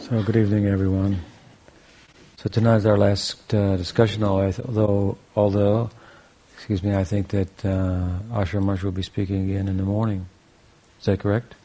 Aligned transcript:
So, 0.00 0.22
good 0.22 0.36
evening, 0.36 0.66
everyone. 0.66 1.18
So 2.36 2.48
tonight 2.48 2.76
is 2.76 2.86
our 2.86 2.96
last 2.96 3.52
uh, 3.52 3.76
discussion. 3.76 4.22
Although, 4.22 5.18
although, 5.34 5.90
excuse 6.54 6.84
me, 6.84 6.94
I 6.94 7.02
think 7.02 7.28
that 7.28 7.64
uh, 7.64 8.08
Ashram 8.30 8.62
Maharaj 8.62 8.84
will 8.84 8.92
be 8.92 9.02
speaking 9.02 9.50
again 9.50 9.66
in 9.66 9.76
the 9.76 9.82
morning. 9.82 10.26
Is 11.00 11.06
that 11.06 11.18
correct? 11.18 11.56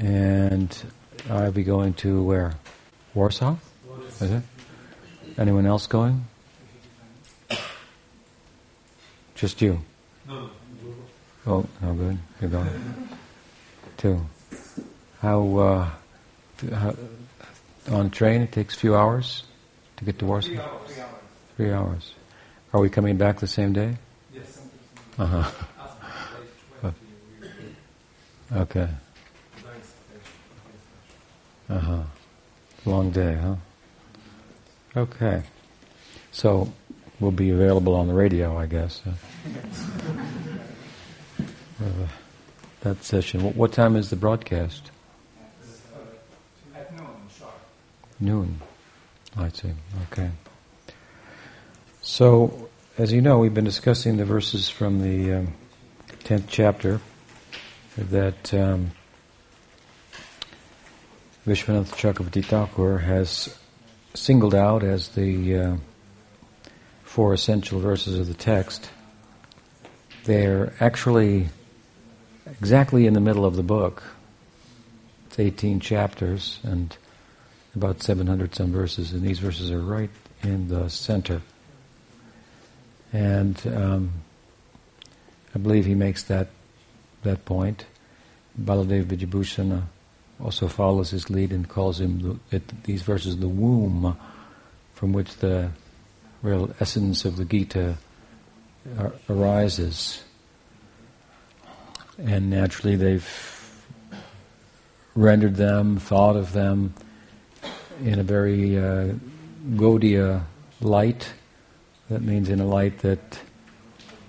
And 0.00 0.76
I'll 1.30 1.52
be 1.52 1.62
going 1.62 1.94
to 1.94 2.24
where? 2.24 2.54
Warsaw. 3.14 3.56
Is 4.20 4.30
it? 4.30 4.42
Anyone 5.38 5.64
else 5.64 5.86
going? 5.86 6.26
Just 9.36 9.62
you. 9.62 9.80
No. 10.26 10.50
Oh, 11.46 11.66
no 11.80 11.94
good. 11.94 12.18
You're 12.40 12.50
going. 12.50 13.08
Two. 13.96 14.20
How? 15.22 15.56
Uh, 15.56 15.90
how, 16.74 16.94
on 17.90 18.10
train, 18.10 18.42
it 18.42 18.52
takes 18.52 18.74
a 18.76 18.78
few 18.78 18.94
hours 18.96 19.44
to 19.96 20.04
get 20.04 20.18
to 20.18 20.26
Warsaw. 20.26 20.48
Three 20.48 20.58
hours. 20.60 21.00
Three 21.56 21.72
hours. 21.72 22.14
Are 22.72 22.80
we 22.80 22.88
coming 22.90 23.16
back 23.16 23.38
the 23.40 23.46
same 23.46 23.72
day? 23.72 23.96
Yes. 24.34 24.60
Uh 25.18 25.26
huh. 25.26 25.50
Okay. 28.50 28.88
Uh 31.68 31.78
huh. 31.78 32.02
Long 32.86 33.10
day, 33.10 33.34
huh? 33.34 33.56
Okay. 34.96 35.42
So 36.32 36.72
we'll 37.20 37.30
be 37.30 37.50
available 37.50 37.94
on 37.94 38.08
the 38.08 38.14
radio, 38.14 38.56
I 38.56 38.64
guess. 38.64 39.02
uh, 39.06 39.10
uh, 41.84 42.06
that 42.80 43.04
session. 43.04 43.42
What, 43.42 43.54
what 43.54 43.72
time 43.72 43.96
is 43.96 44.08
the 44.08 44.16
broadcast? 44.16 44.90
At 46.74 46.96
noon, 46.96 47.06
sharp. 47.38 47.52
Noon. 48.20 48.60
I 49.36 49.48
see. 49.50 49.72
Okay. 50.10 50.30
So, 52.02 52.68
as 52.96 53.12
you 53.12 53.20
know, 53.20 53.38
we've 53.38 53.54
been 53.54 53.64
discussing 53.64 54.16
the 54.16 54.24
verses 54.24 54.68
from 54.68 55.00
the 55.00 55.34
um, 55.34 55.54
tenth 56.24 56.46
chapter 56.48 57.00
that 57.96 58.52
um, 58.54 58.90
Vishwanath 61.46 61.94
Chakravarti 61.94 62.44
Thakur 62.44 62.98
has 62.98 63.56
singled 64.14 64.54
out 64.54 64.82
as 64.82 65.08
the 65.10 65.56
uh, 65.56 65.76
four 67.04 67.32
essential 67.32 67.78
verses 67.78 68.18
of 68.18 68.26
the 68.26 68.34
text. 68.34 68.90
They're 70.24 70.74
actually 70.80 71.48
exactly 72.46 73.06
in 73.06 73.14
the 73.14 73.20
middle 73.20 73.44
of 73.44 73.56
the 73.56 73.62
book. 73.62 74.02
It's 75.26 75.38
18 75.38 75.80
chapters 75.80 76.58
and 76.62 76.96
about 77.78 78.02
700 78.02 78.54
some 78.56 78.72
verses, 78.72 79.12
and 79.12 79.22
these 79.22 79.38
verses 79.38 79.70
are 79.70 79.80
right 79.80 80.10
in 80.42 80.66
the 80.66 80.88
center. 80.88 81.42
And 83.12 83.56
um, 83.66 84.12
I 85.54 85.58
believe 85.58 85.86
he 85.86 85.94
makes 85.94 86.24
that 86.24 86.48
that 87.22 87.44
point. 87.44 87.86
Baladev 88.60 89.04
Vidyabhusana 89.04 89.84
also 90.42 90.66
follows 90.66 91.10
his 91.10 91.30
lead 91.30 91.52
and 91.52 91.68
calls 91.68 92.00
him 92.00 92.20
the, 92.20 92.56
it, 92.56 92.84
these 92.84 93.02
verses 93.02 93.36
the 93.38 93.48
womb 93.48 94.16
from 94.94 95.12
which 95.12 95.36
the 95.36 95.70
real 96.42 96.74
essence 96.80 97.24
of 97.24 97.36
the 97.36 97.44
Gita 97.44 97.96
ar- 98.98 99.12
arises. 99.28 100.24
And 102.18 102.50
naturally, 102.50 102.96
they've 102.96 103.28
rendered 105.14 105.54
them, 105.54 105.98
thought 105.98 106.34
of 106.36 106.52
them 106.52 106.94
in 108.02 108.18
a 108.18 108.22
very 108.22 108.78
uh, 108.78 109.12
Gaudiya 109.74 110.42
light. 110.80 111.32
That 112.10 112.22
means 112.22 112.48
in 112.48 112.60
a 112.60 112.66
light 112.66 113.00
that 113.00 113.40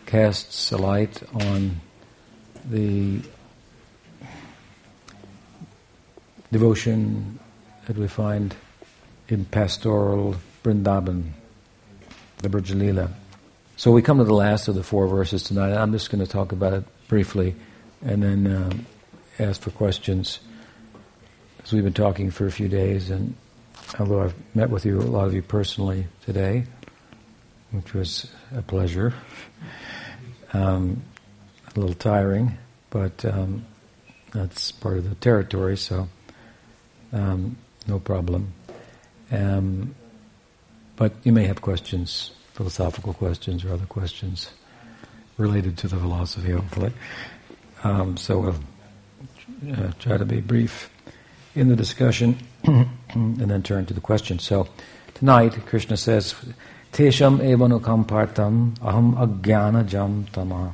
casts 0.05 0.71
a 0.71 0.77
light 0.77 1.21
on 1.33 1.79
the 2.65 3.21
devotion 6.51 7.39
that 7.85 7.97
we 7.97 8.07
find 8.07 8.55
in 9.27 9.45
pastoral 9.45 10.35
Vrindavan, 10.63 11.31
the 12.37 12.49
Brajalila. 12.49 13.11
So 13.77 13.91
we 13.91 14.01
come 14.01 14.17
to 14.17 14.23
the 14.23 14.33
last 14.33 14.67
of 14.67 14.75
the 14.75 14.83
four 14.83 15.07
verses 15.07 15.43
tonight. 15.43 15.73
I'm 15.73 15.91
just 15.91 16.09
going 16.11 16.25
to 16.25 16.29
talk 16.29 16.51
about 16.51 16.73
it 16.73 16.83
briefly 17.07 17.55
and 18.01 18.21
then 18.23 18.47
uh, 18.47 18.71
ask 19.39 19.61
for 19.61 19.71
questions. 19.71 20.39
Because 21.57 21.73
we've 21.73 21.83
been 21.83 21.93
talking 21.93 22.31
for 22.31 22.45
a 22.45 22.51
few 22.51 22.67
days, 22.67 23.09
and 23.09 23.35
although 23.97 24.21
I've 24.21 24.35
met 24.55 24.69
with 24.69 24.85
you, 24.85 24.99
a 24.99 25.01
lot 25.01 25.27
of 25.27 25.33
you 25.33 25.41
personally 25.41 26.07
today, 26.25 26.65
which 27.71 27.93
was 27.93 28.29
a 28.55 28.61
pleasure, 28.61 29.13
um, 30.53 31.01
a 31.75 31.79
little 31.79 31.95
tiring, 31.95 32.57
but 32.89 33.23
um, 33.25 33.65
that's 34.31 34.71
part 34.71 34.97
of 34.97 35.09
the 35.09 35.15
territory, 35.15 35.77
so 35.77 36.07
um, 37.13 37.57
no 37.87 37.99
problem. 37.99 38.53
Um, 39.31 39.95
but 40.95 41.13
you 41.23 41.31
may 41.31 41.45
have 41.45 41.61
questions, 41.61 42.31
philosophical 42.53 43.13
questions 43.13 43.63
or 43.63 43.73
other 43.73 43.85
questions 43.85 44.51
related 45.37 45.77
to 45.77 45.87
the 45.87 45.95
philosophy, 45.95 46.51
hopefully. 46.51 46.91
Um, 47.83 48.17
so 48.17 48.39
we'll 48.39 49.73
uh, 49.73 49.91
try 49.99 50.17
to 50.17 50.25
be 50.25 50.41
brief 50.41 50.89
in 51.59 51.67
the 51.67 51.75
discussion 51.75 52.37
and 52.63 53.37
then 53.37 53.61
turn 53.61 53.85
to 53.85 53.93
the 53.93 54.01
question. 54.01 54.39
So 54.39 54.67
tonight, 55.13 55.53
Krishna 55.65 55.97
says, 55.97 56.33
Tesham 56.93 57.39
evanukam 57.39 58.05
partam 58.05 58.75
aham 58.79 59.13
agyana 59.15 59.85
jam 59.85 60.25
tama 60.31 60.73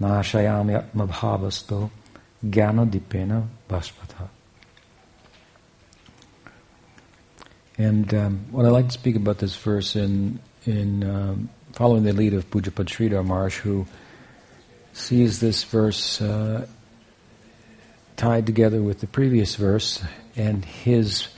nashayami 0.00 0.82
atmabhavasto 0.82 1.90
jnana 2.44 2.88
dipena 2.88 3.46
bhaspata. 3.68 4.28
And 7.76 8.14
um, 8.14 8.46
what 8.52 8.64
I 8.64 8.68
like 8.68 8.86
to 8.86 8.92
speak 8.92 9.16
about 9.16 9.38
this 9.38 9.56
verse 9.56 9.96
in 9.96 10.38
in 10.64 11.02
um, 11.02 11.50
following 11.72 12.04
the 12.04 12.12
lead 12.12 12.32
of 12.34 12.48
Pujapad 12.50 12.86
Sridhar 12.86 13.26
Maharaj, 13.26 13.58
who 13.58 13.84
sees 14.92 15.40
this 15.40 15.64
verse 15.64 16.22
uh, 16.22 16.66
tied 18.24 18.46
together 18.46 18.80
with 18.80 19.00
the 19.00 19.06
previous 19.06 19.54
verse 19.56 20.02
and 20.34 20.64
his 20.64 21.28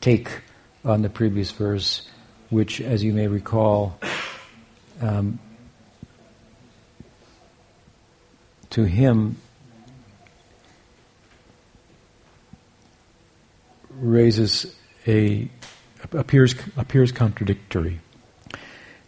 take 0.00 0.40
on 0.82 1.02
the 1.02 1.10
previous 1.10 1.50
verse, 1.50 2.08
which, 2.48 2.80
as 2.80 3.04
you 3.04 3.12
may 3.12 3.26
recall, 3.26 4.00
um, 5.02 5.38
to 8.70 8.84
him 8.84 9.36
raises 13.90 14.74
a 15.06 15.50
appears 16.12 16.54
appears 16.78 17.12
contradictory 17.12 18.00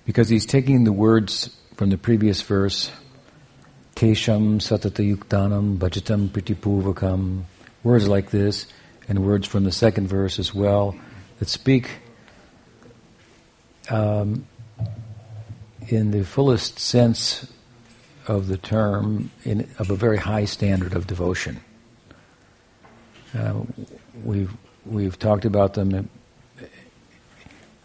because 0.05 0.29
he's 0.29 0.45
taking 0.45 0.85
the 0.85 0.93
words 0.93 1.57
from 1.77 1.89
the 1.89 1.97
previous 1.97 2.43
verse 2.43 2.91
Kesham 4.01 4.61
Satata 4.61 5.05
Yuktanam 5.05 5.77
Bhajatam 5.77 6.31
Pritipurvakam 6.31 7.43
words 7.83 8.09
like 8.09 8.31
this 8.31 8.67
and 9.07 9.27
words 9.27 9.47
from 9.47 9.65
the 9.65 9.73
second 9.73 10.09
verse 10.09 10.39
as 10.39 10.55
well 10.55 10.97
that 11.39 11.51
speak 11.51 11.99
um, 13.91 14.47
in 15.89 16.13
the 16.13 16.25
fullest 16.25 16.79
sense 16.79 17.53
of 18.27 18.47
the 18.49 18.57
term 18.57 19.31
in, 19.45 19.69
of 19.79 19.91
a 19.91 19.97
very 19.97 20.17
high 20.17 20.47
standard 20.47 20.95
of 20.95 21.07
devotion. 21.07 21.61
Uh, 23.39 23.61
we've 24.25 24.57
we've 24.87 25.19
talked 25.19 25.45
about 25.45 25.75
them 25.75 26.09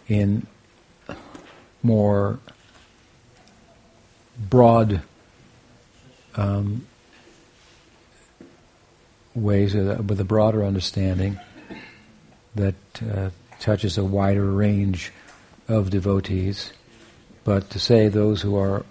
in 0.07 0.47
more 1.83 2.39
broad 4.37 5.01
um, 6.37 6.85
ways 9.33 9.73
with 9.73 10.19
a 10.19 10.23
broader 10.23 10.63
understanding 10.63 11.39
that 12.55 12.75
uh, 13.13 13.29
touches 13.59 13.97
a 13.97 14.03
wider 14.03 14.49
range 14.49 15.11
of 15.67 15.89
devotees. 15.89 16.71
But 17.43 17.69
to 17.71 17.79
say 17.79 18.07
those 18.07 18.41
who 18.41 18.55
are 18.55 18.85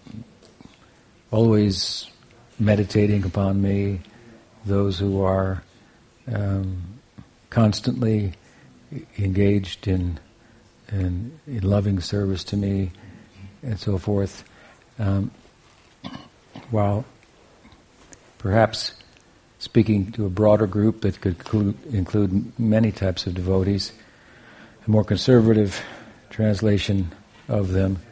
always 1.31 2.07
meditating 2.59 3.25
upon 3.25 3.61
me, 3.61 4.01
those 4.65 4.99
who 4.99 5.23
are 5.23 5.63
um, 6.33 6.83
constantly 7.51 8.35
engaged 9.19 9.89
in, 9.89 10.19
in, 10.93 11.39
in 11.47 11.63
loving 11.63 12.01
service 12.01 12.45
to 12.45 12.57
me, 12.57 12.93
and 13.63 13.81
so 13.81 13.99
forth, 13.99 14.45
um, 14.99 15.31
while 16.71 17.05
perhaps 18.45 18.93
speaking 19.59 20.13
to 20.13 20.27
a 20.27 20.29
broader 20.29 20.67
group 20.67 21.01
that 21.01 21.19
could 21.19 21.39
include, 21.91 22.53
many 22.59 22.93
types 22.93 23.27
of 23.27 23.33
devotees. 23.33 23.91
A 24.87 24.91
more 24.91 25.03
conservative 25.03 25.83
translation 26.29 27.11
of 27.49 27.73
them 27.73 28.03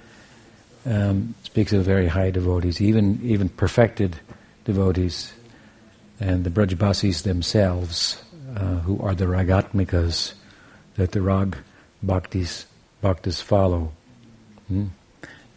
um, 0.87 1.34
speaks 1.43 1.75
of 1.75 1.84
very 1.84 2.06
high 2.06 2.31
devotees, 2.31 2.81
even 2.81 3.20
even 3.23 3.50
perfected 3.50 4.19
devotees, 4.64 5.34
and 6.19 6.44
the 6.44 6.50
Brajbasis 6.50 7.25
themselves, 7.25 8.23
uh, 8.56 8.79
who 8.87 8.99
are 9.02 9.14
the 9.14 9.26
Ragatmikas, 9.26 10.32
that 10.94 11.12
the 11.12 11.20
Rag 11.20 11.58
Bhaktis 12.02 12.64
Bhaktas 13.02 13.43
follow. 13.43 13.93
Hmm? 14.69 14.87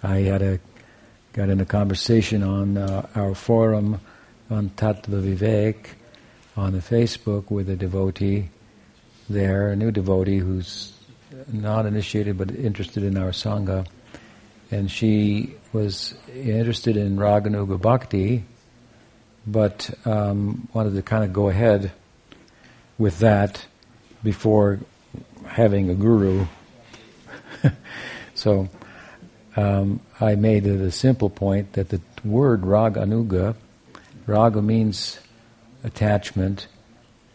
I 0.04 0.18
had 0.18 0.42
a 0.42 0.60
got 1.32 1.48
in 1.48 1.62
a 1.62 1.66
conversation 1.66 2.44
on 2.44 2.78
uh, 2.78 3.08
our 3.16 3.36
forum 3.36 4.02
on 4.50 4.70
Tattva 4.72 5.22
Vivek 5.22 5.76
on 6.56 6.74
the 6.74 6.80
Facebook 6.80 7.50
with 7.50 7.70
a 7.70 7.76
devotee 7.76 8.50
there, 9.30 9.70
a 9.72 9.76
new 9.76 9.92
devotee 9.92 10.38
who's 10.38 10.94
not 11.52 11.86
initiated 11.86 12.38
but 12.38 12.52
interested 12.52 13.04
in 13.04 13.18
our 13.18 13.32
Sangha. 13.32 13.88
And 14.72 14.90
she 14.90 15.56
was 15.74 16.16
interested 16.34 16.98
in 16.98 17.18
Raganuga 17.18 17.80
Bhakti, 17.80 18.44
but 19.46 19.90
um, 20.06 20.68
wanted 20.74 20.96
to 20.96 21.02
kind 21.02 21.24
of 21.24 21.34
go 21.34 21.50
ahead 21.50 21.92
with 22.98 23.20
that 23.20 23.66
before 24.24 24.80
having 25.46 25.90
a 25.90 25.96
guru. 25.96 26.46
so 28.36 28.70
um, 29.56 30.00
I 30.20 30.36
made 30.36 30.66
it 30.66 30.82
a 30.82 30.92
simple 30.92 31.30
point 31.30 31.74
that 31.74 31.90
the 31.90 32.02
word 32.24 32.62
Raganuga 32.62 33.56
Raga 34.28 34.62
means 34.62 35.20
attachment, 35.84 36.68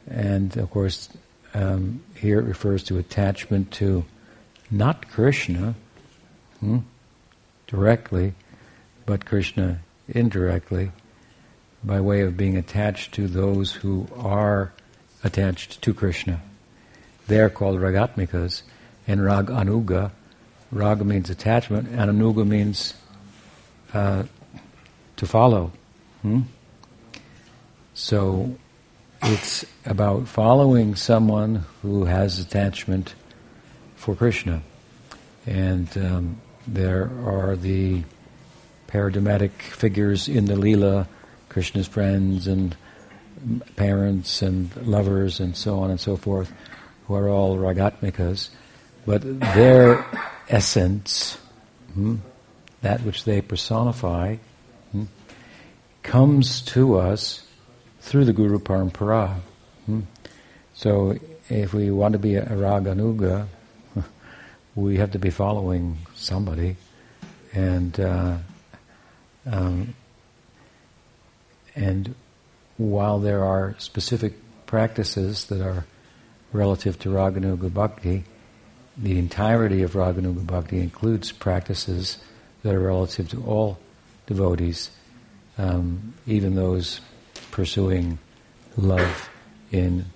and 0.09 0.57
of 0.57 0.71
course, 0.71 1.09
um, 1.55 2.03
here 2.15 2.41
it 2.41 2.45
refers 2.45 2.83
to 2.85 2.99
attachment 2.99 3.71
to 3.73 4.05
not 4.71 5.09
Krishna 5.09 5.75
hmm, 6.59 6.79
directly, 7.67 8.35
but 9.07 9.25
Krishna 9.25 9.81
indirectly, 10.09 10.91
by 11.85 12.01
way 12.01 12.23
of 12.23 12.37
being 12.37 12.57
attached 12.57 13.15
to 13.15 13.29
those 13.29 13.73
who 13.73 14.09
are 14.17 14.73
attached 15.23 15.83
to 15.83 15.95
Krishna. 15.95 16.43
They 17.29 17.41
are 17.41 17.51
called 17.51 17.79
ragatmikas, 17.79 18.63
and 19.07 19.25
rag 19.25 19.47
anuga. 19.47 20.11
Raga 20.73 21.05
means 21.05 21.31
attachment, 21.31 21.89
and 21.89 22.11
anuga 22.11 22.47
means 22.47 22.95
uh, 23.95 24.25
to 25.17 25.27
follow. 25.27 25.73
Hmm? 26.23 26.43
So 28.01 28.57
it's 29.23 29.67
about 29.85 30.27
following 30.27 30.97
someone 30.97 31.67
who 31.83 32.07
has 32.07 32.39
attachment 32.39 33.15
for 33.95 34.15
Krishna. 34.15 34.63
And 35.47 35.87
um, 35.99 36.41
there 36.67 37.11
are 37.27 37.57
the 37.57 38.03
paradigmatic 38.87 39.53
figures 39.61 40.29
in 40.29 40.47
the 40.47 40.55
Leela, 40.55 41.09
Krishna's 41.51 41.87
friends 41.87 42.47
and 42.47 42.75
parents 43.77 44.41
and 44.41 44.75
lovers 44.79 45.39
and 45.39 45.55
so 45.55 45.81
on 45.81 45.91
and 45.91 46.01
so 46.01 46.17
forth, 46.17 46.51
who 47.07 47.15
are 47.15 47.29
all 47.29 47.59
ragatmikas. 47.59 48.49
But 49.05 49.41
their 49.41 50.07
essence, 50.49 51.37
hmm, 51.93 52.17
that 52.81 53.03
which 53.03 53.25
they 53.25 53.43
personify, 53.43 54.37
hmm, 54.91 55.05
comes 56.03 56.63
to 56.63 56.97
us 56.97 57.47
through 58.01 58.25
the 58.25 58.33
Guru 58.33 58.59
Parampara. 58.59 59.41
Hmm? 59.87 60.01
So 60.75 61.19
if 61.49 61.75
we 61.75 61.91
want 61.91 62.13
to 62.13 62.19
be 62.19 62.37
a 62.37 62.47
Raganuga, 62.47 63.47
we 64.75 64.97
have 64.97 65.13
to 65.13 65.19
be 65.19 65.31
following 65.31 65.99
somebody. 66.15 66.77
And 67.53 67.99
uh, 67.99 68.37
um, 69.47 69.95
and 71.75 72.15
while 72.77 73.19
there 73.19 73.45
are 73.45 73.75
specific 73.79 74.35
practices 74.67 75.47
that 75.47 75.61
are 75.61 75.85
relative 76.53 76.99
to 77.01 77.09
Raganuga 77.11 77.73
Bhakti, 77.73 78.25
the 78.97 79.19
entirety 79.19 79.83
of 79.83 79.93
Raganuga 79.93 80.47
Bhakti 80.47 80.79
includes 80.79 81.33
practices 81.33 82.19
that 82.63 82.75
are 82.75 82.81
relative 82.81 83.29
to 83.31 83.43
all 83.45 83.79
devotees, 84.27 84.91
um, 85.59 86.15
even 86.27 86.55
those 86.55 87.01
pursuing 87.61 88.19
love 88.79 89.29
in 89.71 90.07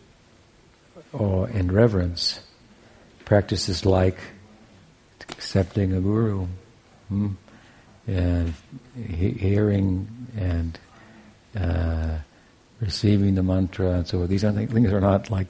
awe 1.12 1.44
and 1.44 1.70
reverence. 1.70 2.40
Practices 3.26 3.84
like 3.84 4.16
accepting 5.28 5.92
a 5.92 6.00
guru, 6.00 6.46
hmm, 7.10 7.32
and 8.06 8.54
he- 8.96 9.32
hearing 9.32 10.08
and 10.38 10.78
uh, 11.54 12.16
receiving 12.80 13.34
the 13.34 13.42
mantra 13.42 13.90
and 13.90 14.08
so. 14.08 14.26
These 14.26 14.40
things 14.40 14.90
are 14.90 15.02
not 15.02 15.30
like 15.30 15.48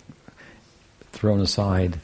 thrown 1.12 1.40
aside 1.40 2.00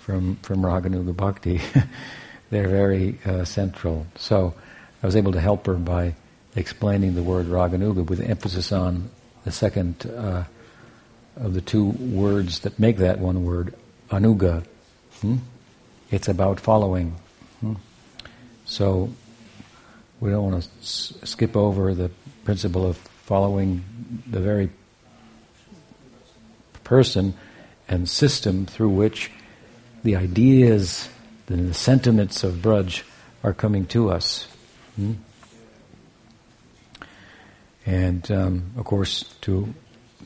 from 0.00 0.34
from 0.42 0.62
Raganuga 0.62 1.16
Bhakti. 1.16 1.60
They're 2.50 2.66
very 2.66 3.18
uh, 3.24 3.44
central. 3.44 4.04
So 4.16 4.54
I 5.00 5.06
was 5.06 5.14
able 5.14 5.30
to 5.30 5.40
help 5.40 5.66
her 5.66 5.74
by 5.74 6.16
explaining 6.56 7.14
the 7.14 7.22
word 7.22 7.46
Raganuga 7.46 8.04
with 8.04 8.20
emphasis 8.20 8.72
on 8.72 9.10
the 9.48 9.52
second 9.52 10.04
uh, 10.14 10.44
of 11.36 11.54
the 11.54 11.62
two 11.62 11.86
words 11.86 12.60
that 12.60 12.78
make 12.78 12.98
that 12.98 13.18
one 13.18 13.44
word, 13.44 13.72
anuga. 14.10 14.62
Hmm? 15.22 15.36
It's 16.10 16.28
about 16.28 16.60
following. 16.60 17.16
Hmm? 17.60 17.74
So 18.66 19.10
we 20.20 20.28
don't 20.28 20.52
want 20.52 20.62
to 20.62 20.68
s- 20.80 21.14
skip 21.24 21.56
over 21.56 21.94
the 21.94 22.10
principle 22.44 22.86
of 22.86 22.98
following 23.24 23.82
the 24.26 24.40
very 24.40 24.68
person 26.84 27.32
and 27.88 28.06
system 28.06 28.66
through 28.66 28.90
which 28.90 29.30
the 30.04 30.14
ideas, 30.14 31.08
the 31.46 31.72
sentiments 31.72 32.44
of 32.44 32.56
Braj 32.56 33.02
are 33.42 33.54
coming 33.54 33.86
to 33.86 34.10
us. 34.10 34.46
Hmm? 34.96 35.12
And 37.88 38.30
um, 38.30 38.70
of 38.76 38.84
course, 38.84 39.24
to 39.40 39.74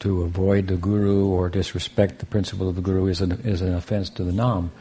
to 0.01 0.23
avoid 0.23 0.67
the 0.67 0.77
guru 0.77 1.27
or 1.27 1.49
disrespect 1.49 2.19
the 2.19 2.27
principle 2.27 2.69
of 2.69 2.75
the 2.75 2.83
guru 2.83 3.07
is 3.07 3.21
an 3.21 3.41
is 3.45 3.63
an 3.63 3.73
offense 3.73 4.11
to 4.11 4.25
the 4.25 4.33
nam, 4.33 4.73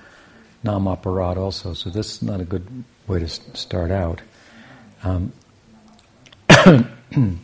nam 0.63 0.85
aparad 0.85 1.37
also. 1.37 1.75
So 1.75 1.91
this 1.91 2.15
is 2.15 2.23
not 2.23 2.41
a 2.41 2.43
good 2.43 2.83
way 3.05 3.19
to 3.19 3.29
start 3.29 3.91
out. 3.91 4.21
Um, 5.03 5.31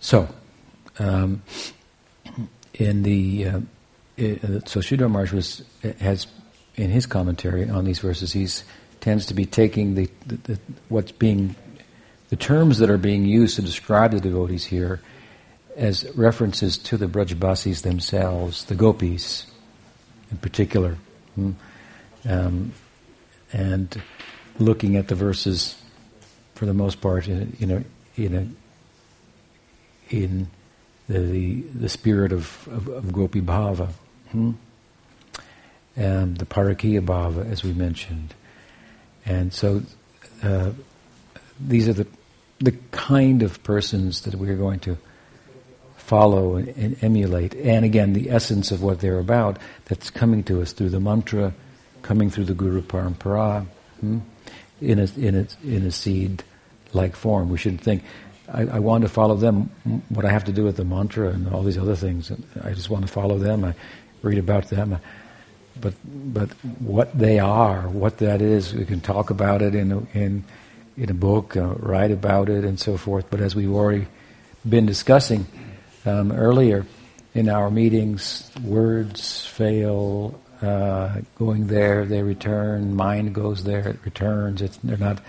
so, 0.00 0.28
um, 0.98 1.42
in 2.74 3.04
the 3.04 3.44
uh, 3.46 3.60
it, 4.16 4.68
so 4.68 4.80
Sridhar 4.80 5.08
Maharaj 5.08 5.32
was 5.32 5.62
has 6.00 6.26
in 6.74 6.90
his 6.90 7.06
commentary 7.06 7.70
on 7.70 7.84
these 7.84 8.00
verses, 8.00 8.32
he 8.32 8.48
tends 8.98 9.26
to 9.26 9.34
be 9.34 9.46
taking 9.46 9.94
the, 9.94 10.10
the, 10.26 10.36
the 10.36 10.58
what's 10.88 11.12
being 11.12 11.54
the 12.30 12.36
terms 12.36 12.78
that 12.78 12.88
are 12.88 12.98
being 12.98 13.26
used 13.26 13.56
to 13.56 13.62
describe 13.62 14.12
the 14.12 14.20
devotees 14.20 14.64
here 14.64 15.00
as 15.76 16.08
references 16.14 16.78
to 16.78 16.96
the 16.96 17.06
Brajbasis 17.06 17.82
themselves, 17.82 18.64
the 18.66 18.74
gopis 18.74 19.46
in 20.30 20.36
particular. 20.38 20.96
Hmm? 21.34 21.52
Um, 22.28 22.72
and 23.52 24.00
looking 24.58 24.96
at 24.96 25.08
the 25.08 25.16
verses 25.16 25.76
for 26.54 26.66
the 26.66 26.74
most 26.74 27.00
part 27.00 27.26
in, 27.26 27.56
you 27.58 27.66
know, 27.66 27.84
in, 28.16 28.34
a, 28.34 30.14
in 30.14 30.48
the, 31.08 31.18
the, 31.18 31.60
the 31.62 31.88
spirit 31.88 32.32
of, 32.32 32.68
of, 32.70 32.88
of 32.88 33.12
Gopi 33.12 33.40
Bhava. 33.40 33.90
Hmm? 34.30 34.52
And 35.96 36.36
the 36.36 36.46
Parakiya 36.46 37.04
Bhava, 37.04 37.50
as 37.50 37.64
we 37.64 37.72
mentioned. 37.72 38.34
And 39.26 39.52
so 39.52 39.82
uh, 40.44 40.70
these 41.58 41.88
are 41.88 41.92
the 41.92 42.06
the 42.60 42.72
kind 42.90 43.42
of 43.42 43.62
persons 43.62 44.22
that 44.22 44.34
we're 44.34 44.56
going 44.56 44.80
to 44.80 44.98
follow 45.96 46.56
and, 46.56 46.68
and, 46.68 47.04
emulate. 47.04 47.54
And 47.54 47.84
again, 47.84 48.12
the 48.12 48.30
essence 48.30 48.70
of 48.70 48.82
what 48.82 49.00
they're 49.00 49.18
about 49.18 49.58
that's 49.86 50.10
coming 50.10 50.42
to 50.44 50.60
us 50.60 50.72
through 50.72 50.90
the 50.90 51.00
mantra, 51.00 51.54
coming 52.02 52.30
through 52.30 52.44
the 52.44 52.54
Guru 52.54 52.82
Parampara, 52.82 53.64
hmm, 54.00 54.18
in 54.80 54.98
a, 54.98 55.08
in 55.16 55.34
a, 55.36 55.46
in 55.66 55.86
a 55.86 55.92
seed 55.92 56.42
like 56.92 57.16
form. 57.16 57.48
We 57.48 57.58
shouldn't 57.58 57.82
think, 57.82 58.02
I, 58.52 58.62
I, 58.62 58.78
want 58.80 59.02
to 59.02 59.08
follow 59.08 59.36
them. 59.36 59.70
What 60.08 60.24
I 60.24 60.30
have 60.30 60.44
to 60.44 60.52
do 60.52 60.64
with 60.64 60.76
the 60.76 60.84
mantra 60.84 61.28
and 61.28 61.48
all 61.48 61.62
these 61.62 61.78
other 61.78 61.94
things, 61.94 62.32
I 62.62 62.72
just 62.72 62.90
want 62.90 63.06
to 63.06 63.12
follow 63.12 63.38
them. 63.38 63.64
I 63.64 63.74
read 64.22 64.38
about 64.38 64.68
them. 64.68 64.98
But, 65.80 65.94
but 66.04 66.50
what 66.80 67.16
they 67.16 67.38
are, 67.38 67.82
what 67.82 68.18
that 68.18 68.42
is, 68.42 68.74
we 68.74 68.84
can 68.84 69.00
talk 69.00 69.30
about 69.30 69.62
it 69.62 69.74
in, 69.74 70.06
in 70.12 70.44
in 71.00 71.10
a 71.10 71.14
book, 71.14 71.56
uh, 71.56 71.74
write 71.76 72.10
about 72.10 72.50
it, 72.50 72.62
and 72.62 72.78
so 72.78 72.98
forth. 72.98 73.24
But 73.30 73.40
as 73.40 73.56
we've 73.56 73.72
already 73.72 74.06
been 74.68 74.84
discussing 74.84 75.46
um, 76.04 76.30
earlier 76.30 76.84
in 77.32 77.48
our 77.48 77.70
meetings, 77.70 78.50
words 78.62 79.46
fail, 79.46 80.38
uh, 80.60 81.20
going 81.36 81.68
there, 81.68 82.04
they 82.04 82.22
return, 82.22 82.94
mind 82.94 83.34
goes 83.34 83.64
there, 83.64 83.88
it 83.88 83.98
returns. 84.04 84.60
It's, 84.60 84.76
they're 84.78 84.98
not 84.98 85.22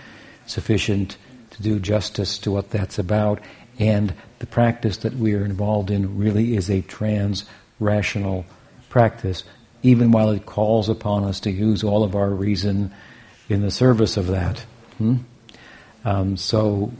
sufficient 0.44 1.16
to 1.52 1.62
do 1.62 1.80
justice 1.80 2.36
to 2.40 2.50
what 2.50 2.68
that's 2.70 2.98
about. 2.98 3.40
And 3.78 4.12
the 4.40 4.46
practice 4.46 4.98
that 4.98 5.14
we 5.14 5.34
are 5.34 5.44
involved 5.44 5.90
in 5.90 6.18
really 6.18 6.54
is 6.54 6.68
a 6.68 6.82
trans 6.82 7.46
rational 7.80 8.44
practice, 8.90 9.44
even 9.82 10.12
while 10.12 10.28
it 10.28 10.44
calls 10.44 10.90
upon 10.90 11.24
us 11.24 11.40
to 11.40 11.50
use 11.50 11.82
all 11.82 12.04
of 12.04 12.14
our 12.14 12.28
reason 12.28 12.92
in 13.48 13.62
the 13.62 13.70
service 13.70 14.18
of 14.18 14.26
that. 14.26 14.66
Hmm? 14.98 15.16
Um, 16.04 16.36
so, 16.36 16.92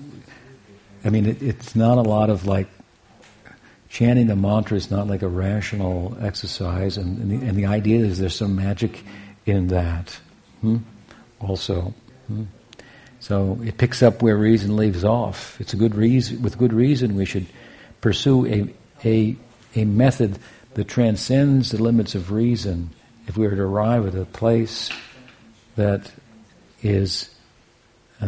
I 1.05 1.11
mean, 1.11 1.27
it, 1.27 1.43
it's 1.43 1.75
not 1.75 1.99
a 1.99 2.03
lot 2.03 2.31
of 2.31 2.47
like 2.47 2.69
chanting 3.89 4.27
the 4.27 4.37
mantra 4.37 4.77
is 4.77 4.91
not 4.91 5.07
like 5.07 5.23
a 5.23 5.29
rational 5.29 6.17
exercise, 6.21 6.97
and, 6.97 7.19
and, 7.19 7.31
the, 7.31 7.47
and 7.47 7.59
the, 7.59 7.67
idea 7.67 7.99
is 7.99 8.19
there's 8.19 8.35
some 8.35 8.57
magic 8.57 9.05
in 9.45 9.69
that. 9.69 10.19
Hmm? 10.63 10.79
Also, 11.41 11.93
hmm? 12.29 12.45
so 13.21 13.61
it 13.65 13.77
picks 13.77 14.03
up 14.03 14.23
where 14.23 14.37
reason 14.37 14.77
leaves 14.77 15.05
off. 15.05 15.61
It's 15.61 15.75
a 15.75 15.77
good 15.77 15.95
reason. 15.95 16.43
With 16.43 16.57
good 16.57 16.73
reason, 16.73 17.17
we 17.17 17.27
should 17.27 17.47
pursue 18.01 18.47
a 18.47 18.75
a 19.05 19.37
a 19.75 19.85
method 19.85 20.39
that 20.75 20.89
transcends 20.89 21.71
the 21.71 21.83
limits 21.83 22.15
of 22.15 22.31
reason. 22.31 22.91
If 23.27 23.37
we 23.37 23.47
were 23.47 23.55
to 23.55 23.63
arrive 23.63 24.07
at 24.07 24.15
a 24.15 24.25
place 24.25 24.91
that 25.77 26.11
is 26.83 27.32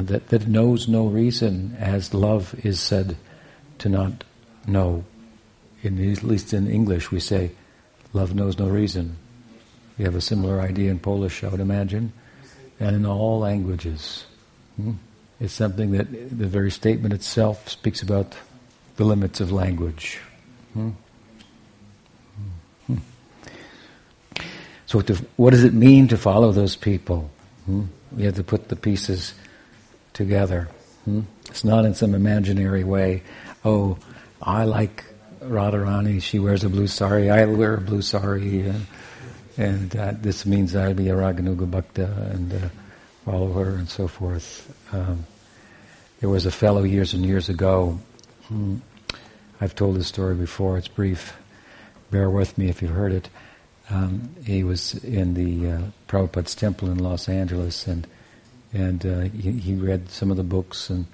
that 0.03 0.29
that 0.29 0.47
knows 0.47 0.89
no 0.89 1.07
reason, 1.07 1.77
as 1.79 2.13
love 2.13 2.55
is 2.65 2.81
said 2.81 3.17
to 3.79 3.89
not 3.89 4.25
know 4.67 5.05
in, 5.85 6.13
at 6.13 6.23
least 6.23 6.53
in 6.53 6.67
English, 6.67 7.11
we 7.11 7.21
say, 7.21 7.53
love 8.13 8.35
knows 8.35 8.59
no 8.59 8.69
reason. 8.69 9.17
We 9.99 10.05
have 10.05 10.15
a 10.15 10.21
similar 10.21 10.61
idea 10.61 10.91
in 10.91 10.99
Polish, 10.99 11.45
I 11.45 11.49
would 11.49 11.61
imagine, 11.61 12.13
and 12.81 12.97
in 12.97 13.07
all 13.07 13.39
languages. 13.39 14.25
Hmm? 14.77 14.93
It's 15.41 15.53
something 15.53 15.93
that 15.93 16.11
the 16.11 16.47
very 16.47 16.71
statement 16.71 17.13
itself 17.13 17.69
speaks 17.69 18.03
about 18.03 18.35
the 18.97 19.05
limits 19.05 19.41
of 19.41 19.53
language. 19.53 20.19
Hmm? 20.73 20.91
Hmm. 22.87 22.97
So, 24.87 25.01
to, 25.03 25.15
what 25.37 25.51
does 25.51 25.65
it 25.65 25.75
mean 25.75 26.09
to 26.09 26.17
follow 26.17 26.51
those 26.51 26.77
people? 26.77 27.31
Hmm? 27.67 27.85
We 28.13 28.25
have 28.25 28.37
to 28.37 28.45
put 28.45 28.69
the 28.69 28.77
pieces 28.77 29.35
together. 30.14 30.68
Hmm? 31.04 31.23
It's 31.50 31.64
not 31.64 31.85
in 31.85 31.94
some 31.94 32.14
imaginary 32.14 32.85
way. 32.85 33.23
Oh, 33.64 33.99
I 34.40 34.64
like 34.64 35.04
Radharani, 35.42 36.23
she 36.23 36.38
wears 36.38 36.64
a 36.64 36.68
blue 36.71 36.87
sari, 36.87 37.30
I 37.30 37.44
wear 37.44 37.75
a 37.75 37.80
blue 37.80 38.02
sari, 38.02 38.71
uh, 38.71 38.75
and 39.59 39.94
uh, 39.94 40.12
this 40.16 40.47
means 40.47 40.75
I'll 40.75 40.94
be 40.94 41.11
a 41.11 41.14
Raganuga 41.14 41.71
Bhakta 41.71 42.06
and 42.33 42.52
uh, 42.52 42.68
follow 43.25 43.52
her 43.52 43.76
and 43.76 43.88
so 43.88 44.09
forth. 44.09 44.73
Um, 44.92 45.26
there 46.21 46.30
was 46.30 46.47
a 46.47 46.50
fellow 46.50 46.83
years 46.83 47.12
and 47.12 47.25
years 47.25 47.49
ago, 47.49 47.99
hmm, 48.49 48.76
I've 49.61 49.75
told 49.75 49.97
this 49.97 50.09
story 50.09 50.35
before, 50.35 50.78
it's 50.78 50.88
brief, 50.88 51.37
bear 52.11 52.30
with 52.30 52.56
me 52.56 52.68
if 52.68 52.80
you've 52.80 52.90
heard 52.90 53.12
it. 53.12 53.28
Um, 53.90 54.35
he 54.44 54.64
was 54.64 54.94
in 55.04 55.35
the 55.35 55.71
uh, 55.71 55.80
Prabhupada's 56.09 56.54
temple 56.54 56.90
in 56.90 56.99
Los 56.99 57.28
Angeles 57.28 57.87
and 57.87 58.06
and 58.75 59.07
uh, 59.07 59.21
he, 59.21 59.52
he, 59.52 59.75
read 59.75 60.11
some 60.11 60.31
of 60.31 60.37
the 60.37 60.43
books 60.43 60.90
and 60.90 61.07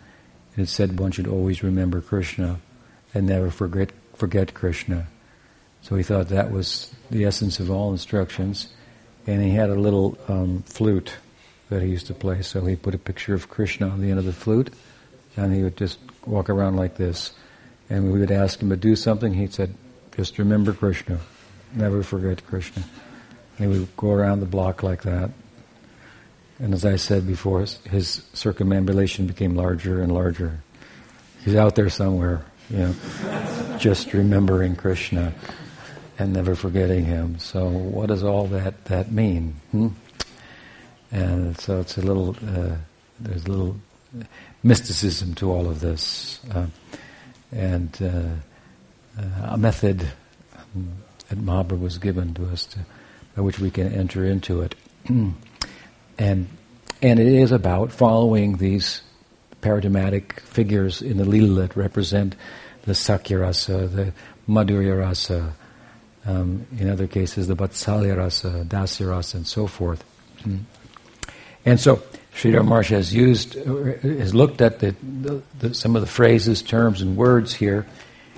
it 0.57 0.67
said 0.67 0.99
one 0.99 1.13
should 1.13 1.29
always 1.29 1.63
remember 1.63 2.01
Krishna 2.01 2.59
and 3.15 3.27
never 3.27 3.51
forget 3.51 3.91
forget 4.15 4.55
Krishna. 4.55 5.07
So 5.83 5.97
he 5.97 6.03
thought 6.03 6.29
that 6.29 6.51
was 6.51 6.93
the 7.11 7.25
essence 7.25 7.61
of 7.61 7.71
all 7.71 7.93
instructions. 7.93 8.69
And 9.27 9.43
he 9.43 9.51
had 9.51 9.71
a 9.71 9.75
little 9.75 10.19
um, 10.29 10.63
flute 10.63 11.13
that 11.69 11.83
he 11.83 11.89
used 11.89 12.07
to 12.09 12.15
play. 12.15 12.43
So 12.43 12.65
he 12.65 12.77
put 12.77 12.95
a 12.95 12.99
picture 12.99 13.35
of 13.35 13.49
Krishna 13.49 13.89
on 13.89 14.01
the 14.01 14.11
end 14.11 14.19
of 14.19 14.25
the 14.25 14.33
flute, 14.33 14.73
and 15.37 15.55
he 15.55 15.63
would 15.63 15.77
just 15.77 15.99
walk 16.27 16.51
around 16.51 16.77
like 16.77 16.97
this. 16.97 17.33
And 17.89 18.13
we 18.13 18.21
would 18.21 18.31
ask 18.31 18.61
him 18.61 18.71
to 18.71 18.77
do 18.77 18.97
something. 18.97 19.35
He 19.35 19.47
said, 19.47 19.75
"Just 20.17 20.39
remember 20.39 20.73
Krishna, 20.73 21.21
never 21.75 22.03
forget 22.03 22.47
Krishna." 22.47 22.85
And 23.59 23.73
he 23.73 23.79
would 23.79 23.97
go 23.97 24.11
around 24.11 24.41
the 24.41 24.47
block 24.47 24.83
like 24.83 25.03
that. 25.03 25.31
And 26.61 26.75
as 26.75 26.85
I 26.85 26.97
said 26.97 27.27
before, 27.27 27.65
his 27.89 28.23
circumambulation 28.35 29.27
became 29.27 29.57
larger 29.57 30.03
and 30.03 30.13
larger. 30.13 30.63
He's 31.43 31.57
out 31.57 31.75
there 31.75 31.89
somewhere, 31.89 32.45
you 32.69 32.79
know, 32.79 32.95
just 33.79 34.13
remembering 34.13 34.77
Krishna 34.77 35.33
and 36.19 36.35
never 36.35 36.55
forgetting 36.55 37.07
him. 37.07 37.39
So, 37.39 37.67
what 37.67 38.09
does 38.09 38.23
all 38.23 38.47
that 38.49 38.85
that 38.85 39.11
mean? 39.11 39.55
Hmm? 39.71 39.89
And 41.11 41.59
so, 41.59 41.81
it's 41.81 41.97
a 41.97 42.03
little 42.03 42.37
uh, 42.47 42.77
there's 43.19 43.47
a 43.47 43.51
little 43.51 43.77
mysticism 44.63 45.35
to 45.37 45.51
all 45.51 45.67
of 45.67 45.81
this, 45.81 46.41
uh, 46.53 46.67
and 47.53 47.97
uh, 48.03 49.19
uh 49.19 49.55
a 49.55 49.57
method 49.57 50.01
that 51.29 51.39
Mahaprabhu 51.39 51.81
was 51.81 51.97
given 51.97 52.35
to 52.35 52.47
us 52.47 52.67
to, 52.67 52.81
by 53.35 53.41
which 53.41 53.59
we 53.59 53.71
can 53.71 53.91
enter 53.93 54.27
into 54.27 54.61
it, 54.61 54.75
and 56.21 56.47
and 57.03 57.19
it 57.19 57.27
is 57.27 57.51
about 57.51 57.91
following 57.93 58.59
these 58.59 59.01
paradigmatic 59.63 60.39
figures 60.41 61.01
in 61.01 61.17
the 61.17 61.25
Lila 61.25 61.63
that 61.63 61.77
represent 61.77 62.37
the 62.83 62.95
Sakya 62.95 63.39
rasa, 63.39 63.89
the 63.89 64.13
Madhurya 64.47 64.99
rasa, 64.99 65.55
um, 66.27 66.67
in 66.79 66.91
other 66.91 67.07
cases 67.07 67.49
the 67.49 67.57
Vatsalya 67.57 68.17
rasa, 68.17 68.67
Dasya 68.69 69.11
rasa, 69.11 69.39
and 69.39 69.47
so 69.47 69.67
forth. 69.67 70.05
Mm. 70.43 70.61
And 71.65 71.81
so 71.81 72.03
Sridhar 72.35 72.65
Maharaj 72.65 72.91
has 72.91 73.15
used, 73.15 73.55
has 73.55 74.35
looked 74.35 74.61
at 74.61 74.81
the, 74.81 74.95
the, 75.03 75.43
the, 75.59 75.75
some 75.75 75.97
of 75.97 76.03
the 76.03 76.09
phrases, 76.09 76.63
terms, 76.63 77.01
and 77.03 77.17
words 77.17 77.55
here 77.55 77.87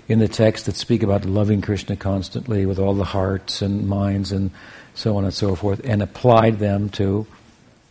in 0.08 0.18
the 0.18 0.28
text 0.28 0.66
that 0.66 0.76
speak 0.76 1.02
about 1.02 1.24
loving 1.24 1.60
Krishna 1.62 1.96
constantly 1.96 2.66
with 2.66 2.78
all 2.78 2.94
the 2.94 3.04
hearts 3.04 3.62
and 3.62 3.88
minds 3.88 4.32
and 4.32 4.50
so 4.94 5.16
on 5.16 5.24
and 5.24 5.34
so 5.34 5.54
forth, 5.54 5.80
and 5.84 6.02
applied 6.02 6.58
them 6.58 6.88
to, 6.90 7.26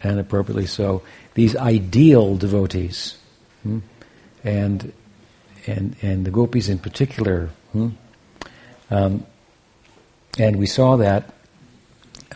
and 0.03 0.19
appropriately 0.19 0.65
so, 0.65 1.03
these 1.33 1.55
ideal 1.55 2.35
devotees. 2.35 3.17
Hmm? 3.63 3.79
And, 4.43 4.93
and, 5.67 5.95
and 6.01 6.25
the 6.25 6.31
gopis 6.31 6.69
in 6.69 6.79
particular. 6.79 7.49
Hmm? 7.73 7.89
Um, 8.89 9.25
and 10.37 10.57
we 10.57 10.65
saw 10.65 10.97
that 10.97 11.33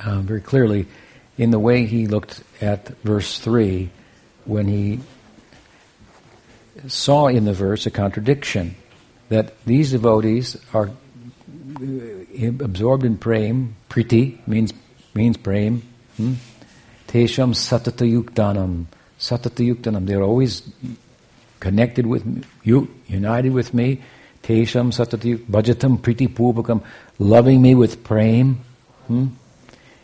uh, 0.04 0.20
very 0.20 0.42
clearly 0.42 0.86
in 1.38 1.52
the 1.52 1.60
way 1.60 1.86
he 1.86 2.08
looked 2.08 2.44
at 2.62 2.88
verse 3.04 3.40
3 3.40 3.90
when 4.46 4.68
he 4.68 5.00
saw 6.88 7.28
in 7.28 7.46
the 7.46 7.54
verse 7.54 7.86
a 7.86 7.92
contradiction 7.92 8.76
that 9.30 9.64
these 9.66 9.92
devotees 9.92 10.58
are 10.74 10.90
uh, 11.82 12.52
absorbed 12.60 13.04
in 13.04 13.18
prem, 13.18 13.76
priti 13.90 14.46
means 14.48 14.74
means 15.14 15.38
prem, 15.38 15.82
hmm? 16.18 16.34
Tesham 17.16 17.54
satatayuktanam, 17.54 18.88
satatayuktanam, 19.18 20.06
they're 20.06 20.22
always 20.22 20.70
connected 21.62 22.06
with 22.06 22.26
me, 22.26 22.42
you, 22.62 22.94
united 23.08 23.54
with 23.54 23.74
me, 23.74 24.02
tesham 24.44 24.92
satati 24.92 25.38
bhajatam 25.38 25.98
priti 25.98 26.28
purvakam, 26.28 26.84
loving 27.18 27.62
me 27.62 27.74
with 27.74 28.04
prem, 28.04 28.60
hmm? 29.08 29.28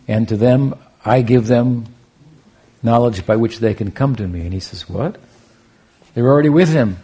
and 0.07 0.29
to 0.29 0.37
them 0.37 0.73
I 1.03 1.21
give 1.21 1.47
them 1.47 1.87
knowledge 2.81 3.25
by 3.25 3.35
which 3.35 3.59
they 3.59 3.73
can 3.73 3.91
come 3.91 4.15
to 4.15 4.25
me. 4.25 4.45
And 4.45 4.53
he 4.53 4.61
says, 4.61 4.87
what? 4.87 5.17
They're 6.13 6.29
already 6.29 6.47
with 6.47 6.69
him. 6.69 6.97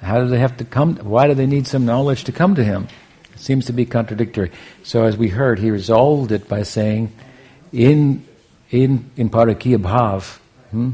How 0.00 0.20
do 0.20 0.28
they 0.28 0.38
have 0.38 0.58
to 0.58 0.64
come? 0.64 0.94
Why 0.98 1.26
do 1.26 1.34
they 1.34 1.46
need 1.46 1.66
some 1.66 1.84
knowledge 1.84 2.22
to 2.24 2.30
come 2.30 2.54
to 2.54 2.62
him? 2.62 2.86
It 3.34 3.40
seems 3.40 3.66
to 3.66 3.72
be 3.72 3.84
contradictory. 3.84 4.52
So 4.84 5.02
as 5.02 5.16
we 5.16 5.26
heard, 5.26 5.58
he 5.58 5.72
resolved 5.72 6.30
it 6.30 6.48
by 6.48 6.62
saying, 6.62 7.12
in 7.72 8.24
in 8.70 9.10
in 9.16 9.30
Parakiya 9.30 9.78
Bhav, 9.78 10.38
hmm, 10.70 10.90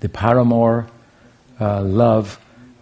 the 0.00 0.08
Paramore 0.08 0.88
uh, 1.60 1.82
love 1.82 2.38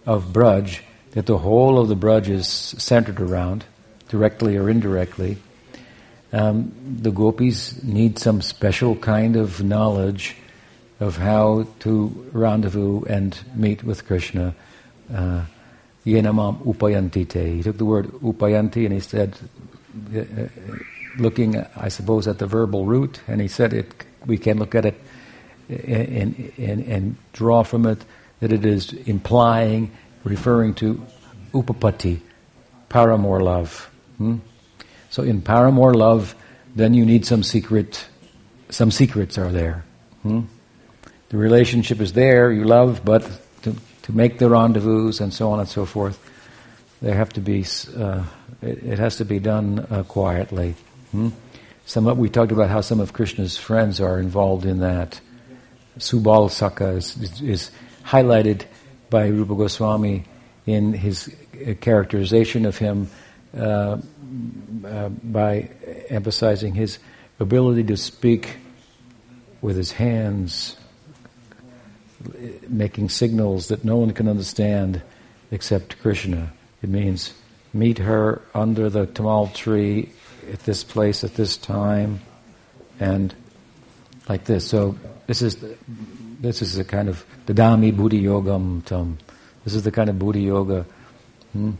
of 0.06 0.26
Braj 0.26 0.80
that 1.12 1.26
the 1.26 1.38
whole 1.38 1.78
of 1.78 1.88
the 1.88 1.96
Braj 1.96 2.28
is 2.28 2.48
centered 2.48 3.20
around, 3.20 3.64
directly 4.08 4.56
or 4.56 4.68
indirectly. 4.68 5.36
Um, 6.32 6.72
the 7.02 7.10
gopis 7.10 7.82
need 7.82 8.18
some 8.18 8.40
special 8.40 8.96
kind 8.96 9.36
of 9.36 9.62
knowledge 9.62 10.36
of 11.00 11.18
how 11.18 11.66
to 11.80 12.30
rendezvous 12.32 13.04
and 13.04 13.38
meet 13.54 13.84
with 13.84 14.06
Krishna. 14.06 14.54
Uh, 15.12 15.44
upayantite. 16.06 17.56
He 17.56 17.62
took 17.62 17.76
the 17.76 17.84
word 17.84 18.06
upayanti 18.06 18.84
and 18.84 18.94
he 18.94 19.00
said, 19.00 19.36
uh, 20.14 20.20
uh, 20.20 20.48
looking, 21.18 21.64
I 21.76 21.88
suppose, 21.88 22.26
at 22.26 22.38
the 22.38 22.46
verbal 22.46 22.86
root, 22.86 23.20
and 23.28 23.40
he 23.40 23.48
said 23.48 23.72
it. 23.72 24.04
We 24.26 24.38
can 24.38 24.58
look 24.58 24.74
at 24.74 24.84
it 24.84 25.00
and, 25.68 26.52
and, 26.58 26.84
and 26.84 27.16
draw 27.32 27.62
from 27.62 27.86
it 27.86 28.04
that 28.40 28.52
it 28.52 28.64
is 28.64 28.92
implying, 28.92 29.90
referring 30.24 30.74
to 30.74 31.04
upapatti, 31.52 32.20
paramour 32.88 33.40
love. 33.40 33.90
Hmm? 34.18 34.38
So 35.10 35.22
in 35.22 35.42
paramour 35.42 35.94
love, 35.94 36.34
then 36.74 36.94
you 36.94 37.04
need 37.04 37.26
some 37.26 37.42
secret, 37.42 38.06
some 38.70 38.90
secrets 38.90 39.38
are 39.38 39.50
there. 39.50 39.84
Hmm? 40.22 40.42
The 41.28 41.36
relationship 41.36 42.00
is 42.00 42.12
there, 42.12 42.52
you 42.52 42.64
love, 42.64 43.02
but 43.04 43.22
to, 43.62 43.74
to 44.02 44.12
make 44.12 44.38
the 44.38 44.48
rendezvous 44.48 45.12
and 45.20 45.32
so 45.32 45.50
on 45.50 45.60
and 45.60 45.68
so 45.68 45.86
forth, 45.86 46.18
there 47.00 47.14
have 47.14 47.32
to 47.34 47.40
be, 47.40 47.64
uh, 47.96 48.24
it, 48.60 48.82
it, 48.82 48.98
has 48.98 49.16
to 49.16 49.24
be 49.24 49.38
done 49.38 49.86
uh, 49.90 50.02
quietly. 50.04 50.74
Hmm? 51.12 51.28
Some 51.84 52.16
we 52.16 52.28
talked 52.28 52.52
about 52.52 52.70
how 52.70 52.80
some 52.80 53.00
of 53.00 53.12
Krishna's 53.12 53.58
friends 53.58 54.00
are 54.00 54.18
involved 54.18 54.64
in 54.64 54.80
that. 54.80 55.20
Subal 55.98 56.50
Saka 56.50 56.88
is, 56.90 57.16
is, 57.18 57.42
is 57.42 57.70
highlighted 58.02 58.64
by 59.10 59.26
Rupa 59.26 59.54
Goswami 59.54 60.24
in 60.64 60.94
his 60.94 61.34
uh, 61.54 61.74
characterization 61.80 62.64
of 62.64 62.78
him 62.78 63.10
uh, 63.56 63.98
uh, 64.86 65.08
by 65.08 65.68
emphasizing 66.08 66.74
his 66.74 66.98
ability 67.38 67.84
to 67.84 67.96
speak 67.96 68.56
with 69.60 69.76
his 69.76 69.92
hands, 69.92 70.76
making 72.68 73.10
signals 73.10 73.68
that 73.68 73.84
no 73.84 73.96
one 73.96 74.12
can 74.12 74.28
understand 74.28 75.02
except 75.50 76.00
Krishna. 76.00 76.52
It 76.82 76.88
means 76.88 77.34
meet 77.74 77.98
her 77.98 78.40
under 78.54 78.88
the 78.88 79.06
tamal 79.06 79.52
tree 79.54 80.10
at 80.50 80.60
this 80.60 80.84
place 80.84 81.24
at 81.24 81.34
this 81.34 81.56
time, 81.56 82.20
and 83.00 83.34
like 84.28 84.44
this. 84.44 84.66
So 84.66 84.96
this 85.26 85.42
is 85.42 85.56
the, 85.56 85.76
this 86.40 86.62
is 86.62 86.76
the 86.76 86.84
kind 86.84 87.08
of 87.08 87.24
the 87.46 87.54
dadami 87.54 87.96
buddhi 87.96 88.22
yogam 88.22 88.84
tam. 88.84 89.18
This 89.64 89.74
is 89.74 89.82
the 89.82 89.92
kind 89.92 90.10
of 90.10 90.18
buddhi 90.18 90.42
yoga, 90.42 90.84
hmm? 91.52 91.72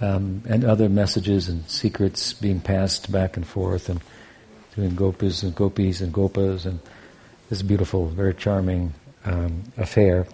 um, 0.00 0.42
and 0.48 0.64
other 0.64 0.88
messages 0.88 1.48
and 1.48 1.68
secrets 1.68 2.34
being 2.34 2.60
passed 2.60 3.10
back 3.10 3.36
and 3.36 3.46
forth, 3.46 3.88
and 3.88 4.00
doing 4.76 4.94
gopis 4.94 5.42
and 5.42 5.54
gopis 5.54 6.00
and 6.00 6.12
gopas, 6.12 6.66
and 6.66 6.80
this 7.48 7.62
beautiful, 7.62 8.06
very 8.06 8.34
charming 8.34 8.92
um, 9.24 9.64
affair, 9.76 10.26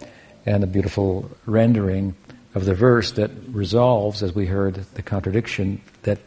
and 0.45 0.63
a 0.63 0.67
beautiful 0.67 1.31
rendering 1.45 2.15
of 2.53 2.65
the 2.65 2.75
verse 2.75 3.11
that 3.11 3.31
resolves, 3.49 4.23
as 4.23 4.33
we 4.33 4.45
heard, 4.45 4.75
the 4.95 5.01
contradiction 5.01 5.81
that 6.03 6.19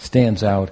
stands 0.00 0.42
out 0.42 0.70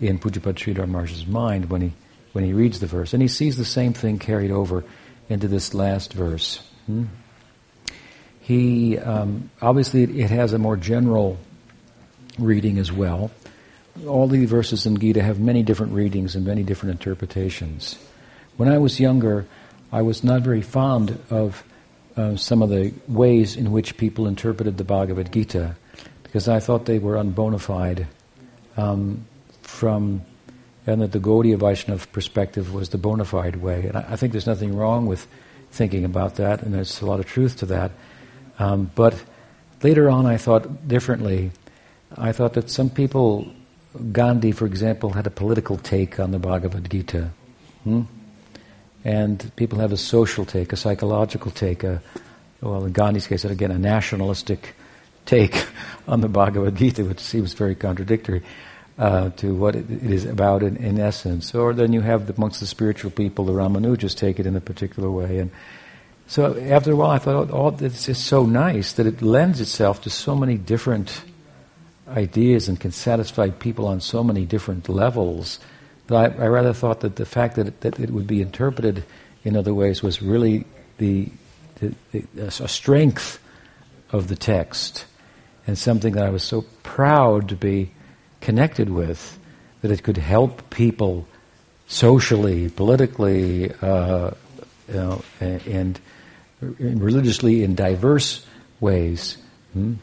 in 0.00 0.18
Pujapad 0.18 0.54
Sridhar 0.54 1.26
mind 1.26 1.70
when 1.70 1.80
he 1.80 1.92
when 2.32 2.44
he 2.44 2.52
reads 2.52 2.80
the 2.80 2.86
verse, 2.86 3.14
and 3.14 3.22
he 3.22 3.28
sees 3.28 3.56
the 3.56 3.64
same 3.64 3.94
thing 3.94 4.18
carried 4.18 4.50
over 4.50 4.84
into 5.30 5.48
this 5.48 5.72
last 5.72 6.12
verse. 6.12 6.58
Hmm? 6.84 7.04
He 8.40 8.98
um, 8.98 9.50
obviously 9.60 10.02
it 10.20 10.30
has 10.30 10.52
a 10.52 10.58
more 10.58 10.76
general 10.76 11.38
reading 12.38 12.78
as 12.78 12.92
well. 12.92 13.30
All 14.06 14.28
the 14.28 14.44
verses 14.44 14.84
in 14.84 14.98
Gita 14.98 15.22
have 15.22 15.40
many 15.40 15.62
different 15.62 15.94
readings 15.94 16.36
and 16.36 16.44
many 16.44 16.62
different 16.62 16.92
interpretations. 16.92 17.98
When 18.58 18.68
I 18.68 18.76
was 18.76 19.00
younger, 19.00 19.46
I 19.90 20.02
was 20.02 20.22
not 20.22 20.42
very 20.42 20.60
fond 20.60 21.18
of 21.30 21.64
uh, 22.16 22.36
some 22.36 22.60
of 22.60 22.68
the 22.68 22.92
ways 23.08 23.56
in 23.56 23.72
which 23.72 23.96
people 23.96 24.26
interpreted 24.26 24.76
the 24.76 24.84
Bhagavad 24.84 25.32
Gita 25.32 25.76
because 26.22 26.48
I 26.48 26.60
thought 26.60 26.84
they 26.84 26.98
were 26.98 27.14
unbonafide 27.14 28.06
um, 28.76 29.26
from 29.62 30.22
and 30.86 31.02
that 31.02 31.12
the 31.12 31.18
Gaudiya 31.18 31.58
Vaishnava 31.58 32.06
perspective 32.08 32.72
was 32.72 32.90
the 32.90 32.98
bona 32.98 33.24
fide 33.24 33.56
way. 33.56 33.86
And 33.86 33.96
I, 33.96 34.06
I, 34.10 34.16
think 34.16 34.32
there's 34.32 34.46
nothing 34.46 34.76
wrong 34.76 35.06
with 35.06 35.26
thinking 35.72 36.04
about 36.04 36.36
that, 36.36 36.62
and 36.62 36.72
there's 36.72 37.00
a 37.00 37.06
lot 37.06 37.18
of 37.18 37.26
truth 37.26 37.56
to 37.56 37.66
that. 37.66 37.90
Um, 38.58 38.90
but 38.94 39.20
later 39.82 40.08
on, 40.08 40.26
I 40.26 40.36
thought 40.36 40.86
differently. 40.86 41.50
I 42.16 42.32
thought 42.32 42.54
that 42.54 42.70
some 42.70 42.88
people, 42.88 43.52
Gandhi, 44.12 44.52
for 44.52 44.64
example, 44.64 45.10
had 45.10 45.26
a 45.26 45.30
political 45.30 45.76
take 45.76 46.20
on 46.20 46.30
the 46.30 46.38
Bhagavad 46.38 46.88
Gita. 46.88 47.30
Hmm? 47.82 48.02
And 49.04 49.52
people 49.56 49.80
have 49.80 49.92
a 49.92 49.96
social 49.96 50.44
take, 50.44 50.72
a 50.72 50.76
psychological 50.76 51.50
take, 51.50 51.82
a, 51.84 52.00
well, 52.60 52.84
in 52.84 52.92
Gandhi's 52.92 53.26
case, 53.26 53.44
again, 53.44 53.70
a 53.70 53.78
nationalistic 53.78 54.74
take 55.26 55.66
on 56.08 56.20
the 56.20 56.28
Bhagavad 56.28 56.76
Gita, 56.76 57.04
which 57.04 57.20
seems 57.20 57.52
very 57.52 57.74
contradictory 57.74 58.42
uh, 58.98 59.30
to 59.30 59.54
what 59.54 59.76
it 59.76 59.90
is 59.90 60.24
about 60.24 60.62
in, 60.62 60.76
in, 60.76 60.98
essence. 60.98 61.54
Or 61.54 61.74
then 61.74 61.92
you 61.92 62.00
have 62.00 62.30
amongst 62.30 62.60
the 62.60 62.66
spiritual 62.66 63.10
people, 63.10 63.44
the 63.44 63.52
Ramanujas 63.52 64.16
take 64.16 64.40
it 64.40 64.46
in 64.46 64.56
a 64.56 64.60
particular 64.60 65.10
way. 65.10 65.38
And 65.38 65.50
so 66.26 66.58
after 66.58 66.92
a 66.92 66.96
while, 66.96 67.10
I 67.10 67.18
thought, 67.18 67.50
oh, 67.52 67.70
this 67.70 68.08
is 68.08 68.18
so 68.18 68.46
nice 68.46 68.94
that 68.94 69.06
it 69.06 69.20
lends 69.20 69.60
itself 69.60 70.02
to 70.02 70.10
so 70.10 70.34
many 70.34 70.56
different 70.56 71.22
ideas 72.08 72.68
and 72.68 72.80
can 72.80 72.92
satisfy 72.92 73.50
people 73.50 73.86
on 73.86 74.00
so 74.00 74.24
many 74.24 74.46
different 74.46 74.88
levels. 74.88 75.60
That 76.06 76.38
I, 76.38 76.44
I 76.44 76.46
rather 76.46 76.72
thought 76.72 77.00
that 77.00 77.16
the 77.16 77.26
fact 77.26 77.56
that 77.56 77.66
it, 77.66 77.80
that 77.82 78.00
it 78.00 78.10
would 78.10 78.26
be 78.26 78.40
interpreted 78.40 79.04
in 79.44 79.56
other 79.56 79.74
ways 79.74 80.02
was 80.02 80.22
really 80.22 80.64
the, 80.98 81.28
the, 81.80 81.94
the 82.12 82.46
a 82.46 82.68
strength 82.68 83.40
of 84.10 84.28
the 84.28 84.36
text 84.36 85.04
and 85.66 85.76
something 85.76 86.14
that 86.14 86.24
I 86.24 86.30
was 86.30 86.42
so 86.42 86.64
proud 86.82 87.48
to 87.48 87.56
be 87.56 87.90
connected 88.40 88.90
with, 88.90 89.38
that 89.82 89.90
it 89.90 90.02
could 90.02 90.16
help 90.16 90.70
people 90.70 91.26
socially, 91.86 92.68
politically, 92.68 93.72
uh, 93.82 94.30
you 94.88 94.94
know, 94.94 95.22
and, 95.40 95.66
and, 95.66 96.00
religiously 96.60 97.62
in 97.62 97.74
diverse 97.74 98.44
ways. 98.80 99.36
Hmm? 99.72 99.94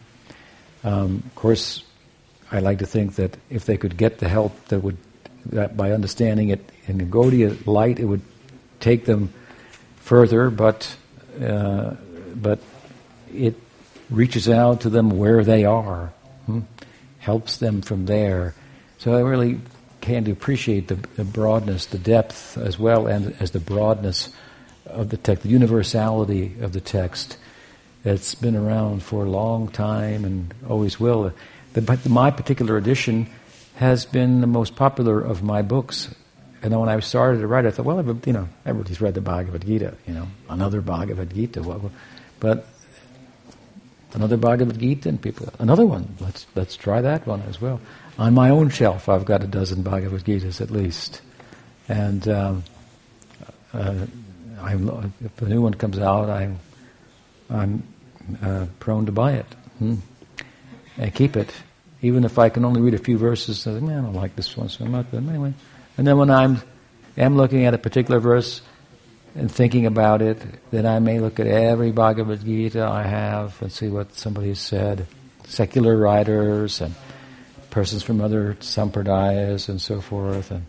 Um, 0.83 1.23
of 1.25 1.35
course, 1.35 1.83
I 2.51 2.59
like 2.59 2.79
to 2.79 2.85
think 2.85 3.15
that 3.15 3.37
if 3.49 3.65
they 3.65 3.77
could 3.77 3.97
get 3.97 4.19
the 4.19 4.29
help 4.29 4.53
that 4.65 4.79
would, 4.81 4.97
that 5.47 5.75
by 5.75 5.91
understanding 5.91 6.49
it 6.49 6.69
in 6.85 6.99
the 6.99 7.05
Gaudiya 7.05 7.65
light, 7.65 7.99
it 7.99 8.05
would 8.05 8.21
take 8.79 9.05
them 9.05 9.33
further. 9.95 10.49
But 10.51 10.95
uh, 11.41 11.95
but 12.35 12.59
it 13.33 13.55
reaches 14.09 14.49
out 14.49 14.81
to 14.81 14.89
them 14.89 15.17
where 15.17 15.43
they 15.43 15.65
are. 15.65 16.13
Hmm? 16.45 16.61
helps 17.23 17.57
them 17.57 17.81
from 17.81 18.05
there. 18.05 18.53
So 18.97 19.15
I 19.15 19.21
really 19.21 19.59
can 20.01 20.29
appreciate 20.29 20.89
the, 20.89 20.95
the 21.15 21.23
broadness, 21.23 21.85
the 21.85 21.97
depth, 21.97 22.57
as 22.57 22.77
well 22.77 23.07
and 23.07 23.33
as 23.39 23.51
the 23.51 23.61
broadness 23.61 24.29
of 24.85 25.09
the 25.09 25.17
text, 25.17 25.43
the 25.43 25.49
universality 25.49 26.53
of 26.59 26.73
the 26.73 26.81
text 26.81 27.37
that's 28.03 28.35
been 28.35 28.57
around 28.57 29.01
for 29.01 29.23
a 29.23 29.29
long 29.29 29.69
time 29.69 30.25
and 30.25 30.53
always 30.69 30.99
will. 30.99 31.31
but 31.73 32.05
my 32.09 32.29
particular 32.29 32.75
edition 32.75 33.27
has 33.75 34.05
been 34.05 34.41
the 34.41 34.47
most 34.47 34.75
popular 34.75 35.21
of 35.21 35.41
my 35.41 35.61
books. 35.61 36.13
And 36.61 36.71
then 36.71 36.79
when 36.79 36.89
I 36.89 36.99
started 36.99 37.39
to 37.39 37.47
write, 37.47 37.65
I 37.65 37.71
thought, 37.71 37.85
well, 37.85 38.19
you 38.25 38.33
know, 38.33 38.49
everybody's 38.65 38.99
read 38.99 39.13
the 39.13 39.21
Bhagavad 39.21 39.65
Gita, 39.65 39.95
you 40.05 40.13
know, 40.13 40.27
another 40.49 40.81
Bhagavad 40.81 41.33
Gita. 41.33 41.61
But 42.41 42.67
another 44.13 44.37
Bhagavad 44.37 44.79
Gita, 44.79 45.09
and 45.09 45.21
people, 45.21 45.51
another 45.59 45.85
one. 45.85 46.15
Let's 46.19 46.45
let's 46.55 46.75
try 46.75 47.01
that 47.01 47.25
one 47.27 47.41
as 47.43 47.59
well. 47.61 47.79
On 48.17 48.33
my 48.33 48.49
own 48.49 48.69
shelf, 48.69 49.09
I've 49.09 49.25
got 49.25 49.43
a 49.43 49.47
dozen 49.47 49.81
Bhagavad 49.81 50.23
Gitas 50.23 50.61
at 50.61 50.71
least, 50.71 51.21
and 51.87 52.27
um, 52.27 52.63
uh, 53.73 54.05
if 54.65 55.41
a 55.41 55.45
new 55.45 55.61
one 55.61 55.73
comes 55.73 55.99
out, 55.99 56.29
I'm 56.29 56.59
I'm 57.49 57.83
uh, 58.41 58.65
prone 58.79 59.05
to 59.05 59.11
buy 59.11 59.33
it. 59.33 59.45
Hmm. 59.79 59.95
And 60.97 61.13
keep 61.13 61.35
it, 61.35 61.51
even 62.01 62.23
if 62.23 62.37
I 62.37 62.49
can 62.49 62.65
only 62.65 62.81
read 62.81 62.93
a 62.93 62.99
few 62.99 63.17
verses. 63.17 63.65
I, 63.65 63.73
think, 63.73 63.83
Man, 63.83 63.99
I 63.99 64.01
don't 64.01 64.13
like 64.13 64.35
this 64.35 64.55
one 64.55 64.69
so 64.69 64.85
much, 64.85 65.07
but 65.11 65.17
anyway. 65.23 65.53
And 65.97 66.05
then 66.05 66.17
when 66.17 66.29
I'm 66.29 66.61
am 67.17 67.35
looking 67.35 67.65
at 67.65 67.73
a 67.73 67.77
particular 67.77 68.19
verse, 68.19 68.61
and 69.35 69.51
thinking 69.51 69.85
about 69.85 70.21
it, 70.21 70.37
then 70.71 70.85
I 70.85 70.99
may 70.99 71.19
look 71.19 71.39
at 71.39 71.47
every 71.47 71.91
Bhagavad 71.91 72.45
Gita 72.45 72.83
I 72.83 73.03
have 73.03 73.59
and 73.61 73.71
see 73.71 73.87
what 73.87 74.13
somebody 74.13 74.53
said. 74.53 75.07
Secular 75.45 75.97
writers 75.97 76.81
and 76.81 76.95
persons 77.69 78.03
from 78.03 78.21
other 78.21 78.55
sampradayas 78.59 79.69
and 79.69 79.81
so 79.81 80.01
forth. 80.01 80.51
And 80.51 80.65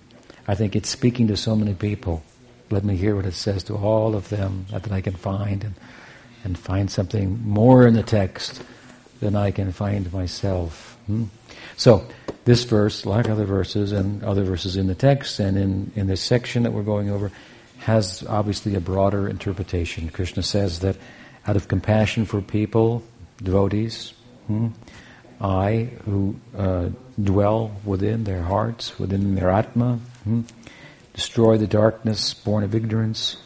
I 0.48 0.54
think 0.54 0.74
it's 0.74 0.88
speaking 0.88 1.28
to 1.28 1.36
so 1.36 1.54
many 1.54 1.74
people. 1.74 2.22
Let 2.70 2.84
me 2.84 2.96
hear 2.96 3.14
what 3.14 3.26
it 3.26 3.34
says 3.34 3.62
to 3.64 3.74
all 3.74 4.14
of 4.14 4.30
them 4.30 4.66
that 4.70 4.90
I 4.90 5.02
can 5.02 5.14
find 5.14 5.62
and, 5.62 5.74
and 6.42 6.58
find 6.58 6.90
something 6.90 7.46
more 7.46 7.86
in 7.86 7.94
the 7.94 8.02
text 8.02 8.62
than 9.20 9.36
I 9.36 9.50
can 9.50 9.72
find 9.72 10.10
myself. 10.12 10.98
Hmm? 11.06 11.24
So, 11.76 12.06
this 12.44 12.64
verse, 12.64 13.06
like 13.06 13.28
other 13.28 13.44
verses 13.44 13.92
and 13.92 14.22
other 14.22 14.44
verses 14.44 14.76
in 14.76 14.86
the 14.86 14.94
text 14.94 15.38
and 15.40 15.56
in, 15.56 15.92
in 15.94 16.06
this 16.06 16.20
section 16.20 16.62
that 16.64 16.72
we're 16.72 16.82
going 16.82 17.10
over, 17.10 17.30
has 17.84 18.24
obviously 18.26 18.74
a 18.76 18.80
broader 18.80 19.28
interpretation. 19.28 20.08
Krishna 20.08 20.42
says 20.42 20.80
that 20.80 20.96
out 21.46 21.54
of 21.54 21.68
compassion 21.68 22.24
for 22.24 22.40
people, 22.40 23.02
devotees, 23.42 24.14
hmm, 24.46 24.68
I, 25.38 25.90
who 26.06 26.36
uh, 26.56 26.88
dwell 27.22 27.76
within 27.84 28.24
their 28.24 28.42
hearts, 28.42 28.98
within 28.98 29.34
their 29.34 29.50
Atma, 29.50 29.98
hmm, 30.24 30.40
destroy 31.12 31.58
the 31.58 31.66
darkness 31.66 32.32
born 32.32 32.64
of 32.64 32.74
ignorance 32.74 33.36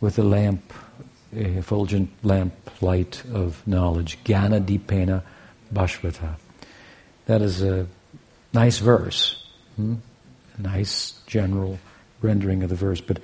with 0.00 0.16
a 0.16 0.22
lamp, 0.22 0.72
a 1.34 1.58
effulgent 1.58 2.08
lamp 2.22 2.54
light 2.82 3.24
of 3.32 3.66
knowledge. 3.66 4.16
Jnana 4.22 4.64
dipena 4.64 5.24
Bhashvata. 5.74 6.36
That 7.26 7.42
is 7.42 7.62
a 7.62 7.88
nice 8.52 8.78
verse. 8.78 9.44
Hmm? 9.74 9.96
A 10.56 10.62
nice 10.62 11.20
general 11.26 11.80
rendering 12.20 12.62
of 12.62 12.68
the 12.68 12.76
verse. 12.76 13.00
But 13.00 13.18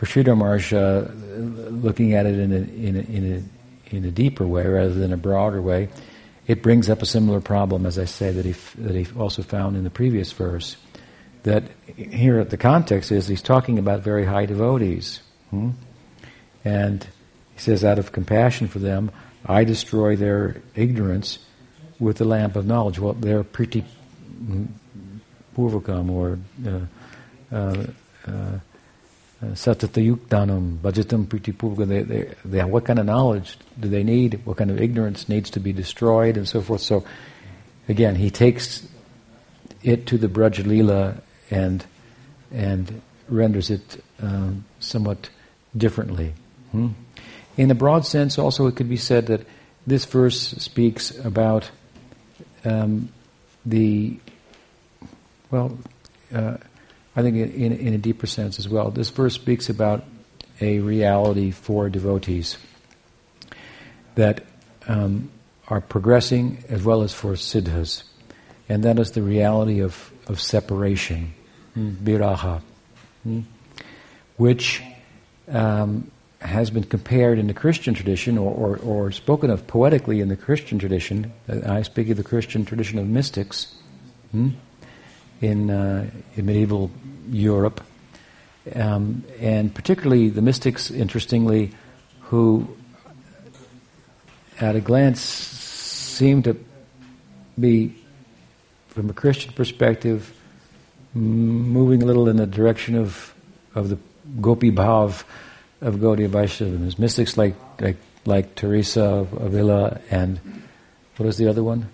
for 0.00 0.06
Sridhar 0.06 0.72
uh, 0.72 1.70
looking 1.70 2.14
at 2.14 2.24
it 2.24 2.38
in 2.38 2.52
a, 2.52 2.56
in, 2.56 2.96
a, 2.96 3.00
in, 3.00 3.44
a, 3.92 3.96
in 3.96 4.04
a 4.06 4.10
deeper 4.10 4.46
way 4.46 4.66
rather 4.66 4.94
than 4.94 5.12
a 5.12 5.16
broader 5.18 5.60
way, 5.60 5.90
it 6.46 6.62
brings 6.62 6.88
up 6.88 7.02
a 7.02 7.06
similar 7.06 7.42
problem, 7.42 7.84
as 7.84 7.98
I 7.98 8.06
say, 8.06 8.32
that 8.32 8.46
he, 8.46 8.52
that 8.78 8.94
he 8.94 9.06
also 9.14 9.42
found 9.42 9.76
in 9.76 9.84
the 9.84 9.90
previous 9.90 10.32
verse. 10.32 10.78
That 11.42 11.64
here, 11.84 12.42
the 12.44 12.56
context 12.56 13.12
is 13.12 13.28
he's 13.28 13.42
talking 13.42 13.78
about 13.78 14.00
very 14.00 14.24
high 14.24 14.46
devotees. 14.46 15.20
Hmm? 15.50 15.72
And 16.64 17.06
he 17.52 17.60
says, 17.60 17.84
out 17.84 17.98
of 17.98 18.10
compassion 18.10 18.68
for 18.68 18.78
them, 18.78 19.10
I 19.44 19.64
destroy 19.64 20.16
their 20.16 20.62
ignorance 20.74 21.40
with 21.98 22.16
the 22.16 22.24
lamp 22.24 22.56
of 22.56 22.64
knowledge. 22.64 22.98
Well, 22.98 23.12
they're 23.12 23.44
priti 23.44 23.84
purvakam 25.54 26.10
or 26.10 26.38
uh, 26.66 27.54
uh, 27.54 27.86
uh, 28.26 28.58
satatayuktanam, 29.42 30.78
bhajatam 30.78 31.26
priti. 31.26 32.36
They, 32.44 32.62
what 32.64 32.84
kind 32.84 32.98
of 32.98 33.06
knowledge 33.06 33.56
do 33.78 33.88
they 33.88 34.02
need? 34.02 34.40
What 34.44 34.58
kind 34.58 34.70
of 34.70 34.80
ignorance 34.80 35.28
needs 35.28 35.50
to 35.50 35.60
be 35.60 35.72
destroyed 35.72 36.36
and 36.36 36.46
so 36.46 36.60
forth. 36.60 36.82
So, 36.82 37.04
again, 37.88 38.16
he 38.16 38.30
takes 38.30 38.86
it 39.82 40.06
to 40.06 40.18
the 40.18 40.28
Braja 40.28 40.62
Leela 40.62 41.20
and, 41.50 41.84
and 42.52 43.00
renders 43.28 43.70
it 43.70 44.04
um, 44.20 44.64
somewhat 44.78 45.30
differently. 45.76 46.34
Hmm? 46.72 46.88
In 47.56 47.70
a 47.70 47.74
broad 47.74 48.06
sense, 48.06 48.38
also, 48.38 48.66
it 48.66 48.76
could 48.76 48.88
be 48.88 48.96
said 48.96 49.26
that 49.26 49.46
this 49.86 50.04
verse 50.04 50.38
speaks 50.38 51.16
about 51.18 51.70
um, 52.64 53.08
the, 53.64 54.18
well, 55.50 55.78
uh, 56.34 56.58
I 57.16 57.22
think 57.22 57.36
in, 57.36 57.72
in 57.72 57.94
a 57.94 57.98
deeper 57.98 58.26
sense 58.26 58.58
as 58.58 58.68
well. 58.68 58.90
This 58.90 59.10
verse 59.10 59.34
speaks 59.34 59.68
about 59.68 60.04
a 60.60 60.78
reality 60.80 61.50
for 61.50 61.88
devotees 61.88 62.56
that 64.14 64.44
um, 64.86 65.30
are 65.68 65.80
progressing 65.80 66.64
as 66.68 66.82
well 66.82 67.02
as 67.02 67.12
for 67.12 67.36
siddhas. 67.36 68.04
And 68.68 68.84
that 68.84 68.98
is 68.98 69.12
the 69.12 69.22
reality 69.22 69.80
of, 69.80 70.12
of 70.26 70.40
separation, 70.40 71.34
mm. 71.76 71.96
viraha, 71.96 72.62
mm, 73.26 73.44
which 74.36 74.82
um, 75.48 76.10
has 76.40 76.70
been 76.70 76.84
compared 76.84 77.38
in 77.38 77.46
the 77.46 77.54
Christian 77.54 77.94
tradition 77.94 78.38
or, 78.38 78.52
or, 78.52 78.76
or, 78.78 79.12
spoken 79.12 79.50
of 79.50 79.66
poetically 79.66 80.20
in 80.20 80.28
the 80.28 80.36
Christian 80.36 80.78
tradition. 80.78 81.32
I 81.48 81.82
speak 81.82 82.08
of 82.10 82.16
the 82.16 82.22
Christian 82.22 82.64
tradition 82.64 82.98
of 82.98 83.06
mystics 83.06 83.74
hmm, 84.30 84.50
in, 85.40 85.70
uh, 85.70 86.10
in 86.36 86.46
medieval 86.46 86.90
Europe. 87.30 87.82
Um, 88.74 89.24
and 89.40 89.74
particularly 89.74 90.28
the 90.28 90.42
mystics, 90.42 90.90
interestingly, 90.90 91.72
who 92.22 92.76
at 94.60 94.76
a 94.76 94.80
glance 94.80 95.20
seem 95.20 96.42
to 96.42 96.56
be, 97.58 97.94
from 98.88 99.10
a 99.10 99.12
Christian 99.12 99.52
perspective, 99.52 100.32
moving 101.14 102.02
a 102.02 102.06
little 102.06 102.28
in 102.28 102.36
the 102.36 102.46
direction 102.46 102.94
of, 102.94 103.34
of 103.74 103.88
the 103.88 103.98
Gopi 104.40 104.70
Bhav 104.70 105.24
of 105.80 105.96
Gaudiya 105.96 106.28
Vaishnavism. 106.28 107.00
mystics 107.00 107.36
like, 107.36 107.54
like, 107.80 107.96
like 108.26 108.54
Teresa 108.54 109.02
of 109.02 109.32
Avila 109.32 110.00
and 110.10 110.38
what 111.16 111.28
is 111.28 111.36
the 111.36 111.48
other 111.48 111.64
one? 111.64 111.88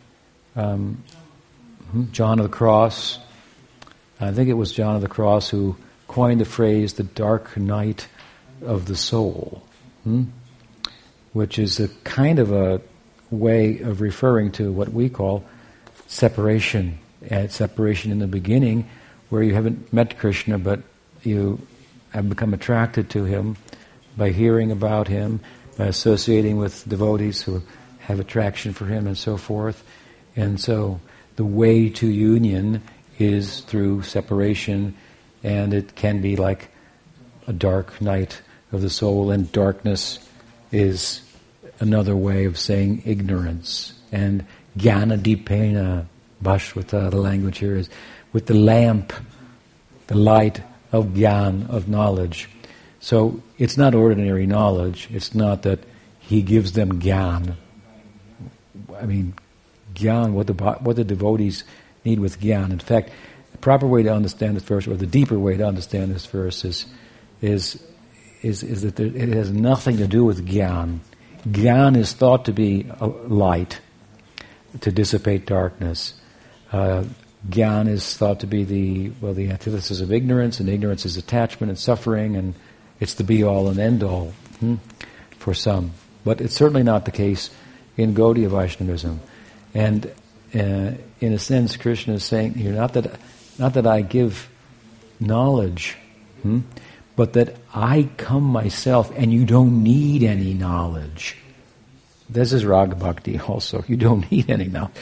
Um, 0.54 1.02
hmm, 1.90 2.04
John 2.12 2.38
of 2.38 2.44
the 2.44 2.56
Cross. 2.56 3.18
I 4.20 4.32
think 4.32 4.48
it 4.48 4.54
was 4.54 4.72
John 4.72 4.96
of 4.96 5.02
the 5.02 5.08
Cross 5.08 5.50
who 5.50 5.76
coined 6.08 6.40
the 6.40 6.46
phrase 6.46 6.94
the 6.94 7.02
dark 7.02 7.56
night 7.56 8.08
of 8.62 8.86
the 8.86 8.96
soul, 8.96 9.62
hmm? 10.04 10.24
which 11.32 11.58
is 11.58 11.80
a 11.80 11.88
kind 12.04 12.38
of 12.38 12.52
a 12.52 12.80
way 13.30 13.80
of 13.80 14.00
referring 14.00 14.52
to 14.52 14.72
what 14.72 14.92
we 14.92 15.08
call 15.08 15.44
separation. 16.06 16.98
And 17.28 17.50
separation 17.50 18.12
in 18.12 18.20
the 18.20 18.26
beginning, 18.26 18.88
where 19.30 19.42
you 19.42 19.54
haven't 19.54 19.92
met 19.92 20.18
Krishna, 20.18 20.58
but 20.58 20.80
you 21.22 21.66
have 22.10 22.28
become 22.28 22.54
attracted 22.54 23.10
to 23.10 23.24
him 23.24 23.56
by 24.16 24.30
hearing 24.30 24.70
about 24.70 25.08
him, 25.08 25.40
by 25.76 25.86
associating 25.86 26.56
with 26.56 26.88
devotees 26.88 27.42
who 27.42 27.62
have 28.00 28.20
attraction 28.20 28.72
for 28.72 28.86
him 28.86 29.06
and 29.06 29.18
so 29.18 29.36
forth. 29.36 29.82
And 30.36 30.60
so 30.60 31.00
the 31.34 31.44
way 31.44 31.88
to 31.90 32.06
union 32.06 32.82
is 33.18 33.60
through 33.60 34.02
separation, 34.02 34.96
and 35.42 35.72
it 35.72 35.94
can 35.94 36.20
be 36.20 36.36
like 36.36 36.68
a 37.46 37.52
dark 37.52 38.00
night 38.00 38.40
of 38.72 38.82
the 38.82 38.90
soul, 38.90 39.30
and 39.30 39.50
darkness 39.52 40.18
is 40.72 41.22
another 41.80 42.16
way 42.16 42.44
of 42.44 42.58
saying 42.58 43.02
ignorance. 43.04 43.92
And 44.12 44.44
jnana 44.76 45.18
dipena, 45.18 46.06
Bhashvata, 46.42 47.10
the 47.10 47.16
language 47.16 47.58
here 47.58 47.76
is, 47.76 47.88
with 48.32 48.46
the 48.46 48.54
lamp, 48.54 49.12
the 50.08 50.16
light 50.16 50.60
of 50.92 51.06
gyan, 51.08 51.68
of 51.70 51.88
knowledge. 51.88 52.48
So 53.00 53.42
it's 53.58 53.76
not 53.76 53.94
ordinary 53.94 54.46
knowledge. 54.46 55.08
It's 55.10 55.34
not 55.34 55.62
that 55.62 55.80
he 56.18 56.42
gives 56.42 56.72
them 56.72 57.00
gyan. 57.00 57.54
I 58.98 59.06
mean, 59.06 59.34
gyan, 59.94 60.32
what 60.32 60.46
the, 60.46 60.54
what 60.54 60.96
the 60.96 61.04
devotees 61.04 61.64
need 62.06 62.20
with 62.20 62.40
gyan. 62.40 62.70
In 62.70 62.78
fact, 62.78 63.10
the 63.52 63.58
proper 63.58 63.86
way 63.86 64.02
to 64.02 64.12
understand 64.12 64.56
this 64.56 64.62
verse, 64.62 64.86
or 64.86 64.96
the 64.96 65.06
deeper 65.06 65.38
way 65.38 65.56
to 65.56 65.66
understand 65.66 66.14
this 66.14 66.24
verse, 66.26 66.64
is, 66.64 66.86
is, 67.42 67.82
is, 68.42 68.62
is 68.62 68.82
that 68.82 68.96
there, 68.96 69.06
it 69.06 69.28
has 69.28 69.50
nothing 69.50 69.98
to 69.98 70.06
do 70.06 70.24
with 70.24 70.46
gyan. 70.46 71.00
Gyan 71.48 71.96
is 71.96 72.12
thought 72.12 72.46
to 72.46 72.52
be 72.52 72.84
light, 73.00 73.80
to 74.80 74.90
dissipate 74.90 75.46
darkness. 75.46 76.14
Uh, 76.72 77.04
Gyan 77.48 77.88
is 77.88 78.16
thought 78.16 78.40
to 78.40 78.46
be 78.46 78.64
the 78.64 79.12
well 79.20 79.34
the 79.34 79.50
antithesis 79.50 80.00
of 80.00 80.12
ignorance, 80.12 80.58
and 80.58 80.68
ignorance 80.68 81.06
is 81.06 81.16
attachment 81.16 81.70
and 81.70 81.78
suffering, 81.78 82.36
and 82.36 82.54
it's 82.98 83.14
the 83.14 83.24
be 83.24 83.44
all 83.44 83.68
and 83.68 83.78
end 83.78 84.02
all 84.02 84.32
hmm, 84.58 84.76
for 85.38 85.54
some. 85.54 85.92
But 86.24 86.40
it's 86.40 86.56
certainly 86.56 86.82
not 86.82 87.04
the 87.04 87.12
case 87.12 87.50
in 87.96 88.14
Gaudiya 88.14 88.48
Vaishnavism. 88.48 89.20
And 89.74 90.10
uh, 90.54 90.92
in 91.20 91.32
a 91.32 91.38
sense, 91.38 91.76
Krishna 91.76 92.14
is 92.14 92.24
saying 92.24 92.54
here 92.54 92.72
not 92.72 92.92
that 92.94 93.18
not 93.58 93.74
that 93.74 93.86
I 93.86 94.02
give 94.02 94.48
knowledge, 95.18 95.96
hmm, 96.42 96.60
but 97.16 97.32
that 97.32 97.56
I 97.74 98.08
come 98.16 98.44
myself, 98.44 99.10
and 99.16 99.32
you 99.32 99.44
don't 99.44 99.82
need 99.82 100.22
any 100.22 100.54
knowledge. 100.54 101.36
This 102.28 102.52
is 102.52 102.64
Raga 102.64 102.96
Bhakti 102.96 103.38
also. 103.38 103.84
You 103.86 103.96
don't 103.96 104.30
need 104.30 104.50
any 104.50 104.66
knowledge. 104.66 104.92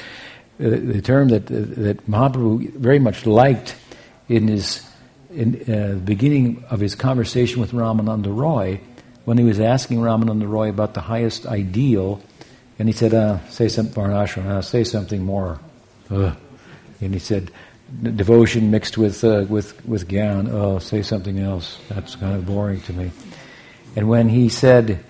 Uh, 0.61 0.71
the 0.71 1.03
term 1.03 1.29
that 1.29 1.47
that 1.47 2.09
Mahaprabhu 2.09 2.75
very 2.75 2.99
much 2.99 3.27
liked 3.27 3.77
in 4.29 4.49
his 4.49 4.87
in 5.31 5.57
uh, 5.63 5.95
the 5.95 6.01
beginning 6.05 6.65
of 6.71 6.81
his 6.81 6.95
conversation 6.95 7.61
with 7.61 7.73
Ramananda 7.73 8.35
Roy, 8.35 8.81
when 9.25 9.37
he 9.37 9.45
was 9.45 9.59
asking 9.59 9.99
Ramananda 9.99 10.49
Roy 10.49 10.69
about 10.69 10.95
the 10.95 11.01
highest 11.01 11.47
ideal, 11.47 12.23
and 12.79 12.89
he 12.89 12.93
said, 12.93 13.15
uh, 13.15 13.39
"Say 13.49 13.69
something, 13.69 13.95
Varnashram. 13.95 14.47
Uh, 14.47 14.63
say 14.63 14.85
something 14.85 15.23
more." 15.23 15.61
Ugh. 16.11 16.37
And 17.01 17.15
he 17.15 17.21
said, 17.21 17.51
"Devotion 18.03 18.71
mixed 18.71 18.99
with 18.99 19.25
uh, 19.25 19.47
with 19.49 19.85
with 19.87 20.09
gyan. 20.09 20.53
Oh, 20.53 20.79
say 20.79 21.03
something 21.03 21.39
else. 21.39 21.79
That's 21.89 22.17
kind 22.17 22.37
of 22.37 22.47
boring 22.47 22.81
to 22.83 22.93
me." 22.93 23.11
And 23.97 24.09
when 24.09 24.29
he 24.29 24.49
said, 24.49 25.05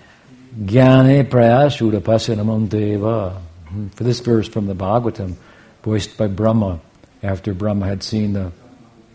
"Gyane 0.59 1.27
pasanamanteva," 1.29 3.37
hmm, 3.67 3.87
for 3.89 4.03
this 4.03 4.19
verse 4.19 4.47
from 4.47 4.67
the 4.67 4.75
Bhagavatam, 4.75 5.35
voiced 5.83 6.17
by 6.17 6.27
Brahma, 6.27 6.79
after 7.23 7.53
Brahma 7.53 7.87
had 7.87 8.03
seen 8.03 8.33
the 8.33 8.51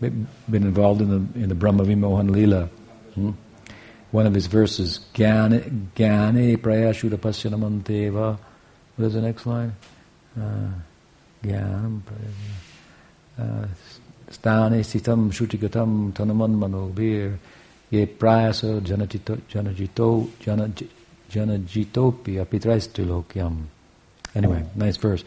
been 0.01 0.27
involved 0.49 1.01
in 1.01 1.09
the 1.09 1.39
in 1.39 1.49
the 1.49 1.55
Brahma 1.55 1.83
Vimohan 1.83 2.31
Lila. 2.31 2.69
Hmm? 3.13 3.31
One 4.11 4.27
of 4.27 4.33
his 4.33 4.47
verses, 4.47 4.99
Gyane, 5.13 5.87
Gyane 5.95 6.57
Prayashuddha 6.57 7.17
Pasyanamanteva. 7.17 8.37
What 8.95 9.05
is 9.05 9.13
the 9.13 9.21
next 9.21 9.45
line? 9.45 9.73
Uh, 10.37 10.69
Gyanam 11.43 12.01
uh, 13.39 13.65
Stane 14.29 14.81
Sitam 14.83 15.31
Shutigatam 15.31 16.13
Tanaman 16.13 16.57
Manobir 16.57 17.37
Ye 17.89 18.05
Prayasa 18.05 18.79
Janajito 18.81 19.41
Janajito 19.49 20.29
Janajitopi 21.29 22.45
Apitraistilokyam. 22.45 23.63
Anyway, 24.35 24.63
nice 24.75 24.97
verse 24.97 25.23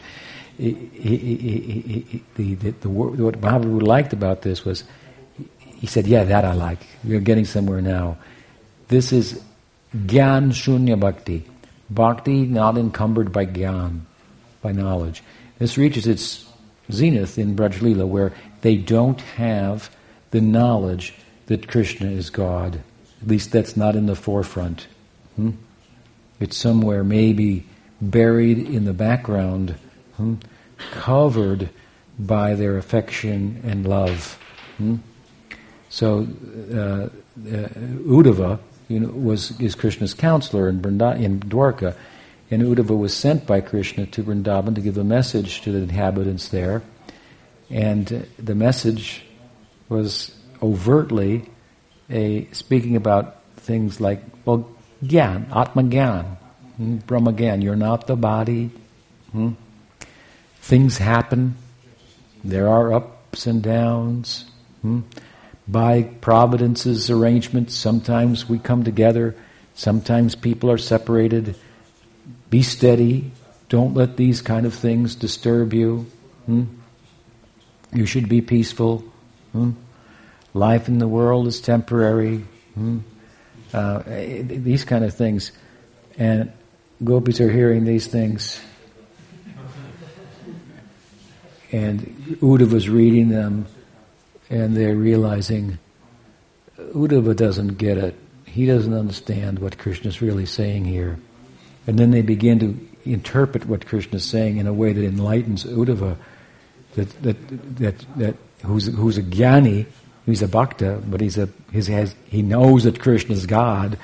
he, 0.57 0.73
he, 0.93 1.17
he, 1.17 2.23
the, 2.35 2.55
the, 2.55 2.71
the, 2.71 2.89
what 2.89 3.39
Mahaprabhu 3.41 3.81
liked 3.81 4.13
about 4.13 4.41
this 4.41 4.63
was, 4.63 4.83
he 5.59 5.87
said, 5.87 6.07
yeah, 6.07 6.23
that 6.23 6.45
I 6.45 6.53
like. 6.53 6.79
We're 7.03 7.19
getting 7.19 7.45
somewhere 7.45 7.81
now. 7.81 8.17
This 8.87 9.11
is 9.11 9.41
Gyan 9.95 10.51
Shunya 10.51 10.99
Bhakti. 10.99 11.45
Bhakti 11.89 12.45
not 12.45 12.77
encumbered 12.77 13.31
by 13.31 13.45
Gyan, 13.45 14.01
by 14.61 14.71
knowledge. 14.71 15.23
This 15.57 15.77
reaches 15.77 16.05
its 16.05 16.45
zenith 16.91 17.39
in 17.39 17.55
Braj 17.55 17.81
Lila, 17.81 18.05
where 18.05 18.33
they 18.61 18.75
don't 18.75 19.19
have 19.21 19.89
the 20.31 20.41
knowledge 20.41 21.15
that 21.47 21.67
Krishna 21.67 22.09
is 22.09 22.29
God. 22.29 22.81
At 23.21 23.27
least 23.27 23.51
that's 23.51 23.75
not 23.75 23.95
in 23.95 24.05
the 24.05 24.15
forefront. 24.15 24.87
Hmm? 25.35 25.51
It's 26.39 26.57
somewhere 26.57 27.03
maybe 27.03 27.65
buried 28.01 28.59
in 28.59 28.85
the 28.85 28.93
background, 28.93 29.75
hmm? 30.17 30.35
covered 30.91 31.69
by 32.19 32.53
their 32.53 32.77
affection 32.77 33.61
and 33.63 33.87
love. 33.87 34.37
Hmm? 34.77 34.97
So 35.89 36.27
uh, 36.71 36.75
uh, 36.75 37.09
Uddhava 38.05 38.59
you 38.87 38.99
know, 38.99 39.07
was 39.07 39.59
is 39.59 39.75
Krishna's 39.75 40.13
counselor 40.13 40.69
in, 40.69 40.79
Brinda, 40.79 41.19
in 41.19 41.39
Dwarka, 41.39 41.95
and 42.51 42.61
Uddhava 42.61 42.97
was 42.97 43.15
sent 43.15 43.47
by 43.47 43.61
Krishna 43.61 44.05
to 44.07 44.23
Vrindavan 44.23 44.75
to 44.75 44.81
give 44.81 44.97
a 44.97 45.03
message 45.03 45.61
to 45.61 45.71
the 45.71 45.79
inhabitants 45.79 46.49
there, 46.49 46.83
and 47.69 48.27
the 48.37 48.55
message 48.55 49.25
was 49.89 50.35
overtly 50.61 51.49
a 52.09 52.45
speaking 52.51 52.95
about 52.95 53.43
things 53.57 53.99
like 53.99 54.23
well, 54.45 54.69
gyan, 55.03 55.55
atma 55.55 55.83
gyan, 55.83 56.37
hmm, 56.77 56.97
brahma 56.97 57.33
gyan. 57.33 57.63
You're 57.63 57.75
not 57.75 58.07
the 58.07 58.15
body. 58.15 58.71
Hmm? 59.31 59.53
Things 60.59 60.97
happen. 60.97 61.55
There 62.43 62.67
are 62.67 62.93
ups 62.93 63.47
and 63.47 63.61
downs. 63.61 64.45
Hmm? 64.81 65.01
By 65.67 66.03
Providence's 66.03 67.09
arrangement, 67.09 67.71
sometimes 67.71 68.47
we 68.47 68.59
come 68.59 68.83
together, 68.83 69.35
sometimes 69.73 70.35
people 70.35 70.69
are 70.69 70.77
separated. 70.77 71.55
Be 72.49 72.61
steady. 72.61 73.31
Don't 73.69 73.95
let 73.95 74.15
these 74.15 74.41
kind 74.41 74.65
of 74.65 74.73
things 74.73 75.15
disturb 75.15 75.73
you. 75.73 76.05
Hmm? 76.45 76.65
You 77.91 78.05
should 78.05 78.29
be 78.29 78.41
peaceful. 78.41 79.03
Hmm? 79.53 79.71
Life 80.53 80.87
in 80.87 80.99
the 80.99 81.07
world 81.07 81.47
is 81.47 81.59
temporary. 81.59 82.45
Hmm? 82.75 82.99
Uh, 83.73 84.03
these 84.05 84.85
kind 84.85 85.03
of 85.03 85.15
things. 85.15 85.51
And 86.17 86.51
gopis 87.03 87.41
are 87.41 87.51
hearing 87.51 87.85
these 87.85 88.07
things. 88.07 88.61
And 91.71 91.99
Uddhava 92.41 92.71
was 92.71 92.87
reading 92.87 93.29
them, 93.29 93.65
and 94.49 94.75
they're 94.75 94.95
realizing 94.95 95.77
Uddhava 96.77 97.35
doesn't 97.35 97.77
get 97.77 97.97
it. 97.97 98.15
He 98.45 98.65
doesn't 98.65 98.93
understand 98.93 99.59
what 99.59 99.77
Krishna 99.77 100.09
is 100.09 100.21
really 100.21 100.45
saying 100.45 100.85
here. 100.85 101.19
And 101.87 101.99
then 101.99 102.11
they 102.11 102.21
begin 102.21 102.59
to 102.59 103.11
interpret 103.11 103.65
what 103.65 103.85
Krishna 103.85 104.17
is 104.17 104.25
saying 104.25 104.57
in 104.57 104.67
a 104.67 104.73
way 104.73 104.93
that 104.93 105.03
enlightens 105.03 105.65
Uddhava, 105.65 106.17
that, 106.95 107.09
that, 107.23 107.77
that, 107.77 108.17
that 108.17 108.35
who's, 108.63 108.87
who's 108.87 109.17
a 109.17 109.23
jnani, 109.23 109.85
he's 110.25 110.41
a 110.41 110.47
bhakta, 110.47 111.01
but 111.07 111.21
he's 111.21 111.37
a, 111.37 111.49
his, 111.71 111.87
has, 111.87 112.15
he 112.27 112.41
knows 112.41 112.85
that 112.85 112.99
Krishna 112.99 113.35
is 113.35 113.45
God. 113.45 113.97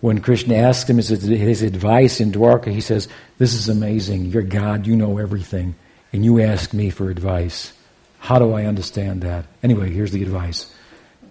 When 0.00 0.20
Krishna 0.20 0.54
asks 0.54 0.88
him 0.88 0.96
his, 0.96 1.08
his 1.08 1.62
advice 1.62 2.20
in 2.20 2.30
Dwarka, 2.30 2.70
he 2.70 2.80
says, 2.80 3.08
This 3.38 3.54
is 3.54 3.68
amazing. 3.68 4.26
You're 4.26 4.42
God, 4.42 4.86
you 4.86 4.94
know 4.94 5.18
everything, 5.18 5.74
and 6.12 6.24
you 6.24 6.40
ask 6.40 6.72
me 6.72 6.90
for 6.90 7.10
advice. 7.10 7.72
How 8.18 8.38
do 8.38 8.52
I 8.52 8.64
understand 8.64 9.22
that? 9.22 9.46
Anyway, 9.62 9.90
here's 9.90 10.12
the 10.12 10.22
advice. 10.22 10.72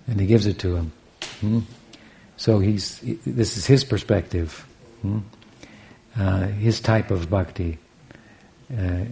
And 0.07 0.19
he 0.19 0.25
gives 0.25 0.45
it 0.45 0.59
to 0.59 0.75
him. 0.75 0.91
Hmm? 1.41 1.59
So 2.37 2.59
he's, 2.59 2.99
this 3.25 3.57
is 3.57 3.65
his 3.65 3.83
perspective, 3.83 4.65
hmm? 5.01 5.19
uh, 6.17 6.47
his 6.47 6.79
type 6.79 7.11
of 7.11 7.29
bhakti. 7.29 7.77
Uh, 8.71 9.05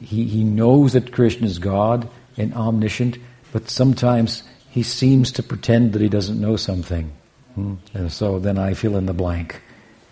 he, 0.00 0.24
he 0.24 0.44
knows 0.44 0.92
that 0.92 1.12
Krishna 1.12 1.46
is 1.46 1.58
God 1.58 2.08
and 2.36 2.52
omniscient, 2.54 3.18
but 3.52 3.70
sometimes 3.70 4.42
he 4.70 4.82
seems 4.82 5.32
to 5.32 5.42
pretend 5.42 5.92
that 5.92 6.02
he 6.02 6.08
doesn't 6.08 6.40
know 6.40 6.56
something. 6.56 7.12
Hmm? 7.54 7.74
And 7.94 8.12
so 8.12 8.38
then 8.38 8.58
I 8.58 8.74
fill 8.74 8.96
in 8.96 9.06
the 9.06 9.14
blank. 9.14 9.60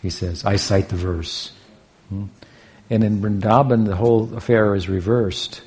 He 0.03 0.11
says, 0.11 0.45
I 0.45 0.57
cite 0.57 0.89
the 0.89 0.97
verse. 0.97 1.53
Hmm? 2.09 2.27
And 2.89 3.03
in 3.03 3.21
Vrindavan, 3.21 3.87
the 3.87 3.97
whole 3.97 4.35
affair 4.35 4.75
is 4.75 4.89
reversed. 4.89 5.63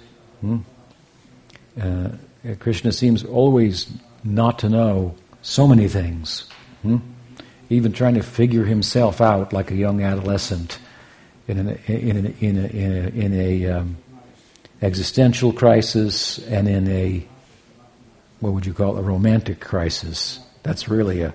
Uh, 1.79 2.09
Krishna 2.59 2.91
seems 2.91 3.23
always 3.23 3.91
not 4.23 4.59
to 4.59 4.69
know 4.69 5.15
so 5.41 5.67
many 5.67 5.87
things. 5.87 6.49
Hmm? 6.81 6.97
Even 7.69 7.91
trying 7.91 8.15
to 8.15 8.23
figure 8.23 8.65
himself 8.65 9.21
out 9.21 9.53
like 9.53 9.71
a 9.71 9.75
young 9.75 10.01
adolescent 10.01 10.79
in, 11.47 11.57
an, 11.57 11.79
in, 11.87 12.25
a, 12.25 12.29
in, 12.39 12.57
a, 12.57 12.67
in 12.67 12.91
a, 12.91 13.09
in 13.09 13.33
a 13.33 13.65
um, 13.67 13.97
existential 14.81 15.53
crisis 15.53 16.39
and 16.47 16.67
in 16.67 16.87
a 16.87 17.27
what 18.39 18.53
would 18.53 18.65
you 18.65 18.73
call 18.73 18.97
it, 18.97 18.99
a 19.01 19.03
romantic 19.03 19.59
crisis. 19.59 20.39
That's 20.63 20.87
really 20.87 21.21
a 21.21 21.33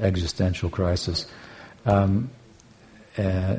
existential 0.00 0.70
crisis. 0.70 1.26
Um, 1.86 2.30
uh, 3.16 3.56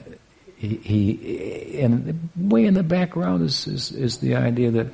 he, 0.58 0.76
he, 0.78 1.80
and 1.82 2.30
way 2.36 2.66
in 2.66 2.74
the 2.74 2.84
background 2.84 3.44
is, 3.44 3.68
is, 3.68 3.92
is 3.92 4.18
the 4.18 4.36
idea 4.36 4.72
that 4.72 4.88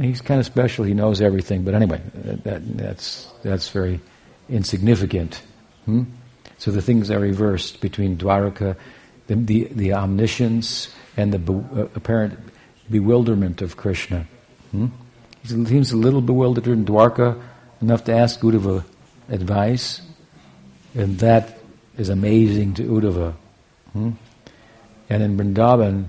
he's 0.00 0.20
kind 0.20 0.40
of 0.40 0.46
special. 0.46 0.84
He 0.84 0.94
knows 0.94 1.20
everything. 1.20 1.62
But 1.62 1.74
anyway, 1.74 2.00
that, 2.14 2.76
that's 2.76 3.28
that's 3.42 3.68
very 3.68 4.00
insignificant. 4.48 5.42
Hmm? 5.84 6.04
So 6.58 6.70
the 6.70 6.82
things 6.82 7.10
are 7.10 7.18
reversed 7.18 7.80
between 7.80 8.16
Dwaraka, 8.16 8.76
the 9.26 9.36
the, 9.36 9.64
the 9.70 9.92
omniscience, 9.94 10.88
and 11.16 11.32
the 11.32 11.38
be, 11.38 11.52
uh, 11.52 11.88
apparent 11.94 12.38
bewilderment 12.90 13.62
of 13.62 13.76
Krishna. 13.76 14.26
Hmm? 14.70 14.86
He 15.42 15.48
seems 15.48 15.92
a 15.92 15.96
little 15.96 16.20
bewildered 16.20 16.68
in 16.68 16.84
Dwarka, 16.84 17.40
enough 17.80 18.04
to 18.04 18.12
ask 18.14 18.40
Uddhava 18.40 18.84
advice, 19.28 20.00
and 20.94 21.18
that 21.18 21.58
is 21.96 22.08
amazing 22.08 22.74
to 22.74 22.82
Uddhava. 22.84 23.34
Hmm? 23.92 24.10
And 25.10 25.22
in 25.22 25.36
Vrindavan, 25.36 26.06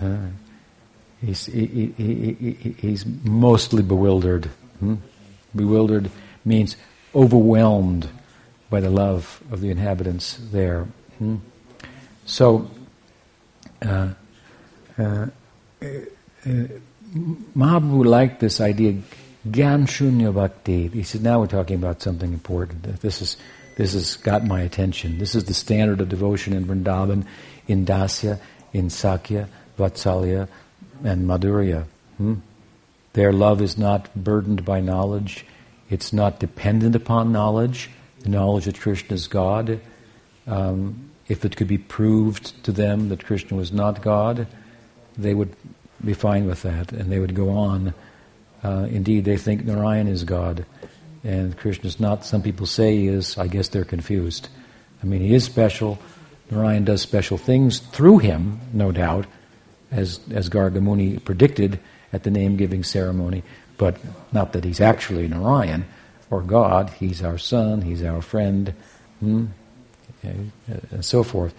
uh, 0.00 0.28
he's, 1.24 1.46
he, 1.46 1.92
he, 1.96 2.32
he, 2.32 2.72
he's 2.78 3.06
mostly 3.24 3.82
bewildered. 3.82 4.46
Hmm? 4.78 4.96
Bewildered 5.54 6.10
means 6.44 6.76
overwhelmed 7.14 8.08
by 8.68 8.80
the 8.80 8.90
love 8.90 9.42
of 9.50 9.60
the 9.60 9.70
inhabitants 9.70 10.38
there. 10.52 10.86
Hmm? 11.18 11.36
So, 12.24 12.70
uh, 13.82 14.10
uh, 14.98 15.26
uh, 15.82 16.80
liked 17.14 18.40
this 18.40 18.60
idea, 18.60 18.92
Gyan 19.48 19.86
Shunya 19.86 20.32
Bhakti. 20.32 20.88
He 20.88 21.02
said, 21.02 21.22
now 21.22 21.40
we're 21.40 21.46
talking 21.46 21.76
about 21.76 22.02
something 22.02 22.32
important. 22.32 22.82
This 23.00 23.20
is 23.20 23.36
this 23.76 23.94
has 23.94 24.16
got 24.16 24.44
my 24.44 24.60
attention. 24.60 25.18
This 25.18 25.34
is 25.34 25.44
the 25.44 25.54
standard 25.54 26.02
of 26.02 26.10
devotion 26.10 26.52
in 26.52 26.66
Vrindavan, 26.66 27.24
in 27.66 27.86
Dasya, 27.86 28.38
in 28.74 28.90
Sakya, 28.90 29.48
Vatsalya, 29.78 30.48
and 31.04 31.26
Madhurya. 31.26 31.86
Hmm? 32.16 32.34
Their 33.12 33.32
love 33.32 33.60
is 33.60 33.76
not 33.76 34.14
burdened 34.14 34.64
by 34.64 34.80
knowledge. 34.80 35.44
It's 35.88 36.12
not 36.12 36.38
dependent 36.38 36.94
upon 36.94 37.32
knowledge, 37.32 37.90
the 38.20 38.28
knowledge 38.28 38.66
that 38.66 38.78
Krishna 38.78 39.14
is 39.14 39.26
God. 39.26 39.80
Um, 40.46 41.10
if 41.28 41.44
it 41.44 41.56
could 41.56 41.68
be 41.68 41.78
proved 41.78 42.62
to 42.64 42.72
them 42.72 43.08
that 43.08 43.24
Krishna 43.24 43.56
was 43.56 43.72
not 43.72 44.02
God, 44.02 44.46
they 45.16 45.34
would 45.34 45.54
be 46.04 46.14
fine 46.14 46.46
with 46.46 46.62
that, 46.62 46.92
and 46.92 47.10
they 47.10 47.18
would 47.18 47.34
go 47.34 47.50
on. 47.50 47.94
Uh, 48.62 48.86
indeed, 48.90 49.24
they 49.24 49.36
think 49.36 49.64
Narayan 49.64 50.06
is 50.06 50.24
God, 50.24 50.64
and 51.24 51.56
Krishna 51.56 51.86
is 51.86 52.00
not. 52.00 52.24
Some 52.24 52.42
people 52.42 52.66
say 52.66 52.96
he 52.96 53.08
is. 53.08 53.36
I 53.38 53.46
guess 53.46 53.68
they're 53.68 53.84
confused. 53.84 54.48
I 55.02 55.06
mean, 55.06 55.20
he 55.20 55.34
is 55.34 55.44
special. 55.44 55.98
Narayan 56.50 56.84
does 56.84 57.00
special 57.00 57.38
things 57.38 57.78
through 57.78 58.18
him, 58.18 58.60
no 58.72 58.92
doubt, 58.92 59.26
as 59.90 60.20
as 60.30 60.48
Gargamuni 60.48 61.22
predicted 61.24 61.78
at 62.12 62.22
the 62.22 62.30
name-giving 62.30 62.84
ceremony. 62.84 63.42
But 63.78 63.96
not 64.32 64.52
that 64.52 64.64
he's 64.64 64.80
actually 64.80 65.26
Narayan 65.28 65.86
or 66.30 66.42
God. 66.42 66.90
He's 66.90 67.22
our 67.22 67.38
son. 67.38 67.82
He's 67.82 68.02
our 68.02 68.22
friend, 68.22 68.74
hmm? 69.20 69.46
and 70.22 70.52
so 71.00 71.22
forth. 71.22 71.54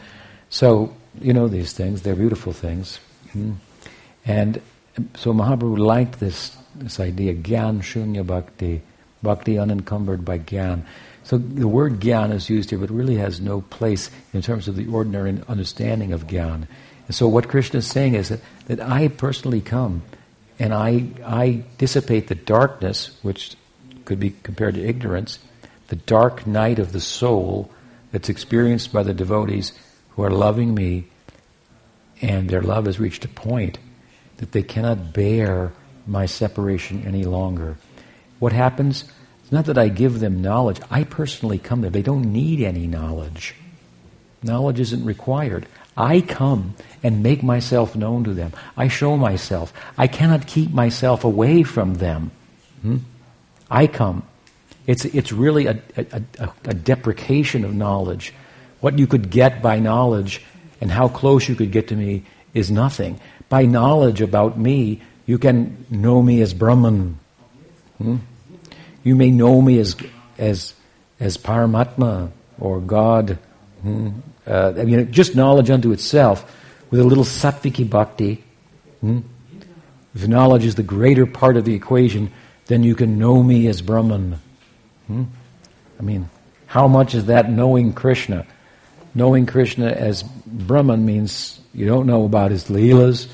So 0.49 0.95
you 1.19 1.33
know 1.33 1.47
these 1.47 1.73
things. 1.73 2.01
They're 2.01 2.15
beautiful 2.15 2.53
things. 2.53 2.99
Hmm? 3.31 3.53
And 4.25 4.61
so 5.15 5.33
Mahaprabhu 5.33 5.77
liked 5.77 6.19
this, 6.19 6.55
this 6.75 6.99
idea, 6.99 7.33
Gyan 7.33 7.79
Shunya 7.79 8.25
Bhakti, 8.25 8.81
Bhakti 9.23 9.57
unencumbered 9.57 10.23
by 10.23 10.39
Gyan. 10.39 10.83
So 11.23 11.37
the 11.37 11.67
word 11.67 11.99
Gyan 11.99 12.33
is 12.33 12.49
used 12.49 12.71
here, 12.71 12.79
but 12.79 12.89
really 12.89 13.15
has 13.15 13.39
no 13.39 13.61
place 13.61 14.09
in 14.33 14.41
terms 14.41 14.67
of 14.67 14.75
the 14.75 14.87
ordinary 14.87 15.39
understanding 15.47 16.13
of 16.13 16.27
Gyan. 16.27 16.67
And 17.11 17.15
so 17.17 17.27
what 17.27 17.49
Krishna 17.49 17.79
is 17.79 17.87
saying 17.87 18.13
is 18.13 18.29
that, 18.29 18.39
that 18.67 18.79
I 18.79 19.09
personally 19.09 19.59
come 19.59 20.01
and 20.57 20.73
I, 20.73 21.07
I 21.25 21.65
dissipate 21.77 22.29
the 22.29 22.35
darkness, 22.35 23.19
which 23.21 23.57
could 24.05 24.17
be 24.17 24.29
compared 24.43 24.75
to 24.75 24.87
ignorance, 24.87 25.39
the 25.89 25.97
dark 25.97 26.47
night 26.47 26.79
of 26.79 26.93
the 26.93 27.01
soul 27.01 27.69
that's 28.13 28.29
experienced 28.29 28.93
by 28.93 29.03
the 29.03 29.13
devotees 29.13 29.73
who 30.11 30.23
are 30.23 30.29
loving 30.29 30.73
me, 30.73 31.07
and 32.21 32.49
their 32.49 32.61
love 32.61 32.85
has 32.85 32.97
reached 32.97 33.25
a 33.25 33.27
point 33.27 33.77
that 34.37 34.53
they 34.53 34.63
cannot 34.63 35.11
bear 35.11 35.73
my 36.07 36.25
separation 36.25 37.03
any 37.05 37.25
longer. 37.25 37.75
What 38.39 38.53
happens? 38.53 39.03
It's 39.43 39.51
not 39.51 39.65
that 39.65 39.77
I 39.77 39.89
give 39.89 40.21
them 40.21 40.41
knowledge. 40.41 40.79
I 40.89 41.03
personally 41.03 41.59
come 41.59 41.81
there. 41.81 41.91
They 41.91 42.03
don't 42.03 42.31
need 42.31 42.61
any 42.61 42.87
knowledge. 42.87 43.53
Knowledge 44.43 44.79
isn't 44.79 45.03
required. 45.03 45.67
I 45.97 46.21
come 46.21 46.75
and 47.03 47.21
make 47.21 47.43
myself 47.43 47.95
known 47.95 48.23
to 48.23 48.33
them. 48.33 48.53
I 48.77 48.87
show 48.87 49.17
myself. 49.17 49.73
I 49.97 50.07
cannot 50.07 50.47
keep 50.47 50.71
myself 50.71 51.23
away 51.23 51.63
from 51.63 51.95
them. 51.95 52.31
Hmm? 52.81 52.97
I 53.69 53.87
come. 53.87 54.23
It's, 54.87 55.05
it's 55.05 55.31
really 55.31 55.67
a, 55.67 55.79
a, 55.95 56.23
a, 56.65 56.73
deprecation 56.73 57.63
of 57.63 57.73
knowledge. 57.73 58.33
What 58.79 58.97
you 58.97 59.05
could 59.05 59.29
get 59.29 59.61
by 59.61 59.79
knowledge 59.79 60.43
and 60.79 60.89
how 60.91 61.07
close 61.07 61.47
you 61.47 61.55
could 61.55 61.71
get 61.71 61.89
to 61.89 61.95
me 61.95 62.23
is 62.53 62.71
nothing. 62.71 63.19
By 63.47 63.65
knowledge 63.65 64.21
about 64.21 64.57
me, 64.57 65.01
you 65.25 65.37
can 65.37 65.85
know 65.89 66.21
me 66.21 66.41
as 66.41 66.53
Brahman. 66.53 67.19
Hmm? 67.99 68.17
You 69.03 69.15
may 69.15 69.29
know 69.29 69.61
me 69.61 69.79
as, 69.79 69.95
as, 70.37 70.73
as 71.19 71.37
Paramatma 71.37 72.31
or 72.59 72.79
God. 72.79 73.37
Hmm? 73.81 74.09
Uh, 74.45 74.73
I 74.77 74.83
mean, 74.83 75.11
just 75.11 75.35
knowledge 75.35 75.69
unto 75.69 75.91
itself 75.91 76.45
with 76.89 76.99
a 76.99 77.03
little 77.03 77.23
sattviki 77.23 77.89
bhakti. 77.89 78.43
Hmm? 79.01 79.19
If 80.13 80.27
knowledge 80.27 80.65
is 80.65 80.75
the 80.75 80.83
greater 80.83 81.25
part 81.25 81.57
of 81.57 81.65
the 81.65 81.73
equation, 81.73 82.31
then 82.67 82.83
you 82.83 82.95
can 82.95 83.17
know 83.17 83.41
me 83.41 83.67
as 83.67 83.81
Brahman. 83.81 84.39
Hmm? 85.07 85.23
I 85.99 86.03
mean, 86.03 86.29
how 86.67 86.87
much 86.87 87.15
is 87.15 87.25
that 87.25 87.49
knowing 87.49 87.93
Krishna? 87.93 88.45
Knowing 89.13 89.45
Krishna 89.45 89.87
as 89.87 90.23
Brahman 90.23 91.05
means 91.05 91.59
you 91.73 91.85
don't 91.85 92.07
know 92.07 92.25
about 92.25 92.51
his 92.51 92.65
leelas, 92.65 93.29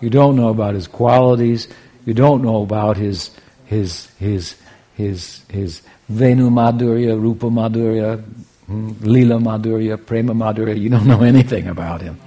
you 0.00 0.10
don't 0.10 0.36
know 0.36 0.48
about 0.48 0.74
his 0.74 0.86
qualities, 0.86 1.68
you 2.04 2.14
don't 2.14 2.42
know 2.42 2.62
about 2.62 2.96
his 2.96 3.30
his 3.66 4.06
his 4.18 4.56
his 4.96 5.42
his 5.48 5.82
Venu 6.08 6.50
Madhurya, 6.50 7.20
Rupa 7.20 7.46
Madhurya, 7.46 8.24
hmm? 8.70 8.92
Lila 9.00 9.36
Madhurya, 9.36 10.04
Prema 10.04 10.32
Madhurya. 10.32 10.78
You 10.78 10.88
don't 10.88 11.06
know 11.06 11.22
anything 11.34 11.66
about 11.66 12.00
him. 12.00 12.20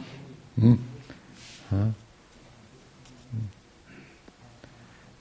Hmm? 0.60 0.76
Huh? 1.70 1.88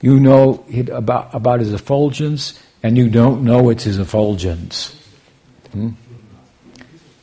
You 0.01 0.19
know 0.19 0.65
about, 0.91 1.33
about 1.33 1.61
his 1.61 1.71
effulgence, 1.71 2.59
and 2.83 2.97
you 2.97 3.07
don't 3.07 3.43
know 3.43 3.69
it's 3.69 3.85
his 3.85 3.99
effulgence. 3.99 4.99
Hmm? 5.71 5.91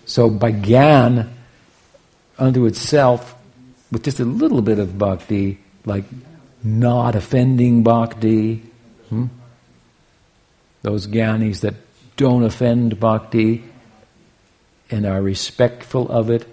So 0.06 0.30
by 0.30 0.52
gyan, 0.52 1.28
unto 2.38 2.64
itself, 2.64 3.36
with 3.92 4.04
just 4.04 4.18
a 4.18 4.24
little 4.24 4.62
bit 4.62 4.78
of 4.78 4.96
bhakti, 4.96 5.58
like 5.84 6.04
not 6.64 7.14
offending 7.14 7.82
bhakti, 7.82 8.62
hmm? 9.10 9.26
those 10.82 11.06
gyanis 11.06 11.60
that 11.60 11.74
don't 12.16 12.44
offend 12.44 12.98
bhakti 12.98 13.62
and 14.90 15.07
are 15.07 15.22
respectful 15.22 16.09
of 16.09 16.31
it 16.31 16.46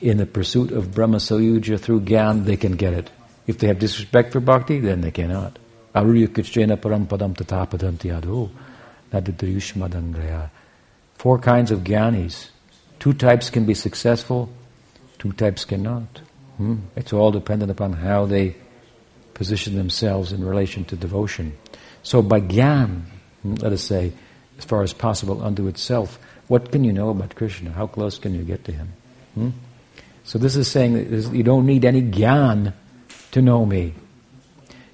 in 0.00 0.16
the 0.16 0.26
pursuit 0.26 0.72
of 0.72 0.94
Brahma 0.94 1.18
Sayuja 1.18 1.78
through 1.78 2.02
gyan, 2.02 2.44
they 2.44 2.56
can 2.56 2.72
get 2.72 2.94
it. 2.94 3.10
If 3.46 3.58
they 3.58 3.66
have 3.66 3.78
disrespect 3.78 4.32
for 4.32 4.40
bhakti, 4.40 4.80
then 4.80 5.00
they 5.00 5.10
cannot. 5.10 5.58
Four 5.92 6.04
kinds 11.38 11.70
of 11.70 11.80
gyanis. 11.80 12.48
Two 12.98 13.12
types 13.12 13.50
can 13.50 13.66
be 13.66 13.74
successful, 13.74 14.50
two 15.18 15.32
types 15.32 15.64
cannot. 15.64 16.20
Hmm? 16.56 16.76
It's 16.96 17.12
all 17.12 17.30
dependent 17.30 17.70
upon 17.70 17.94
how 17.94 18.26
they 18.26 18.56
position 19.34 19.74
themselves 19.74 20.32
in 20.32 20.44
relation 20.44 20.84
to 20.84 20.96
devotion. 20.96 21.56
So 22.02 22.22
by 22.22 22.40
gyan, 22.40 23.02
hmm, 23.42 23.54
let 23.54 23.72
us 23.72 23.82
say, 23.82 24.12
as 24.58 24.64
far 24.64 24.82
as 24.82 24.92
possible 24.92 25.42
unto 25.42 25.66
itself, 25.66 26.18
what 26.50 26.72
can 26.72 26.82
you 26.82 26.92
know 26.92 27.10
about 27.10 27.36
Krishna? 27.36 27.70
How 27.70 27.86
close 27.86 28.18
can 28.18 28.34
you 28.34 28.42
get 28.42 28.64
to 28.64 28.72
him? 28.72 28.92
Hmm? 29.34 29.50
So 30.24 30.36
this 30.36 30.56
is 30.56 30.66
saying 30.66 30.94
that 30.94 31.32
you 31.32 31.44
don't 31.44 31.64
need 31.64 31.84
any 31.84 32.02
gyan 32.02 32.72
to 33.30 33.40
know 33.40 33.64
me. 33.64 33.94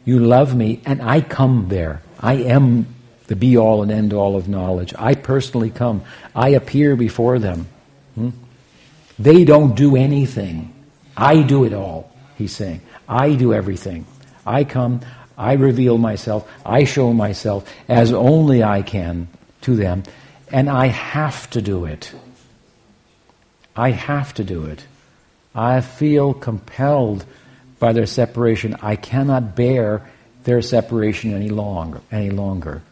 You 0.05 0.19
love 0.19 0.55
me, 0.55 0.83
and 0.85 1.01
I 1.01 1.23
come 1.23 1.69
there. 1.71 2.03
I 2.21 2.35
am 2.35 2.95
the 3.29 3.37
be 3.37 3.57
all 3.57 3.83
and 3.83 3.91
end 3.91 4.13
all 4.13 4.37
of 4.37 4.51
knowledge. 4.51 4.93
I 4.99 5.15
personally 5.15 5.71
come. 5.71 6.03
I 6.35 6.51
appear 6.51 6.95
before 6.95 7.39
them. 7.39 7.69
Hmm? 8.17 8.31
They 9.19 9.47
don't 9.47 9.75
do 9.75 9.97
anything. 9.97 10.75
I 11.17 11.41
do 11.41 11.65
it 11.65 11.73
all, 11.73 12.13
he's 12.37 12.55
saying. 12.55 12.83
I 13.09 13.33
do 13.33 13.55
everything. 13.55 14.05
I 14.45 14.65
come, 14.65 15.01
I 15.39 15.55
reveal 15.55 15.97
myself, 15.97 16.47
I 16.67 16.85
show 16.85 17.15
myself 17.15 17.67
as 17.89 18.13
only 18.13 18.63
I 18.63 18.83
can 18.83 19.29
to 19.63 19.75
them, 19.75 20.03
and 20.51 20.69
I 20.71 20.87
have 20.87 21.51
to 21.51 21.63
do 21.63 21.85
it. 21.85 22.13
I 23.75 23.91
have 23.91 24.35
to 24.35 24.45
do 24.45 24.65
it. 24.65 24.85
I 25.55 25.81
feel 25.81 26.35
compelled 26.35 27.25
by 27.79 27.93
their 27.93 28.07
separation. 28.07 28.77
I 28.83 28.97
cannot 28.97 29.57
bear 29.57 30.09
their 30.45 30.63
separation 30.63 31.35
any 31.35 31.49
longer. 31.49 32.01
Any 32.11 32.31
longer. 32.31 32.83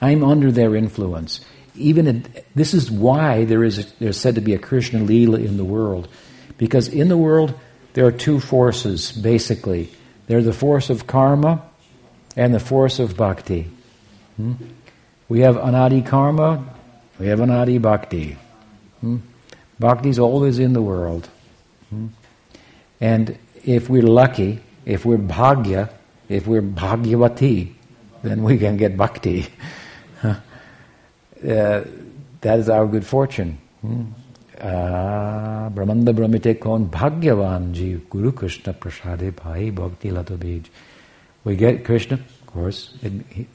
I'm 0.00 0.24
under 0.24 0.52
their 0.52 0.76
influence. 0.76 1.40
Even 1.74 2.06
a, 2.06 2.42
this 2.54 2.74
is 2.74 2.90
why 2.90 3.44
there 3.44 3.64
is 3.64 3.92
there's 3.94 4.20
said 4.20 4.36
to 4.36 4.40
be 4.40 4.54
a 4.54 4.58
Krishna 4.58 5.00
Leela 5.00 5.44
in 5.44 5.56
the 5.56 5.64
world, 5.64 6.08
because 6.58 6.88
in 6.88 7.08
the 7.08 7.16
world 7.16 7.58
there 7.94 8.06
are 8.06 8.12
two 8.12 8.38
forces 8.38 9.10
basically. 9.10 9.90
They're 10.26 10.42
the 10.42 10.52
force 10.52 10.90
of 10.90 11.06
karma 11.06 11.62
and 12.36 12.54
the 12.54 12.60
force 12.60 12.98
of 12.98 13.16
bhakti. 13.16 13.68
Hmm? 14.36 14.54
We 15.28 15.40
have 15.40 15.56
anadi 15.56 16.06
karma, 16.06 16.73
we 17.18 17.26
have 17.26 17.40
an 17.40 17.50
adi 17.50 17.78
bhakti. 17.78 18.36
Hmm? 19.00 19.18
Bhakti 19.78 20.08
is 20.08 20.18
always 20.18 20.58
in 20.58 20.72
the 20.72 20.82
world. 20.82 21.28
Hmm? 21.90 22.08
And 23.00 23.38
if 23.64 23.88
we're 23.88 24.02
lucky, 24.02 24.60
if 24.84 25.04
we're 25.04 25.18
bhagya, 25.18 25.90
if 26.28 26.46
we're 26.46 26.62
bhagyavati, 26.62 27.72
then 28.22 28.42
we 28.42 28.58
can 28.58 28.76
get 28.76 28.96
bhakti. 28.96 29.46
uh, 30.22 30.34
that 31.42 32.58
is 32.58 32.68
our 32.68 32.86
good 32.86 33.06
fortune. 33.06 33.58
Hmm? 33.80 34.04
Uh, 34.58 35.68
Brahmanda 35.70 36.14
Brahmite 36.14 36.60
kon 36.60 36.88
bhagyavan 36.88 37.74
jiv 37.74 38.08
Guru 38.08 38.32
Krishna 38.32 38.72
prasade 38.72 39.34
bhai 39.34 39.70
bhakti 39.70 40.10
lato 40.10 40.38
bij. 40.38 40.64
We 41.44 41.56
get 41.56 41.84
Krishna, 41.84 42.14
of 42.14 42.46
course. 42.46 42.94
He, 43.02 43.46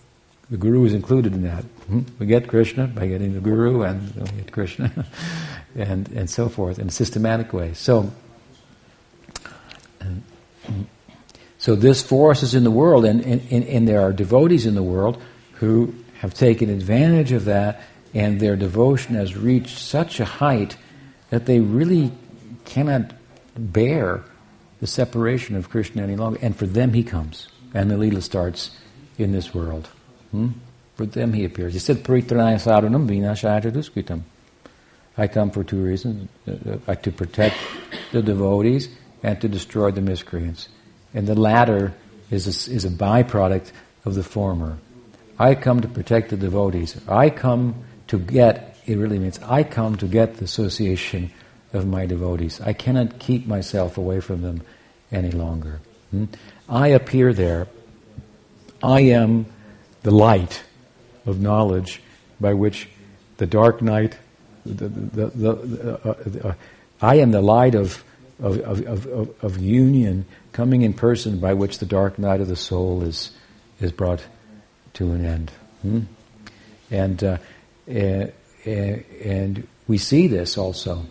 the 0.50 0.58
Guru 0.58 0.86
is 0.86 0.94
included 0.94 1.34
in 1.34 1.44
that. 1.44 1.64
Hmm? 1.88 2.02
We 2.18 2.26
get 2.26 2.48
Krishna 2.48 2.88
by 2.88 3.08
getting 3.08 3.34
the 3.34 3.40
Guru 3.40 3.84
and 3.84 4.14
we 4.16 4.38
get 4.38 4.52
Krishna 4.52 5.06
and, 5.76 6.10
and 6.10 6.30
so 6.30 6.50
forth 6.50 6.80
in 6.80 6.88
a 6.88 6.92
systematic 6.92 7.54
way. 7.54 7.74
So, 7.74 8.12
so 11.58 11.76
this 11.76 12.02
force 12.02 12.42
is 12.42 12.56
in 12.56 12.64
the 12.64 12.72
world, 12.72 13.06
and, 13.06 13.22
and, 13.24 13.52
and 13.52 13.88
there 13.88 14.02
are 14.02 14.14
devotees 14.14 14.66
in 14.66 14.76
the 14.76 14.84
world 14.84 15.22
who 15.54 15.94
have 16.20 16.34
taken 16.34 16.70
advantage 16.70 17.32
of 17.32 17.46
that, 17.46 17.82
and 18.14 18.40
their 18.40 18.56
devotion 18.56 19.16
has 19.16 19.36
reached 19.36 19.78
such 19.78 20.20
a 20.20 20.26
height 20.26 20.78
that 21.30 21.46
they 21.46 21.60
really 21.60 22.12
cannot 22.66 23.14
bear 23.56 24.24
the 24.80 24.88
separation 24.88 25.56
of 25.56 25.70
Krishna 25.70 26.02
any 26.02 26.16
longer. 26.16 26.40
And 26.42 26.56
for 26.56 26.66
them, 26.66 26.94
he 26.94 27.04
comes, 27.04 27.48
and 27.74 27.92
the 27.92 27.96
Leela 27.96 28.24
starts 28.24 28.72
in 29.18 29.32
this 29.32 29.54
world. 29.54 29.90
Hmm? 30.32 30.50
For 30.96 31.06
them, 31.06 31.34
he 31.34 31.46
appears. 31.46 31.74
He 31.74 31.80
said, 31.80 32.04
Paritranaya 32.04 32.60
sadhunam. 32.60 34.24
I 35.18 35.28
come 35.28 35.52
for 35.52 35.63
two 35.63 35.82
reasons 35.82 36.30
uh, 36.48 36.78
uh, 36.88 36.96
to 36.96 37.12
protect 37.12 37.58
the 38.12 38.22
devotees 38.22 38.89
and 39.24 39.39
to 39.41 39.47
destroy 39.47 39.91
the 39.91 40.01
miscreants. 40.01 40.70
And 41.14 41.28
the 41.28 41.36
latter 41.36 41.93
is 42.30 42.47
a, 42.47 42.72
is 42.74 42.86
a 42.86 42.89
byproduct 42.89 43.72
of 44.06 44.16
the 44.16 44.24
former. 44.24 44.78
I 45.38 45.56
come 45.56 45.82
to 45.82 45.88
protect 45.88 46.30
the 46.30 46.38
devotees. 46.38 46.99
I 47.08 47.30
come 47.30 47.84
to 48.08 48.20
get, 48.20 48.78
it 48.86 48.97
really 48.97 49.20
means 49.20 49.39
I 49.39 49.64
come 49.64 49.95
to 49.97 50.08
get 50.08 50.36
the 50.36 50.45
association 50.45 51.32
of 51.74 51.88
my 51.88 52.06
devotees. 52.06 52.62
I 52.62 52.74
cannot 52.74 53.20
keep 53.20 53.47
myself 53.47 53.97
away 53.97 54.20
from 54.20 54.41
them 54.41 54.62
any 55.12 55.32
longer. 55.32 55.80
Hmm? 56.12 56.26
I 56.68 56.89
appear 56.89 57.34
there. 57.34 57.68
I 58.82 59.01
am 59.01 59.45
the 60.04 60.12
light 60.12 60.64
of 61.26 61.39
knowledge 61.39 62.02
by 62.39 62.54
which 62.54 62.89
the 63.38 63.47
dark 63.47 63.82
night, 63.82 64.18
the, 64.66 64.88
the, 64.88 65.26
the, 65.28 66.00
uh, 66.43 66.50
uh, 66.50 66.54
I 67.02 67.16
am 67.16 67.32
the 67.32 67.41
light 67.41 67.76
of, 67.76 68.04
of, 68.39 68.60
of, 68.60 69.06
of, 69.08 69.43
of 69.43 69.58
union 69.58 70.26
coming 70.52 70.82
in 70.82 70.93
person 70.93 71.39
by 71.39 71.54
which 71.54 71.80
the 71.80 71.86
dark 71.86 72.20
night 72.20 72.41
of 72.41 72.47
the 72.47 72.56
soul 72.56 73.04
is, 73.04 73.32
is 73.80 73.91
brought 73.91 74.22
to 74.93 75.12
an 75.12 75.26
end. 75.26 75.52
Hmm? 75.82 76.00
And, 76.91 77.24
uh, 77.24 77.38
and 78.66 79.68
we 79.88 79.97
see 79.97 80.28
this 80.28 80.58
also. 80.58 81.06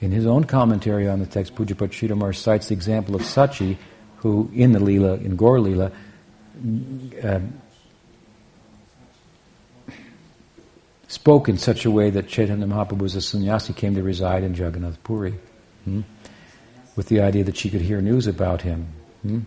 In 0.00 0.10
his 0.10 0.26
own 0.26 0.44
commentary 0.44 1.08
on 1.08 1.20
the 1.20 1.26
text, 1.26 1.54
Pujyapat 1.54 1.90
Sridhar 1.90 2.34
cites 2.34 2.68
the 2.68 2.74
example 2.74 3.14
of 3.14 3.22
Sachi, 3.22 3.76
who 4.16 4.50
in 4.52 4.72
the 4.72 4.80
Leela, 4.80 5.22
in 5.24 5.36
Gaur 5.36 5.58
Leela, 5.58 5.92
uh, 7.22 7.40
spoke 11.12 11.46
in 11.46 11.58
such 11.58 11.84
a 11.84 11.90
way 11.90 12.08
that 12.08 12.26
Chaitanya 12.26 12.66
Mahaprabhu 12.66 13.04
as 13.04 13.14
a 13.14 13.20
sannyasi 13.20 13.74
came 13.74 13.94
to 13.94 14.02
reside 14.02 14.42
in 14.42 14.54
Jagannath 14.54 14.96
Puri, 15.04 15.34
hmm? 15.84 16.00
with 16.96 17.08
the 17.08 17.20
idea 17.20 17.44
that 17.44 17.54
she 17.54 17.68
could 17.68 17.82
hear 17.82 18.00
news 18.00 18.26
about 18.26 18.62
him. 18.62 18.86
Hmm? 19.20 19.40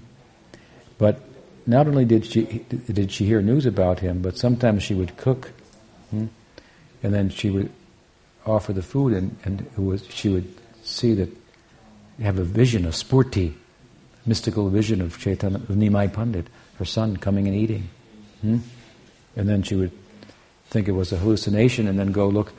But 1.00 1.22
not 1.66 1.88
only 1.88 2.06
did 2.06 2.24
she 2.24 2.44
did 2.70 3.12
she 3.12 3.26
hear 3.26 3.42
news 3.42 3.66
about 3.66 4.00
him, 4.00 4.22
but 4.22 4.38
sometimes 4.38 4.84
she 4.84 4.94
would 4.94 5.18
cook, 5.18 5.52
hmm? 6.12 6.28
and 7.02 7.12
then 7.12 7.30
she 7.30 7.50
would 7.50 7.72
offer 8.46 8.72
the 8.72 8.84
food, 8.84 9.14
and, 9.14 9.36
and 9.44 9.68
was, 9.76 10.06
she 10.10 10.30
would 10.30 10.48
see 10.84 11.16
that 11.16 11.30
have 12.22 12.38
a 12.38 12.44
vision, 12.44 12.86
a 12.86 12.90
spurti, 12.90 13.56
mystical 14.24 14.70
vision 14.70 15.02
of 15.02 15.18
Chaitanya, 15.18 15.58
of 15.58 15.76
Nimai 15.76 16.14
Pandit, 16.14 16.46
her 16.78 16.86
son, 16.86 17.18
coming 17.18 17.48
and 17.48 17.56
eating. 17.56 17.90
Hmm? 18.42 18.60
And 19.36 19.50
then 19.50 19.64
she 19.64 19.76
would 19.76 19.92
think 20.70 20.88
it 20.88 20.94
was 20.94 21.12
a 21.12 21.18
hallucination 21.18 21.88
and 21.88 21.98
then 21.98 22.12
go 22.12 22.28
look 22.28 22.54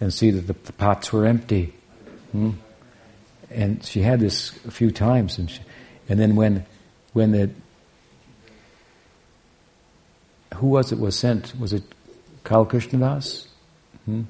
and 0.00 0.12
see 0.12 0.30
that 0.30 0.46
the, 0.46 0.54
the 0.64 0.72
pots 0.72 1.12
were 1.12 1.26
empty. 1.26 1.74
Hmm? 2.32 2.52
And 3.50 3.84
she 3.84 4.02
had 4.02 4.20
this 4.20 4.52
a 4.64 4.70
few 4.70 4.90
times. 4.90 5.38
And, 5.38 5.50
she, 5.50 5.60
and 6.08 6.18
then 6.18 6.36
when, 6.36 6.64
when 7.12 7.32
the, 7.32 7.50
who 10.54 10.68
was 10.68 10.92
it 10.92 10.98
was 10.98 11.18
sent? 11.18 11.58
Was 11.58 11.72
it 11.72 11.82
Kal 12.44 12.64
Krishnadas? 12.64 13.46
Hmm? 14.04 14.22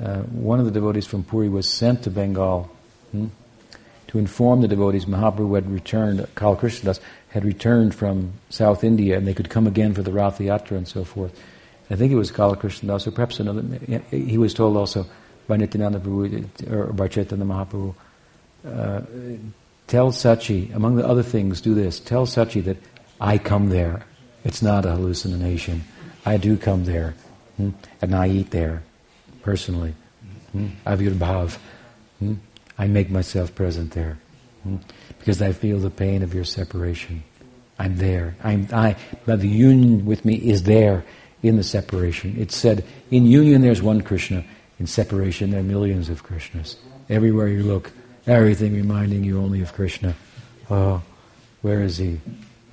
Uh, 0.00 0.22
one 0.22 0.58
of 0.58 0.64
the 0.64 0.72
devotees 0.72 1.06
from 1.06 1.22
Puri 1.22 1.48
was 1.48 1.68
sent 1.68 2.02
to 2.02 2.10
Bengal 2.10 2.68
hmm, 3.12 3.26
to 4.08 4.18
inform 4.18 4.60
the 4.60 4.66
devotees 4.66 5.04
Mahaprabhu 5.04 5.54
had 5.54 5.70
returned, 5.70 6.26
Kal 6.34 6.56
Krishnadas 6.56 6.98
had 7.28 7.44
returned 7.44 7.94
from 7.94 8.32
South 8.50 8.82
India 8.82 9.16
and 9.16 9.26
they 9.26 9.34
could 9.34 9.50
come 9.50 9.68
again 9.68 9.94
for 9.94 10.02
the 10.02 10.10
Rath 10.10 10.38
Yatra 10.38 10.76
and 10.76 10.88
so 10.88 11.04
forth. 11.04 11.40
I 11.94 11.96
think 11.96 12.10
it 12.10 12.16
was 12.16 12.32
Kala 12.32 12.56
Krishnadas, 12.56 13.06
or 13.06 13.12
perhaps 13.12 13.38
another. 13.38 13.62
He 14.10 14.36
was 14.36 14.52
told 14.52 14.76
also 14.76 15.06
by 15.46 15.56
Nityananda 15.56 16.00
Prabhu 16.00 16.72
or 16.72 16.92
by 16.92 17.06
Chaitanya 17.06 17.44
Mahaprabhu, 17.44 17.94
uh, 18.66 19.00
tell 19.86 20.10
Sachi, 20.10 20.74
among 20.74 20.96
the 20.96 21.06
other 21.06 21.22
things, 21.22 21.60
do 21.60 21.72
this. 21.72 22.00
Tell 22.00 22.26
Sachi 22.26 22.64
that 22.64 22.78
I 23.20 23.38
come 23.38 23.68
there. 23.68 24.04
It's 24.42 24.60
not 24.60 24.84
a 24.84 24.90
hallucination. 24.90 25.84
I 26.26 26.36
do 26.36 26.56
come 26.56 26.84
there, 26.84 27.14
hmm? 27.58 27.70
and 28.02 28.12
I 28.12 28.26
eat 28.26 28.50
there, 28.50 28.82
personally. 29.42 29.94
Hmm? 30.50 30.70
Avirbhav. 30.84 31.58
Hmm? 32.18 32.34
I 32.76 32.88
make 32.88 33.08
myself 33.08 33.54
present 33.54 33.92
there, 33.92 34.18
hmm? 34.64 34.78
because 35.20 35.40
I 35.40 35.52
feel 35.52 35.78
the 35.78 35.90
pain 35.90 36.24
of 36.24 36.34
your 36.34 36.44
separation. 36.44 37.22
I'm 37.78 37.98
there. 37.98 38.34
I'm, 38.42 38.66
I, 38.72 38.96
but 39.26 39.40
the 39.40 39.48
union 39.48 40.06
with 40.06 40.24
me 40.24 40.34
is 40.34 40.64
there 40.64 41.04
in 41.44 41.56
the 41.56 41.62
separation. 41.62 42.34
It 42.38 42.50
said, 42.50 42.84
in 43.10 43.26
union 43.26 43.60
there's 43.60 43.82
one 43.82 44.00
Krishna, 44.00 44.42
in 44.80 44.86
separation 44.86 45.50
there 45.50 45.60
are 45.60 45.64
millions 45.64 46.08
of 46.08 46.24
Krishnas. 46.24 46.76
Everywhere 47.10 47.48
you 47.48 47.62
look, 47.62 47.92
everything 48.26 48.74
reminding 48.74 49.24
you 49.24 49.38
only 49.38 49.60
of 49.60 49.74
Krishna. 49.74 50.14
Oh, 50.70 51.02
where 51.60 51.82
is 51.82 51.98
he? 51.98 52.18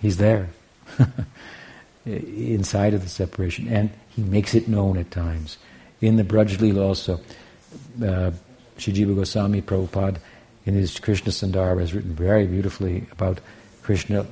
He's 0.02 0.16
there. 0.16 0.50
Inside 2.06 2.94
of 2.94 3.04
the 3.04 3.10
separation. 3.10 3.68
And 3.68 3.92
he 4.08 4.24
makes 4.24 4.56
it 4.56 4.70
known 4.70 4.98
at 4.98 5.12
times. 5.12 5.58
In 6.00 6.16
the 6.16 6.24
Braj 6.24 6.58
also, 6.78 7.20
uh, 8.04 8.32
Sri 8.78 8.94
Jiva 8.94 9.16
Goswami 9.16 9.62
Prabhupada 9.62 10.18
in 10.66 10.76
his 10.76 10.98
Krishna 10.98 11.32
Sandarbha 11.32 11.82
has 11.82 11.94
written 11.94 12.16
very 12.16 12.48
beautifully 12.48 13.06
about 13.12 13.42
Krishna 13.84 14.26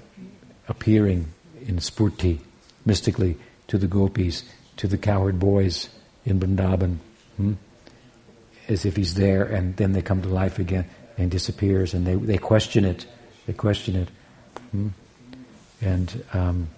appearing 0.69 1.27
in 1.67 1.77
Spurti, 1.77 2.39
mystically, 2.85 3.37
to 3.69 3.77
the 3.77 3.87
gopis, 3.87 4.43
to 4.77 4.87
the 4.87 4.97
coward 4.97 5.39
boys 5.39 5.89
in 6.25 6.39
Vrindavan, 6.39 6.97
hmm? 7.37 7.53
as 8.67 8.85
if 8.85 8.95
he's 8.95 9.15
there, 9.15 9.43
and 9.43 9.75
then 9.77 9.93
they 9.93 10.01
come 10.01 10.21
to 10.21 10.27
life 10.27 10.59
again 10.59 10.85
and 11.17 11.31
disappears, 11.31 11.93
and 11.93 12.05
they, 12.05 12.15
they 12.15 12.37
question 12.37 12.85
it. 12.85 13.05
They 13.47 13.53
question 13.53 13.95
it. 13.95 14.09
Hmm? 14.71 14.89
And 15.81 16.23
um, 16.33 16.69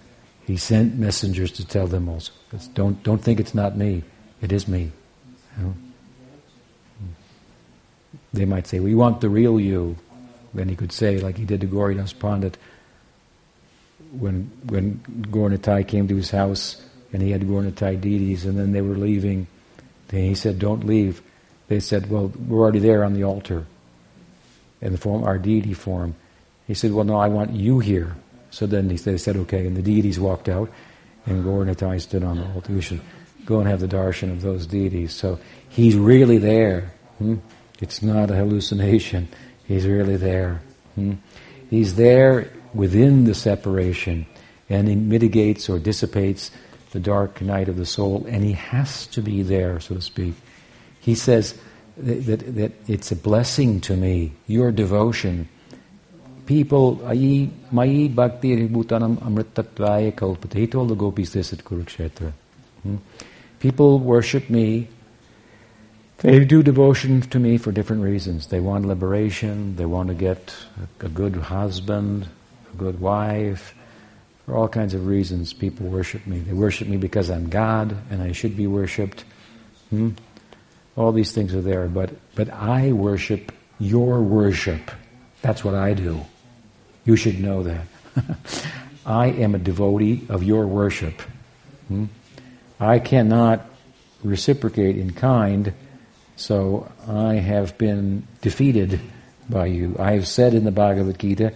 he 0.46 0.56
sent 0.56 0.96
messengers 0.96 1.50
to 1.52 1.66
tell 1.66 1.86
them 1.86 2.08
also, 2.08 2.32
don't, 2.74 3.02
don't 3.02 3.22
think 3.22 3.40
it's 3.40 3.54
not 3.54 3.76
me, 3.76 4.04
it 4.40 4.52
is 4.52 4.68
me. 4.68 4.92
You 5.58 5.64
know? 5.64 5.74
They 8.32 8.44
might 8.44 8.66
say, 8.66 8.80
we 8.80 8.94
want 8.94 9.20
the 9.20 9.28
real 9.28 9.60
you. 9.60 9.96
Then 10.54 10.68
he 10.68 10.76
could 10.76 10.92
say, 10.92 11.18
like 11.18 11.38
he 11.38 11.44
did 11.44 11.62
to 11.62 11.66
Gauridas 11.66 12.18
Pandit, 12.18 12.58
when 14.18 14.50
when 14.66 15.00
Gaura 15.30 15.86
came 15.86 16.08
to 16.08 16.16
his 16.16 16.30
house 16.30 16.82
and 17.12 17.22
he 17.22 17.30
had 17.30 17.42
Gaura 17.42 17.72
deities 18.00 18.44
and 18.44 18.58
then 18.58 18.72
they 18.72 18.82
were 18.82 18.96
leaving, 18.96 19.46
he 20.10 20.34
said, 20.34 20.58
"Don't 20.58 20.86
leave." 20.86 21.22
They 21.68 21.80
said, 21.80 22.10
"Well, 22.10 22.32
we're 22.48 22.60
already 22.60 22.80
there 22.80 23.04
on 23.04 23.14
the 23.14 23.24
altar." 23.24 23.64
In 24.80 24.92
the 24.92 24.98
form, 24.98 25.24
our 25.24 25.38
deity 25.38 25.74
form. 25.74 26.14
He 26.66 26.74
said, 26.74 26.92
"Well, 26.92 27.04
no, 27.04 27.16
I 27.16 27.28
want 27.28 27.52
you 27.52 27.78
here." 27.78 28.16
So 28.50 28.66
then 28.66 28.88
they 28.88 28.96
said, 28.96 29.36
"Okay," 29.36 29.66
and 29.66 29.76
the 29.76 29.82
deities 29.82 30.20
walked 30.20 30.48
out, 30.48 30.70
and 31.26 31.44
Gaura 31.44 32.00
stood 32.00 32.22
on 32.22 32.36
the 32.36 32.46
altar. 32.52 32.72
We 32.72 32.82
should 32.82 33.00
go 33.46 33.60
and 33.60 33.68
have 33.68 33.80
the 33.80 33.88
darshan 33.88 34.30
of 34.30 34.42
those 34.42 34.66
deities. 34.66 35.12
So 35.12 35.38
he's 35.68 35.96
really 35.96 36.38
there. 36.38 36.92
Hmm? 37.18 37.36
It's 37.80 38.02
not 38.02 38.30
a 38.30 38.36
hallucination. 38.36 39.28
He's 39.66 39.86
really 39.86 40.16
there. 40.16 40.60
Hmm? 40.94 41.14
He's 41.70 41.96
there 41.96 42.50
within 42.74 43.24
the 43.24 43.34
separation 43.34 44.26
and 44.68 44.88
he 44.88 44.94
mitigates 44.94 45.68
or 45.68 45.78
dissipates 45.78 46.50
the 46.92 47.00
dark 47.00 47.40
night 47.40 47.68
of 47.68 47.76
the 47.76 47.86
soul, 47.86 48.24
and 48.28 48.44
he 48.44 48.52
has 48.52 49.06
to 49.08 49.22
be 49.22 49.42
there, 49.42 49.80
so 49.80 49.94
to 49.94 50.00
speak. 50.00 50.34
He 51.00 51.14
says 51.14 51.58
that, 51.96 52.26
that, 52.26 52.54
that 52.56 52.72
it's 52.86 53.10
a 53.12 53.16
blessing 53.16 53.80
to 53.82 53.96
me, 53.96 54.32
your 54.46 54.70
devotion. 54.70 55.48
People, 56.46 56.96
ayi 56.98 57.50
mai 57.70 58.08
bhakti 58.08 58.68
bhutanam 58.68 59.16
amritatvaya 59.18 60.14
kalpata. 60.14 60.54
He 60.54 60.66
told 60.66 60.88
the 60.88 60.94
gopis 60.94 61.32
this 61.32 61.52
at 61.52 61.60
Kurukshetra. 61.60 62.32
Hmm? 62.82 62.96
People 63.60 63.98
worship 63.98 64.50
me. 64.50 64.88
They 66.18 66.44
do 66.44 66.62
devotion 66.62 67.22
to 67.22 67.38
me 67.38 67.58
for 67.58 67.72
different 67.72 68.02
reasons. 68.02 68.48
They 68.48 68.60
want 68.60 68.86
liberation. 68.86 69.76
They 69.76 69.86
want 69.86 70.08
to 70.08 70.14
get 70.14 70.54
a, 71.00 71.06
a 71.06 71.08
good 71.08 71.36
husband, 71.36 72.28
good 72.76 73.00
wife. 73.00 73.74
For 74.46 74.56
all 74.56 74.68
kinds 74.68 74.94
of 74.94 75.06
reasons, 75.06 75.52
people 75.52 75.86
worship 75.86 76.26
me. 76.26 76.40
They 76.40 76.52
worship 76.52 76.88
me 76.88 76.96
because 76.96 77.30
I'm 77.30 77.48
God 77.48 77.96
and 78.10 78.22
I 78.22 78.32
should 78.32 78.56
be 78.56 78.66
worshipped. 78.66 79.24
Hmm? 79.90 80.10
All 80.96 81.12
these 81.12 81.32
things 81.32 81.54
are 81.54 81.60
there, 81.60 81.86
but, 81.86 82.10
but 82.34 82.50
I 82.50 82.92
worship 82.92 83.52
your 83.78 84.20
worship. 84.20 84.90
That's 85.40 85.64
what 85.64 85.74
I 85.74 85.94
do. 85.94 86.20
You 87.04 87.16
should 87.16 87.40
know 87.40 87.62
that. 87.62 87.86
I 89.06 89.28
am 89.28 89.54
a 89.54 89.58
devotee 89.58 90.26
of 90.28 90.42
your 90.42 90.66
worship. 90.66 91.20
Hmm? 91.88 92.06
I 92.78 92.98
cannot 92.98 93.64
reciprocate 94.22 94.96
in 94.96 95.12
kind, 95.12 95.72
so 96.36 96.90
I 97.08 97.34
have 97.34 97.78
been 97.78 98.26
defeated 98.40 99.00
by 99.48 99.66
you. 99.66 99.96
I 99.98 100.12
have 100.12 100.26
said 100.26 100.54
in 100.54 100.64
the 100.64 100.70
Bhagavad 100.70 101.18
Gita, 101.18 101.52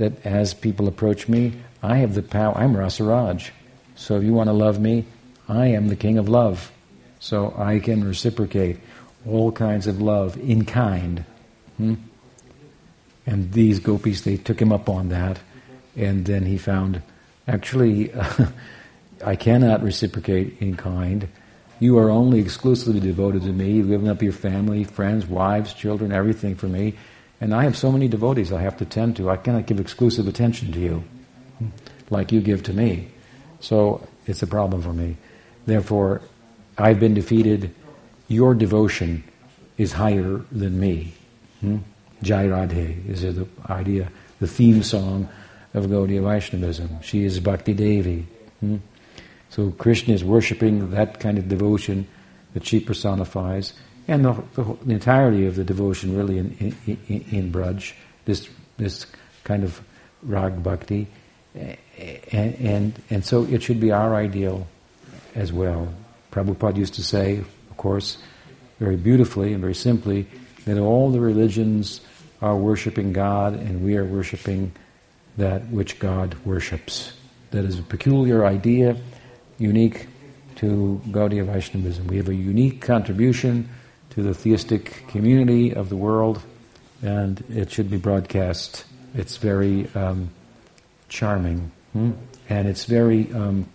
that 0.00 0.24
as 0.24 0.54
people 0.54 0.88
approach 0.88 1.28
me, 1.28 1.52
I 1.82 1.98
have 1.98 2.14
the 2.14 2.22
power, 2.22 2.56
I'm 2.56 2.72
Rasaraj. 2.74 3.50
So 3.96 4.16
if 4.16 4.24
you 4.24 4.32
want 4.32 4.48
to 4.48 4.54
love 4.54 4.80
me, 4.80 5.04
I 5.46 5.66
am 5.66 5.88
the 5.88 5.96
king 5.96 6.16
of 6.16 6.26
love. 6.26 6.72
So 7.18 7.54
I 7.58 7.80
can 7.80 8.02
reciprocate 8.02 8.78
all 9.28 9.52
kinds 9.52 9.86
of 9.86 10.00
love 10.00 10.38
in 10.38 10.64
kind. 10.64 11.26
Hmm? 11.76 11.94
And 13.26 13.52
these 13.52 13.78
gopis, 13.78 14.22
they 14.22 14.38
took 14.38 14.58
him 14.58 14.72
up 14.72 14.88
on 14.88 15.10
that. 15.10 15.38
And 15.96 16.24
then 16.24 16.46
he 16.46 16.56
found, 16.56 17.02
actually, 17.46 18.10
uh, 18.10 18.46
I 19.24 19.36
cannot 19.36 19.82
reciprocate 19.82 20.56
in 20.60 20.78
kind. 20.78 21.28
You 21.78 21.98
are 21.98 22.08
only 22.08 22.38
exclusively 22.38 23.00
devoted 23.00 23.42
to 23.42 23.52
me. 23.52 23.72
You've 23.72 23.88
given 23.88 24.08
up 24.08 24.22
your 24.22 24.32
family, 24.32 24.84
friends, 24.84 25.26
wives, 25.26 25.74
children, 25.74 26.10
everything 26.10 26.56
for 26.56 26.68
me. 26.68 26.94
And 27.40 27.54
I 27.54 27.64
have 27.64 27.76
so 27.76 27.90
many 27.90 28.06
devotees 28.08 28.52
I 28.52 28.60
have 28.60 28.76
to 28.78 28.84
tend 28.84 29.16
to. 29.16 29.30
I 29.30 29.36
cannot 29.36 29.66
give 29.66 29.80
exclusive 29.80 30.28
attention 30.28 30.72
to 30.72 30.80
you 30.80 31.04
like 32.10 32.32
you 32.32 32.40
give 32.40 32.62
to 32.64 32.72
me. 32.72 33.08
So 33.60 34.06
it's 34.26 34.42
a 34.42 34.46
problem 34.46 34.82
for 34.82 34.92
me. 34.92 35.16
Therefore, 35.66 36.20
I've 36.76 37.00
been 37.00 37.14
defeated. 37.14 37.74
Your 38.28 38.54
devotion 38.54 39.24
is 39.78 39.92
higher 39.92 40.44
than 40.52 40.78
me. 40.78 41.14
Hmm? 41.60 41.78
Jai 42.22 42.46
Radhe 42.46 43.08
is 43.08 43.22
the 43.22 43.46
idea, 43.68 44.10
the 44.40 44.46
theme 44.46 44.82
song 44.82 45.28
of 45.72 45.86
Gaudiya 45.86 46.22
Vaishnavism. 46.22 47.00
She 47.02 47.24
is 47.24 47.40
Bhakti 47.40 47.72
Devi. 47.72 48.26
Hmm? 48.60 48.76
So 49.48 49.70
Krishna 49.72 50.14
is 50.14 50.22
worshipping 50.22 50.90
that 50.90 51.18
kind 51.18 51.38
of 51.38 51.48
devotion 51.48 52.06
that 52.52 52.66
she 52.66 52.80
personifies 52.80 53.72
and 54.10 54.24
the, 54.24 54.32
the, 54.54 54.76
the, 54.84 54.92
entirety 54.92 55.46
of 55.46 55.54
the 55.54 55.62
devotion 55.62 56.16
really 56.16 56.36
in, 56.36 56.74
in, 56.84 56.98
in, 57.06 57.24
in 57.30 57.52
Braj, 57.52 57.94
this, 58.24 58.48
this 58.76 59.06
kind 59.44 59.62
of 59.62 59.80
rag 60.24 60.62
bhakti, 60.64 61.06
and, 61.54 62.54
and, 62.56 63.02
and 63.08 63.24
so 63.24 63.44
it 63.44 63.62
should 63.62 63.78
be 63.78 63.92
our 63.92 64.16
ideal 64.16 64.66
as 65.36 65.52
well. 65.52 65.94
Prabhupada 66.32 66.76
used 66.76 66.94
to 66.94 67.04
say, 67.04 67.38
of 67.38 67.76
course, 67.76 68.18
very 68.80 68.96
beautifully 68.96 69.52
and 69.52 69.60
very 69.60 69.76
simply, 69.76 70.26
that 70.64 70.76
all 70.76 71.10
the 71.10 71.20
religions 71.20 72.00
are 72.42 72.56
worshiping 72.56 73.12
God 73.12 73.54
and 73.54 73.84
we 73.84 73.96
are 73.96 74.04
worshiping 74.04 74.72
that 75.36 75.68
which 75.68 76.00
God 76.00 76.34
worships. 76.44 77.12
That 77.52 77.64
is 77.64 77.78
a 77.78 77.82
peculiar 77.82 78.44
idea, 78.44 78.96
unique 79.58 80.08
to 80.56 81.00
Gaudiya 81.08 81.46
Vaishnavism. 81.46 82.08
We 82.08 82.16
have 82.16 82.28
a 82.28 82.34
unique 82.34 82.80
contribution 82.80 83.68
to 84.10 84.22
the 84.22 84.34
theistic 84.34 85.06
community 85.08 85.74
of 85.74 85.88
the 85.88 85.96
world, 85.96 86.42
and 87.02 87.42
it 87.48 87.70
should 87.70 87.90
be 87.90 87.96
broadcast. 87.96 88.84
It's 89.14 89.36
very 89.36 89.88
um, 89.94 90.30
charming, 91.08 91.70
hmm? 91.92 92.12
and 92.48 92.68
it's 92.68 92.84
very 92.84 93.32
um, 93.32 93.66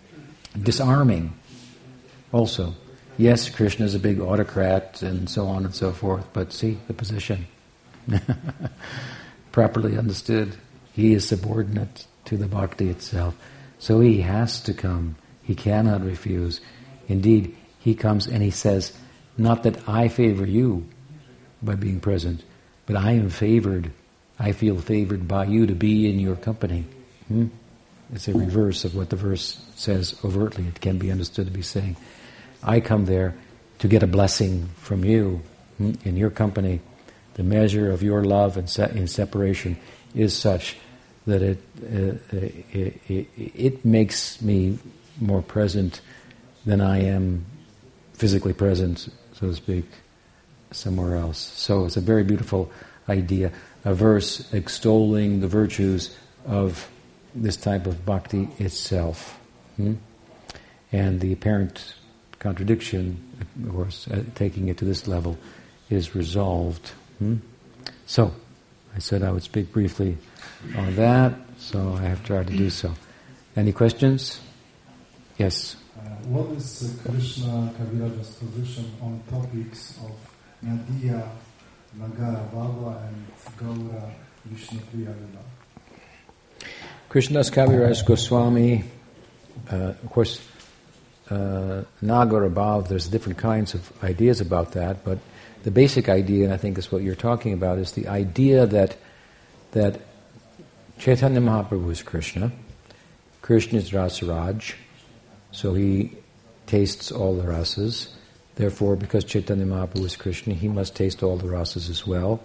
disarming 0.60 1.32
also. 2.32 2.74
Yes, 3.18 3.48
Krishna 3.48 3.86
is 3.86 3.94
a 3.94 3.98
big 3.98 4.20
autocrat 4.20 5.02
and 5.02 5.28
so 5.28 5.46
on 5.46 5.64
and 5.64 5.74
so 5.74 5.92
forth, 5.92 6.26
but 6.32 6.52
see 6.52 6.78
the 6.86 6.92
position. 6.92 7.46
Properly 9.52 9.96
understood, 9.96 10.54
he 10.92 11.14
is 11.14 11.26
subordinate 11.26 12.06
to 12.26 12.36
the 12.36 12.46
bhakti 12.46 12.90
itself. 12.90 13.34
So 13.78 14.00
he 14.00 14.20
has 14.20 14.60
to 14.62 14.74
come. 14.74 15.16
He 15.42 15.54
cannot 15.54 16.04
refuse. 16.04 16.60
Indeed, 17.08 17.56
he 17.78 17.94
comes 17.94 18.26
and 18.26 18.42
he 18.42 18.50
says, 18.50 18.92
Not 19.38 19.62
that 19.64 19.88
I 19.88 20.08
favor 20.08 20.46
you 20.46 20.86
by 21.62 21.74
being 21.74 22.00
present, 22.00 22.42
but 22.86 22.96
I 22.96 23.12
am 23.12 23.30
favored. 23.30 23.90
I 24.38 24.52
feel 24.52 24.80
favored 24.80 25.28
by 25.28 25.46
you 25.46 25.66
to 25.66 25.74
be 25.74 26.08
in 26.08 26.18
your 26.18 26.36
company. 26.36 26.86
Hmm? 27.28 27.46
It's 28.12 28.28
a 28.28 28.32
reverse 28.32 28.84
of 28.84 28.94
what 28.94 29.10
the 29.10 29.16
verse 29.16 29.60
says 29.74 30.18
overtly. 30.24 30.66
It 30.68 30.80
can 30.80 30.98
be 30.98 31.10
understood 31.10 31.46
to 31.46 31.52
be 31.52 31.62
saying, 31.62 31.96
I 32.62 32.80
come 32.80 33.06
there 33.06 33.34
to 33.80 33.88
get 33.88 34.02
a 34.02 34.06
blessing 34.06 34.68
from 34.76 35.04
you 35.04 35.42
hmm, 35.76 35.92
in 36.04 36.16
your 36.16 36.30
company. 36.30 36.80
The 37.34 37.42
measure 37.42 37.90
of 37.90 38.02
your 38.02 38.24
love 38.24 38.56
and 38.56 38.78
in 38.96 39.08
separation 39.08 39.76
is 40.14 40.34
such 40.34 40.76
that 41.26 41.42
it, 41.42 41.58
uh, 41.82 42.36
it, 42.36 43.00
it, 43.08 43.28
it 43.36 43.84
makes 43.84 44.40
me 44.40 44.78
more 45.20 45.42
present 45.42 46.00
than 46.64 46.80
I 46.80 47.02
am 47.02 47.44
physically 48.14 48.52
present, 48.52 49.08
so 49.38 49.48
to 49.48 49.54
speak, 49.54 49.84
somewhere 50.70 51.16
else. 51.16 51.38
So 51.38 51.84
it's 51.84 51.96
a 51.96 52.00
very 52.00 52.24
beautiful 52.24 52.70
idea, 53.08 53.52
a 53.84 53.94
verse 53.94 54.52
extolling 54.52 55.40
the 55.40 55.48
virtues 55.48 56.16
of 56.46 56.88
this 57.34 57.56
type 57.56 57.86
of 57.86 58.04
bhakti 58.04 58.48
itself. 58.58 59.38
Hmm? 59.76 59.94
And 60.92 61.20
the 61.20 61.32
apparent 61.32 61.94
contradiction, 62.38 63.22
of 63.66 63.72
course, 63.72 64.08
uh, 64.08 64.22
taking 64.34 64.68
it 64.68 64.78
to 64.78 64.84
this 64.84 65.06
level, 65.06 65.36
is 65.90 66.14
resolved. 66.14 66.88
Hmm? 67.18 67.36
So, 68.06 68.32
I 68.94 68.98
said 68.98 69.22
I 69.22 69.30
would 69.30 69.42
speak 69.42 69.72
briefly 69.72 70.16
on 70.76 70.96
that, 70.96 71.34
so 71.58 71.94
I 71.94 72.02
have 72.02 72.24
tried 72.24 72.46
to 72.46 72.56
do 72.56 72.70
so. 72.70 72.94
Any 73.54 73.72
questions? 73.72 74.40
Yes. 75.38 75.76
What 76.28 76.50
is 76.56 76.98
Krishna 77.04 77.72
Kaviraja's 77.78 78.34
position 78.34 78.90
on 79.00 79.22
topics 79.30 79.96
of 80.02 80.10
Nadia, 80.60 81.22
Nagara 81.96 82.52
Baba, 82.52 83.06
and 83.06 83.26
Gaura 83.56 84.10
Vishnupriya 84.50 85.14
Lila? 85.14 85.44
Krishnadas 87.08 87.52
Kaviraj 87.52 88.04
Goswami, 88.04 88.82
uh, 89.70 89.94
of 90.02 90.10
course, 90.10 90.40
uh, 91.30 91.84
Nagara 92.02 92.52
Bhav, 92.52 92.88
there's 92.88 93.06
different 93.06 93.38
kinds 93.38 93.74
of 93.74 93.92
ideas 94.02 94.40
about 94.40 94.72
that, 94.72 95.04
but 95.04 95.20
the 95.62 95.70
basic 95.70 96.08
idea, 96.08 96.42
and 96.42 96.52
I 96.52 96.56
think 96.56 96.76
is 96.76 96.90
what 96.90 97.02
you're 97.02 97.14
talking 97.14 97.52
about, 97.52 97.78
is 97.78 97.92
the 97.92 98.08
idea 98.08 98.66
that 98.66 98.96
that 99.70 100.00
Chaitanya 100.98 101.40
Mahaprabhu 101.40 101.92
is 101.92 102.02
Krishna, 102.02 102.50
Krishna 103.42 103.78
is 103.78 103.92
Rasaraj, 103.92 104.74
so 105.56 105.72
he 105.72 106.12
tastes 106.66 107.10
all 107.10 107.34
the 107.34 107.44
rasas. 107.44 108.08
Therefore, 108.56 108.94
because 108.94 109.24
Chaitanya 109.24 109.64
Mahaprabhu 109.64 110.04
is 110.04 110.14
Krishna, 110.14 110.52
he 110.52 110.68
must 110.68 110.94
taste 110.94 111.22
all 111.22 111.38
the 111.38 111.48
rasas 111.48 111.88
as 111.88 112.06
well. 112.06 112.42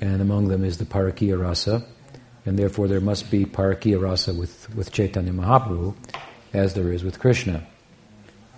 And 0.00 0.22
among 0.22 0.48
them 0.48 0.64
is 0.64 0.78
the 0.78 0.86
Parakiya 0.86 1.38
rasa, 1.38 1.84
and 2.46 2.58
therefore 2.58 2.88
there 2.88 3.02
must 3.02 3.30
be 3.30 3.44
Parakiya 3.44 4.00
rasa 4.00 4.32
with, 4.32 4.74
with 4.74 4.90
Chaitanya 4.90 5.32
Mahaprabhu, 5.32 5.94
as 6.54 6.72
there 6.72 6.90
is 6.92 7.04
with 7.04 7.18
Krishna. 7.18 7.66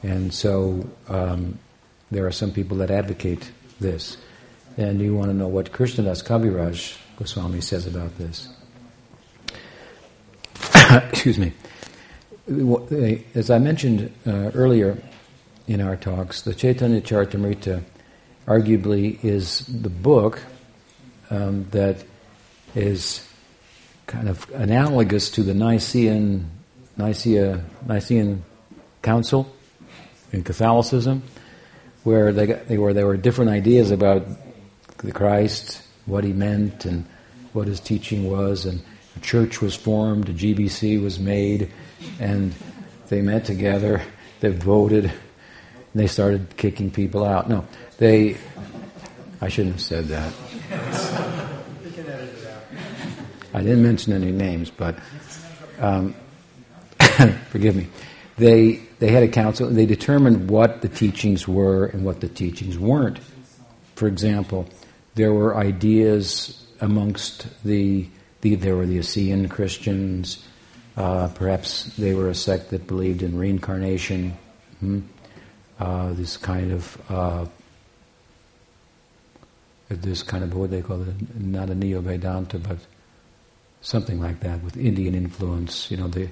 And 0.04 0.32
so 0.32 0.88
um, 1.08 1.58
there 2.12 2.24
are 2.24 2.32
some 2.32 2.52
people 2.52 2.76
that 2.76 2.92
advocate 2.92 3.50
this. 3.80 4.16
And 4.76 5.00
you 5.00 5.16
want 5.16 5.30
to 5.30 5.36
know 5.36 5.48
what 5.48 5.72
Krishnadas 5.72 6.22
Kaviraj 6.22 6.96
Goswami 7.16 7.60
says 7.60 7.88
about 7.88 8.16
this. 8.16 8.48
Excuse 11.10 11.36
me. 11.36 11.52
As 12.48 13.50
I 13.50 13.58
mentioned 13.58 14.10
uh, 14.26 14.30
earlier 14.54 14.96
in 15.66 15.82
our 15.82 15.96
talks, 15.96 16.40
the 16.40 16.54
Chaitanya 16.54 17.02
Charitamrita 17.02 17.82
arguably 18.46 19.22
is 19.22 19.66
the 19.66 19.90
book 19.90 20.40
um, 21.28 21.66
that 21.72 22.02
is 22.74 23.28
kind 24.06 24.30
of 24.30 24.50
analogous 24.54 25.28
to 25.32 25.42
the 25.42 25.52
Nicene, 25.52 26.48
Nicaea, 26.96 27.62
Nicene 27.86 28.42
Council 29.02 29.54
in 30.32 30.42
Catholicism, 30.42 31.22
where 32.04 32.32
they, 32.32 32.46
got, 32.46 32.66
they 32.66 32.78
were 32.78 32.94
there 32.94 33.06
were 33.06 33.18
different 33.18 33.50
ideas 33.50 33.90
about 33.90 34.26
the 34.98 35.12
Christ, 35.12 35.82
what 36.06 36.24
he 36.24 36.32
meant, 36.32 36.86
and 36.86 37.04
what 37.52 37.66
his 37.66 37.78
teaching 37.78 38.30
was, 38.30 38.64
and 38.64 38.82
a 39.16 39.20
church 39.20 39.60
was 39.60 39.74
formed, 39.74 40.30
a 40.30 40.32
GBC 40.32 41.02
was 41.02 41.18
made, 41.18 41.70
and 42.20 42.54
they 43.08 43.22
met 43.22 43.44
together, 43.44 44.02
they 44.40 44.50
voted, 44.50 45.04
and 45.06 45.12
they 45.94 46.06
started 46.06 46.56
kicking 46.56 46.90
people 46.90 47.24
out. 47.24 47.48
No, 47.48 47.66
they. 47.98 48.36
I 49.40 49.48
shouldn't 49.48 49.74
have 49.74 49.82
said 49.82 50.06
that. 50.08 50.32
I 53.54 53.62
didn't 53.62 53.82
mention 53.82 54.12
any 54.12 54.32
names, 54.32 54.70
but 54.70 54.98
um, 55.78 56.14
forgive 57.50 57.76
me. 57.76 57.86
They 58.36 58.80
they 58.98 59.08
had 59.08 59.22
a 59.22 59.28
council 59.28 59.68
and 59.68 59.76
they 59.76 59.86
determined 59.86 60.50
what 60.50 60.82
the 60.82 60.88
teachings 60.88 61.46
were 61.46 61.86
and 61.86 62.04
what 62.04 62.20
the 62.20 62.28
teachings 62.28 62.78
weren't. 62.78 63.20
For 63.94 64.06
example, 64.06 64.68
there 65.14 65.32
were 65.32 65.56
ideas 65.56 66.66
amongst 66.80 67.46
the, 67.64 68.08
the 68.40 68.54
there 68.54 68.76
were 68.76 68.86
the 68.86 68.98
Essene 68.98 69.48
Christians. 69.48 70.44
Uh, 70.98 71.28
perhaps 71.28 71.84
they 71.96 72.12
were 72.12 72.28
a 72.28 72.34
sect 72.34 72.70
that 72.70 72.88
believed 72.88 73.22
in 73.22 73.38
reincarnation. 73.38 74.36
Hmm? 74.80 75.00
Uh, 75.78 76.12
this 76.14 76.36
kind 76.36 76.72
of 76.72 77.00
uh, 77.08 77.46
this 79.88 80.24
kind 80.24 80.42
of 80.42 80.52
what 80.54 80.72
they 80.72 80.82
call 80.82 81.00
it, 81.02 81.40
not 81.40 81.70
a 81.70 81.74
neo 81.76 82.00
Vedanta, 82.00 82.58
but 82.58 82.78
something 83.80 84.20
like 84.20 84.40
that 84.40 84.60
with 84.64 84.76
Indian 84.76 85.14
influence. 85.14 85.88
You 85.88 85.98
know, 85.98 86.08
the 86.08 86.28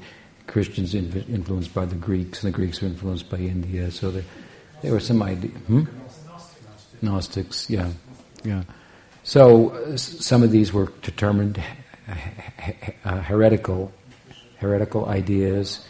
Christians 0.48 0.96
influenced 0.96 1.72
by 1.72 1.86
the 1.86 1.94
Greeks, 1.94 2.42
and 2.42 2.52
the 2.52 2.56
Greeks 2.56 2.82
were 2.82 2.88
influenced 2.88 3.30
by 3.30 3.38
India. 3.38 3.92
So 3.92 4.10
there, 4.10 4.24
there 4.82 4.90
were 4.90 4.98
some 4.98 5.22
ideas. 5.22 5.54
Hmm? 5.68 5.84
Gnostics, 7.02 7.70
yeah, 7.70 7.90
yeah. 8.42 8.64
So 9.22 9.70
uh, 9.70 9.96
some 9.96 10.42
of 10.42 10.50
these 10.50 10.72
were 10.72 10.92
determined 11.02 11.62
uh, 13.04 13.20
heretical, 13.20 13.92
heretical 14.66 15.06
ideas, 15.06 15.84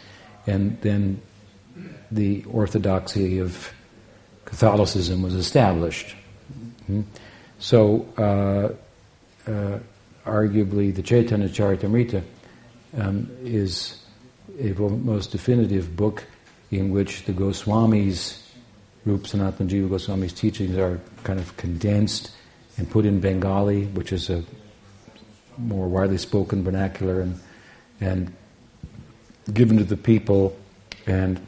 and 0.45 0.79
then 0.81 1.21
the 2.11 2.43
orthodoxy 2.45 3.39
of 3.39 3.73
Catholicism 4.45 5.21
was 5.21 5.33
established. 5.33 6.15
Hmm? 6.85 7.01
So, 7.59 8.07
uh, 8.17 9.49
uh, 9.49 9.79
arguably, 10.25 10.93
the 10.93 11.01
Chaitanya 11.01 11.49
Charitamrita 11.49 12.23
um, 12.97 13.29
is 13.43 13.97
a 14.59 14.73
most 14.73 15.31
definitive 15.31 15.95
book 15.95 16.23
in 16.71 16.91
which 16.91 17.25
the 17.25 17.33
Goswamis, 17.33 18.41
Rup 19.05 19.21
Sanatana 19.21 19.89
Goswami's 19.89 20.33
teachings 20.33 20.77
are 20.77 20.99
kind 21.23 21.39
of 21.39 21.55
condensed 21.57 22.31
and 22.77 22.89
put 22.89 23.05
in 23.05 23.19
Bengali, 23.19 23.85
which 23.85 24.11
is 24.11 24.29
a 24.29 24.43
more 25.57 25.87
widely 25.87 26.17
spoken 26.17 26.63
vernacular, 26.63 27.21
and, 27.21 27.39
and 27.99 28.33
given 29.53 29.77
to 29.77 29.83
the 29.83 29.97
people. 29.97 30.57
And 31.05 31.39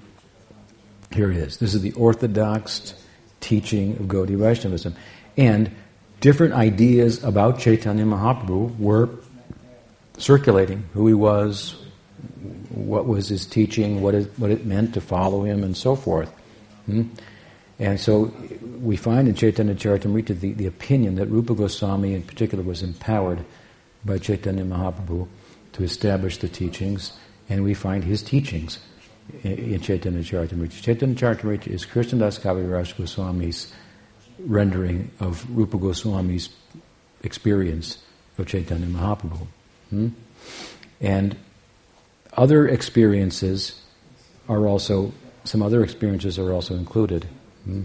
here 1.11 1.31
it 1.31 1.37
is. 1.37 1.57
This 1.57 1.73
is 1.73 1.81
the 1.81 1.91
orthodox 1.93 2.93
teaching 3.39 3.97
of 3.97 4.07
Gaudiya 4.07 4.37
Vaishnavism. 4.37 4.95
And 5.37 5.71
different 6.19 6.53
ideas 6.53 7.23
about 7.23 7.59
Chaitanya 7.59 8.05
Mahaprabhu 8.05 8.77
were 8.77 9.09
circulating 10.17 10.83
who 10.93 11.07
he 11.07 11.13
was, 11.13 11.75
what 12.69 13.07
was 13.07 13.29
his 13.29 13.45
teaching, 13.45 14.01
what 14.01 14.13
it, 14.13 14.31
what 14.37 14.51
it 14.51 14.65
meant 14.65 14.93
to 14.93 15.01
follow 15.01 15.43
him, 15.43 15.63
and 15.63 15.75
so 15.75 15.95
forth. 15.95 16.29
Hmm? 16.85 17.03
And 17.79 17.99
so 17.99 18.33
we 18.81 18.97
find 18.97 19.27
in 19.29 19.35
Chaitanya 19.35 19.73
Charitamrita 19.73 20.39
the, 20.39 20.51
the 20.51 20.65
opinion 20.65 21.15
that 21.15 21.27
Rupa 21.27 21.55
Goswami 21.55 22.13
in 22.13 22.23
particular 22.23 22.63
was 22.63 22.83
empowered 22.83 23.45
by 24.03 24.17
Chaitanya 24.17 24.65
Mahaprabhu 24.65 25.27
to 25.73 25.83
establish 25.83 26.37
the 26.37 26.49
teachings, 26.49 27.13
and 27.49 27.63
we 27.63 27.73
find 27.73 28.03
his 28.03 28.21
teachings 28.21 28.79
in, 29.43 29.81
Chaitanya 29.81 30.21
Charitamrita. 30.21 30.81
Chaitanya 30.81 31.15
Charitamrita 31.15 31.67
is 31.67 31.85
Krishnadas 31.85 32.39
Kaviraj 32.39 32.95
Goswami's 32.95 33.73
rendering 34.39 35.11
of 35.19 35.45
Rupa 35.55 35.77
Goswami's 35.77 36.49
experience 37.23 37.97
of 38.37 38.47
Chaitanya 38.47 38.87
Mahaprabhu. 38.87 39.47
Hmm? 39.89 40.07
And 41.01 41.35
other 42.33 42.67
experiences 42.67 43.81
are 44.47 44.67
also, 44.67 45.11
some 45.43 45.61
other 45.61 45.83
experiences 45.83 46.39
are 46.39 46.53
also 46.53 46.75
included. 46.75 47.27
Hmm? 47.65 47.83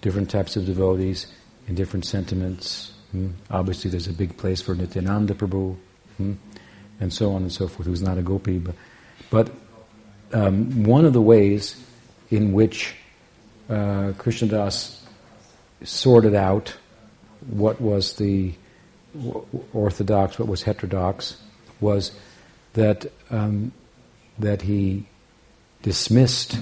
Different 0.00 0.30
types 0.30 0.56
of 0.56 0.66
devotees 0.66 1.26
and 1.66 1.76
different 1.76 2.04
sentiments. 2.04 2.92
Hmm? 3.10 3.30
Obviously, 3.50 3.90
there's 3.90 4.06
a 4.06 4.12
big 4.12 4.36
place 4.36 4.60
for 4.62 4.74
Nityananda 4.74 5.34
Prabhu, 5.34 5.76
hmm? 6.16 6.34
And 7.00 7.12
so 7.12 7.32
on 7.32 7.42
and 7.42 7.52
so 7.52 7.68
forth, 7.68 7.86
who's 7.86 8.02
not 8.02 8.18
a 8.18 8.22
gopi. 8.22 8.58
But, 8.58 8.74
but 9.30 9.50
um, 10.32 10.84
one 10.84 11.04
of 11.04 11.12
the 11.12 11.20
ways 11.22 11.82
in 12.30 12.52
which 12.52 12.94
uh, 13.68 14.12
Krishnadas 14.18 15.00
sorted 15.82 16.34
out 16.34 16.74
what 17.46 17.80
was 17.80 18.16
the 18.16 18.54
orthodox, 19.72 20.38
what 20.38 20.48
was 20.48 20.62
heterodox, 20.62 21.36
was 21.80 22.12
that 22.72 23.06
um, 23.30 23.72
that 24.38 24.62
he 24.62 25.06
dismissed 25.82 26.58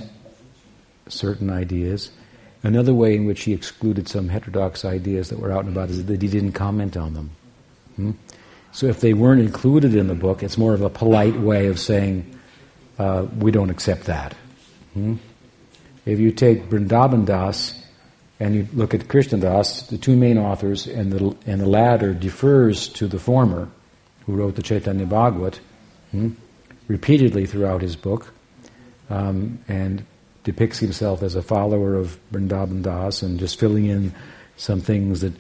certain 1.09 1.51
ideas. 1.51 2.11
Another 2.63 2.95
way 2.95 3.17
in 3.17 3.25
which 3.25 3.43
he 3.45 3.53
excluded 3.53 4.09
some 4.09 4.29
heterodox 4.29 4.85
ideas 4.85 5.31
that 5.31 5.39
were 5.39 5.51
out 5.51 5.65
and 5.65 5.75
about 5.75 5.91
is 5.91 6.05
that 6.05 6.23
he 6.23 6.29
didn't 6.29 6.53
comment 6.53 6.97
on 6.97 7.15
them. 7.15 7.31
Hmm? 7.97 8.11
So 8.73 8.87
if 8.87 9.01
they 9.01 9.13
weren't 9.13 9.43
included 9.43 9.95
in 9.95 10.09
the 10.09 10.15
book, 10.15 10.43
it's 10.43 10.57
more 10.57 10.73
of 10.73 10.81
a 10.81 10.89
polite 10.89 11.39
way 11.39 11.67
of 11.67 11.79
saying, 11.79 12.39
uh, 12.99 13.27
we 13.39 13.51
don't 13.51 13.71
accept 13.71 14.05
that. 14.05 14.35
Hmm? 14.95 15.17
If 16.07 16.19
you 16.19 16.33
take 16.33 16.69
Vrindavan 16.69 17.27
Das 17.27 17.75
and 18.41 18.55
you 18.55 18.67
look 18.73 18.95
at 18.95 19.03
Krishnadas, 19.09 19.89
the 19.89 19.99
two 19.99 20.17
main 20.17 20.39
authors, 20.39 20.87
and 20.87 21.13
the, 21.13 21.37
and 21.47 21.61
the 21.61 21.67
latter 21.67 22.15
defers 22.15 22.89
to 22.89 23.07
the 23.07 23.19
former, 23.19 23.69
who 24.27 24.33
wrote 24.33 24.57
the 24.57 24.63
Chaitanya 24.63 25.07
Bhagavat, 25.07 25.61
hmm, 26.11 26.31
repeatedly 26.89 27.47
throughout 27.47 27.83
his 27.83 27.95
book, 27.95 28.33
um, 29.11 29.59
and 29.69 30.05
depicts 30.45 30.79
himself 30.79 31.23
as 31.23 31.35
a 31.35 31.43
follower 31.43 31.95
of 31.95 32.19
Vrindavan 32.33 32.83
Das 32.83 33.23
and 33.23 33.39
just 33.39 33.61
filling 33.61 33.87
in 33.87 34.15
some 34.57 34.81
things 34.81 35.21
that 35.21 35.35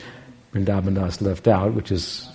Vrindavan 0.52 0.94
Das 0.94 1.20
left 1.20 1.48
out, 1.48 1.72
which 1.74 1.90
is 1.90 2.28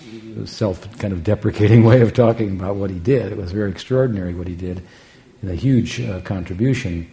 self 0.45 0.97
kind 0.99 1.13
of 1.13 1.24
deprecating 1.24 1.84
way 1.91 2.01
of 2.01 2.13
talking 2.13 2.51
about 2.51 2.76
what 2.76 2.89
he 2.89 2.99
did. 2.99 3.32
It 3.32 3.38
was 3.38 3.51
very 3.51 3.72
extraordinary 3.72 4.34
what 4.34 4.47
he 4.47 4.55
did, 4.55 4.82
and 5.41 5.51
a 5.51 5.55
huge 5.55 5.99
uh, 6.01 6.22
contribution. 6.22 7.09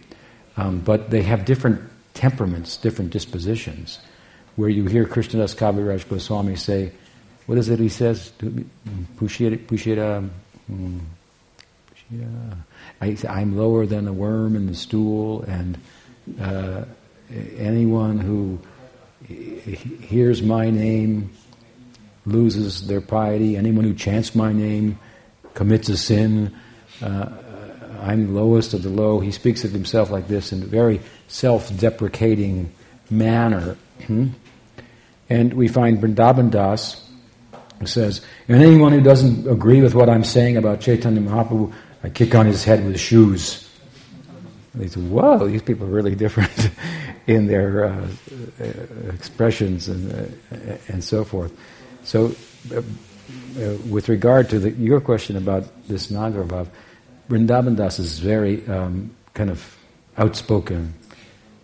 Um, 0.57 0.79
but 0.79 1.09
they 1.09 1.21
have 1.23 1.45
different 1.45 1.81
temperaments, 2.13 2.77
different 2.77 3.11
dispositions. 3.11 3.99
Where 4.55 4.69
you 4.69 4.85
hear 4.85 5.05
Krishnadas 5.05 5.53
Kaviraj 5.53 6.07
Goswami 6.07 6.55
say, 6.55 6.93
what 7.45 7.57
is 7.57 7.69
it 7.69 7.79
he 7.79 7.89
says? 7.89 8.31
Pushira, 9.17 9.57
pushira, 9.67 10.27
hmm, 10.67 10.99
I, 13.01 13.17
I'm 13.27 13.57
lower 13.57 13.85
than 13.85 14.07
a 14.07 14.13
worm 14.13 14.55
in 14.55 14.67
the 14.67 14.75
stool, 14.75 15.43
and 15.43 15.77
uh, 16.39 16.85
anyone 17.57 18.19
who 18.19 18.59
hears 19.27 20.41
my 20.41 20.69
name 20.69 21.31
loses 22.25 22.87
their 22.87 23.01
piety. 23.01 23.55
Anyone 23.55 23.85
who 23.85 23.93
chants 23.93 24.35
my 24.35 24.51
name 24.51 24.99
commits 25.53 25.89
a 25.89 25.97
sin. 25.97 26.55
Uh, 27.01 27.29
I'm 28.01 28.27
the 28.27 28.33
lowest 28.33 28.73
of 28.73 28.83
the 28.83 28.89
low. 28.89 29.19
He 29.19 29.31
speaks 29.31 29.63
of 29.63 29.71
himself 29.71 30.09
like 30.11 30.27
this 30.27 30.51
in 30.51 30.61
a 30.61 30.65
very 30.65 31.01
self-deprecating 31.27 32.71
manner. 33.09 33.77
Hmm? 34.05 34.29
And 35.29 35.53
we 35.53 35.67
find 35.67 35.97
Vrindavan 35.97 36.51
Das 36.51 37.01
says, 37.83 38.21
and 38.47 38.61
anyone 38.61 38.91
who 38.91 39.01
doesn't 39.01 39.47
agree 39.47 39.81
with 39.81 39.93
what 39.93 40.09
I'm 40.09 40.23
saying 40.23 40.57
about 40.57 40.79
Chaitanya 40.79 41.21
Mahaprabhu, 41.21 41.73
I 42.03 42.09
kick 42.09 42.33
on 42.35 42.45
his 42.45 42.63
head 42.63 42.85
with 42.85 42.99
shoes. 42.99 43.69
And 44.73 44.83
they 44.83 44.99
whoa, 45.01 45.47
these 45.47 45.61
people 45.61 45.87
are 45.87 45.91
really 45.91 46.15
different 46.15 46.69
in 47.27 47.47
their 47.47 47.85
uh, 47.85 48.07
uh, 48.61 48.65
expressions 49.13 49.89
and, 49.89 50.39
uh, 50.51 50.77
and 50.87 51.03
so 51.03 51.23
forth. 51.23 51.51
So, 52.05 52.35
uh, 52.71 52.77
uh, 52.77 53.77
with 53.89 54.09
regard 54.09 54.49
to 54.51 54.59
the, 54.59 54.71
your 54.71 55.01
question 55.01 55.37
about 55.37 55.63
this 55.87 56.07
Nagarabhav, 56.07 56.67
Vrindavan 57.29 57.75
Das 57.75 57.97
is 57.97 58.19
very 58.19 58.65
um, 58.67 59.09
kind 59.33 59.49
of 59.49 59.75
outspoken. 60.15 60.93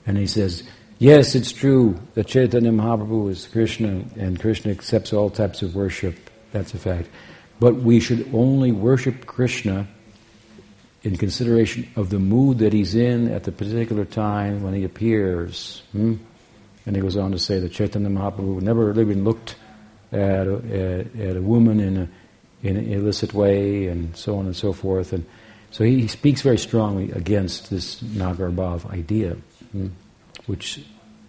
And 0.07 0.17
he 0.17 0.25
says, 0.25 0.63
yes, 0.97 1.35
it's 1.35 1.51
true 1.51 1.99
that 2.15 2.25
Chaitanya 2.25 2.71
Mahaprabhu 2.71 3.29
is 3.29 3.47
Krishna 3.47 4.03
and 4.17 4.39
Krishna 4.39 4.71
accepts 4.71 5.13
all 5.13 5.29
types 5.29 5.61
of 5.61 5.75
worship. 5.75 6.15
That's 6.51 6.73
a 6.73 6.79
fact. 6.79 7.07
But 7.59 7.75
we 7.75 7.99
should 7.99 8.27
only 8.33 8.71
worship 8.71 9.27
Krishna 9.27 9.87
in 11.03 11.17
consideration 11.17 11.87
of 11.95 12.09
the 12.09 12.17
mood 12.17 12.57
that 12.59 12.73
he's 12.73 12.95
in 12.95 13.31
at 13.31 13.43
the 13.43 13.51
particular 13.51 14.05
time 14.05 14.63
when 14.63 14.73
he 14.73 14.83
appears. 14.85 15.83
Hmm? 15.91 16.15
And 16.87 16.95
he 16.95 17.01
goes 17.01 17.15
on 17.15 17.31
to 17.31 17.39
say 17.39 17.59
that 17.59 17.71
Chaitanya 17.71 18.09
Mahaprabhu 18.09 18.59
never 18.61 18.99
even 18.99 19.23
looked 19.23 19.55
at 20.11 20.47
a, 20.47 20.55
at, 21.15 21.21
at 21.21 21.37
a 21.37 21.41
woman 21.41 21.79
in, 21.79 21.97
a, 21.97 22.09
in 22.63 22.77
an 22.77 22.91
illicit 22.91 23.33
way 23.33 23.87
and 23.87 24.15
so 24.15 24.37
on 24.37 24.45
and 24.45 24.55
so 24.55 24.73
forth. 24.73 25.13
And 25.13 25.25
so 25.71 25.83
he, 25.83 26.07
speaks 26.07 26.41
very 26.41 26.57
strongly 26.57 27.11
against 27.11 27.69
this 27.69 28.01
Nagarbhav 28.01 28.89
idea, 28.91 29.37
hmm, 29.71 29.87
which, 30.45 30.83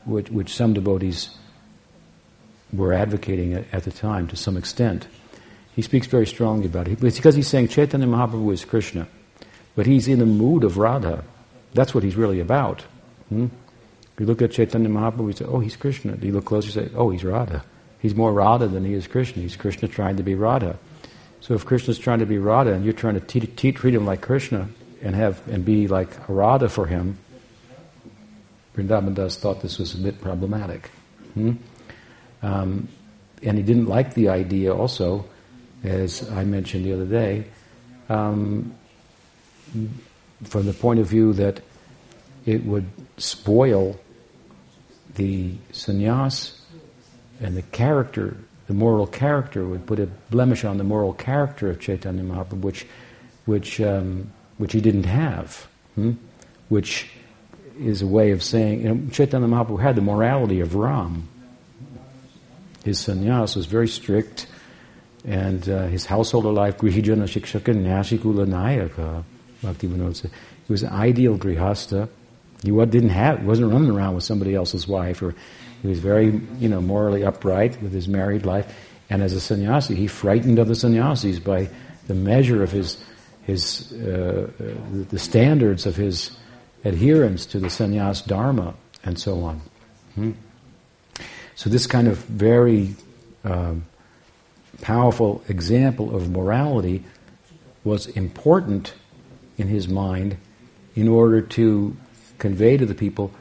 which, 0.04 0.30
which 0.30 0.54
some 0.54 0.72
devotees 0.72 1.30
were 2.72 2.92
advocating 2.92 3.54
at, 3.54 3.64
at, 3.72 3.84
the 3.84 3.92
time 3.92 4.26
to 4.28 4.36
some 4.36 4.56
extent. 4.56 5.06
He 5.76 5.82
speaks 5.82 6.06
very 6.06 6.26
strongly 6.26 6.66
about 6.66 6.88
it. 6.88 7.02
It's 7.02 7.16
because 7.16 7.34
he's 7.34 7.48
saying 7.48 7.68
Chaitanya 7.68 8.06
Mahaprabhu 8.06 8.52
is 8.52 8.64
Krishna, 8.64 9.06
but 9.76 9.86
he's 9.86 10.08
in 10.08 10.18
the 10.18 10.26
mood 10.26 10.64
of 10.64 10.76
Radha. 10.76 11.24
That's 11.72 11.94
what 11.94 12.02
he's 12.02 12.16
really 12.16 12.40
about. 12.40 12.82
Hmm? 13.28 13.46
You 14.18 14.26
look 14.26 14.42
at 14.42 14.52
Chaitanya 14.52 14.88
Mahaprabhu, 14.88 15.28
you 15.28 15.32
say, 15.32 15.44
oh, 15.46 15.60
he's 15.60 15.76
Krishna. 15.76 16.16
You 16.20 16.32
look 16.32 16.44
closer, 16.44 16.66
you 16.66 16.72
say, 16.72 16.94
oh, 16.94 17.10
he's 17.10 17.24
Radha. 17.24 17.64
He's 18.02 18.16
more 18.16 18.32
Radha 18.32 18.66
than 18.66 18.84
he 18.84 18.94
is 18.94 19.06
Krishna. 19.06 19.42
He's 19.42 19.54
Krishna 19.54 19.86
trying 19.86 20.16
to 20.16 20.24
be 20.24 20.34
Radha. 20.34 20.76
So 21.40 21.54
if 21.54 21.64
Krishna's 21.64 22.00
trying 22.00 22.18
to 22.18 22.26
be 22.26 22.38
Radha 22.38 22.72
and 22.72 22.84
you're 22.84 22.92
trying 22.92 23.18
to 23.18 23.72
treat 23.72 23.94
him 23.94 24.04
like 24.04 24.20
Krishna 24.20 24.68
and 25.00 25.14
have 25.14 25.46
and 25.46 25.64
be 25.64 25.86
like 25.86 26.28
a 26.28 26.32
Radha 26.32 26.68
for 26.68 26.86
him, 26.86 27.16
Vrindavan 28.76 29.14
Das 29.14 29.36
thought 29.36 29.62
this 29.62 29.78
was 29.78 29.94
a 29.94 29.98
bit 29.98 30.20
problematic. 30.20 30.90
Hmm? 31.34 31.52
Um, 32.42 32.88
and 33.40 33.56
he 33.56 33.62
didn't 33.62 33.86
like 33.86 34.14
the 34.14 34.30
idea 34.30 34.74
also, 34.74 35.24
as 35.84 36.28
I 36.28 36.42
mentioned 36.42 36.84
the 36.84 36.94
other 36.94 37.06
day, 37.06 37.44
um, 38.08 38.74
from 40.42 40.66
the 40.66 40.72
point 40.72 40.98
of 40.98 41.06
view 41.06 41.32
that 41.34 41.60
it 42.46 42.64
would 42.64 42.86
spoil 43.16 44.00
the 45.14 45.54
sannyas 45.72 46.58
and 47.42 47.56
the 47.56 47.62
character 47.62 48.36
the 48.72 48.74
moral 48.74 49.06
character, 49.06 49.66
would 49.66 49.86
put 49.86 49.98
a 49.98 50.06
blemish 50.30 50.64
on 50.64 50.78
the 50.78 50.84
moral 50.84 51.12
character 51.12 51.68
of 51.70 51.80
Chaitanya 51.80 52.22
Mahaprabhu, 52.22 52.60
which, 52.60 52.86
which, 53.44 53.80
um, 53.80 54.30
which 54.56 54.72
he 54.72 54.80
didn't 54.80 55.04
have, 55.04 55.66
hmm? 55.94 56.12
which 56.70 57.10
is 57.78 58.00
a 58.00 58.06
way 58.06 58.30
of 58.30 58.42
saying, 58.42 58.82
you 58.82 58.94
know, 58.94 59.10
Chaitanya 59.10 59.46
Mahaprabhu 59.46 59.80
had 59.80 59.96
the 59.96 60.02
morality 60.02 60.60
of 60.60 60.74
Ram. 60.74 61.28
His 62.84 62.98
sannyas 62.98 63.56
was 63.56 63.66
very 63.66 63.88
strict, 63.88 64.46
and 65.24 65.68
uh, 65.68 65.86
his 65.88 66.06
household 66.06 66.46
life, 66.46 66.78
Grihijana 66.78 67.24
Shikshaka 67.24 67.74
Nyashikula 67.74 68.46
Nayaka, 68.46 69.22
Bhakti 69.62 69.86
Vinod 69.86 70.16
said. 70.16 70.30
He 70.66 70.72
was 70.72 70.82
an 70.82 70.92
ideal 70.92 71.36
grihasta. 71.36 72.08
He 72.62 72.70
didn't 72.70 73.10
have, 73.10 73.44
wasn't 73.44 73.72
running 73.72 73.90
around 73.90 74.14
with 74.14 74.24
somebody 74.24 74.54
else's 74.54 74.88
wife 74.88 75.20
or 75.20 75.34
he 75.82 75.88
was 75.88 75.98
very, 75.98 76.40
you 76.58 76.68
know, 76.68 76.80
morally 76.80 77.24
upright 77.24 77.82
with 77.82 77.92
his 77.92 78.06
married 78.06 78.46
life. 78.46 78.72
And 79.10 79.20
as 79.20 79.32
a 79.32 79.40
sannyasi, 79.40 79.96
he 79.96 80.06
frightened 80.06 80.58
other 80.58 80.74
sannyasis 80.74 81.40
by 81.40 81.68
the 82.06 82.14
measure 82.14 82.62
of 82.62 82.70
his, 82.70 83.02
his 83.42 83.92
uh, 83.92 84.50
the 85.10 85.18
standards 85.18 85.84
of 85.84 85.96
his 85.96 86.30
adherence 86.84 87.46
to 87.46 87.58
the 87.58 87.66
sannyas 87.66 88.24
dharma 88.24 88.74
and 89.04 89.18
so 89.18 89.42
on. 89.42 89.60
Hmm? 90.14 90.32
So 91.56 91.68
this 91.68 91.86
kind 91.86 92.08
of 92.08 92.18
very 92.18 92.94
um, 93.44 93.84
powerful 94.80 95.42
example 95.48 96.14
of 96.14 96.30
morality 96.30 97.04
was 97.84 98.06
important 98.06 98.94
in 99.58 99.66
his 99.66 99.88
mind 99.88 100.36
in 100.94 101.08
order 101.08 101.40
to 101.40 101.96
convey 102.38 102.76
to 102.76 102.86
the 102.86 102.94
people 102.94 103.32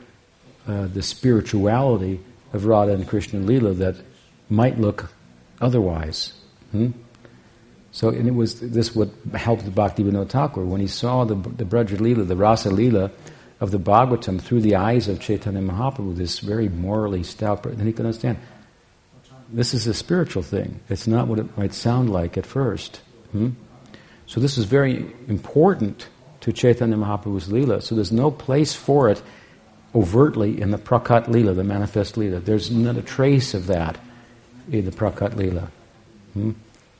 uh, 0.67 0.87
the 0.87 1.01
spirituality 1.01 2.19
of 2.53 2.65
Radha 2.65 2.93
and 2.93 3.07
Krishna 3.07 3.39
and 3.39 3.47
Lila 3.47 3.73
that 3.73 3.95
might 4.49 4.79
look 4.79 5.11
otherwise. 5.59 6.33
Hmm? 6.71 6.91
So, 7.91 8.09
and 8.09 8.27
it 8.27 8.35
was 8.35 8.59
this 8.59 8.95
what 8.95 9.09
helped 9.33 9.65
the 9.65 9.71
Bhakti 9.71 10.03
Vinod 10.03 10.29
Thakur 10.29 10.63
when 10.63 10.79
he 10.79 10.87
saw 10.87 11.25
the 11.25 11.35
the 11.35 11.65
Braja 11.65 11.97
Lila, 11.97 12.23
the 12.23 12.35
Rasa 12.37 12.69
Lila 12.69 13.11
of 13.59 13.71
the 13.71 13.79
Bhagavatam 13.79 14.41
through 14.41 14.61
the 14.61 14.75
eyes 14.75 15.07
of 15.07 15.19
Chaitanya 15.19 15.61
Mahaprabhu, 15.61 16.15
this 16.15 16.39
very 16.39 16.67
morally 16.69 17.23
stout, 17.23 17.63
person, 17.63 17.77
then 17.77 17.87
he 17.87 17.93
could 17.93 18.05
understand 18.05 18.37
this 19.53 19.73
is 19.73 19.85
a 19.87 19.93
spiritual 19.93 20.41
thing. 20.43 20.79
It's 20.89 21.07
not 21.07 21.27
what 21.27 21.39
it 21.39 21.57
might 21.57 21.73
sound 21.73 22.09
like 22.09 22.37
at 22.37 22.45
first. 22.45 23.01
Hmm? 23.31 23.49
So 24.25 24.39
this 24.39 24.57
is 24.57 24.65
very 24.65 25.13
important 25.27 26.07
to 26.41 26.53
Chaitanya 26.53 26.95
Mahaprabhu's 26.95 27.49
Leela. 27.49 27.83
So 27.83 27.95
there's 27.95 28.11
no 28.11 28.31
place 28.31 28.73
for 28.73 29.09
it 29.09 29.21
overtly 29.93 30.61
in 30.61 30.71
the 30.71 30.77
Prakat 30.77 31.27
Leela, 31.27 31.55
the 31.55 31.63
manifest 31.63 32.15
Leela. 32.15 32.43
There's 32.43 32.71
not 32.71 32.97
a 32.97 33.01
trace 33.01 33.53
of 33.53 33.67
that 33.67 33.97
in 34.71 34.85
the 34.85 34.91
Prakat 34.91 35.31
Leela. 35.31 35.69
Hmm? 36.33 36.51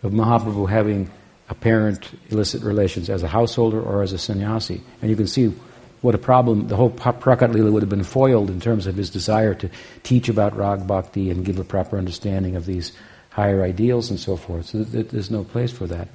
Of 0.03 0.11
Mahaprabhu 0.11 0.69
having 0.69 1.09
apparent 1.49 2.09
illicit 2.29 2.63
relations 2.63 3.09
as 3.09 3.23
a 3.23 3.27
householder 3.27 3.81
or 3.81 4.01
as 4.01 4.13
a 4.13 4.17
sannyasi. 4.17 4.81
And 5.01 5.09
you 5.09 5.15
can 5.15 5.27
see 5.27 5.53
what 6.01 6.15
a 6.15 6.17
problem, 6.17 6.67
the 6.67 6.75
whole 6.75 6.89
Prakat 6.89 7.53
Leela 7.53 7.71
would 7.71 7.83
have 7.83 7.89
been 7.89 8.03
foiled 8.03 8.49
in 8.49 8.59
terms 8.59 8.87
of 8.87 8.95
his 8.95 9.09
desire 9.09 9.53
to 9.55 9.69
teach 10.03 10.29
about 10.29 10.55
Rag 10.55 10.87
Bhakti 10.87 11.29
and 11.29 11.45
give 11.45 11.59
a 11.59 11.63
proper 11.63 11.97
understanding 11.97 12.55
of 12.55 12.65
these 12.65 12.91
higher 13.29 13.63
ideals 13.63 14.09
and 14.09 14.19
so 14.19 14.35
forth. 14.35 14.65
So 14.67 14.83
there's 14.83 15.29
no 15.29 15.43
place 15.43 15.71
for 15.71 15.87
that. 15.87 16.07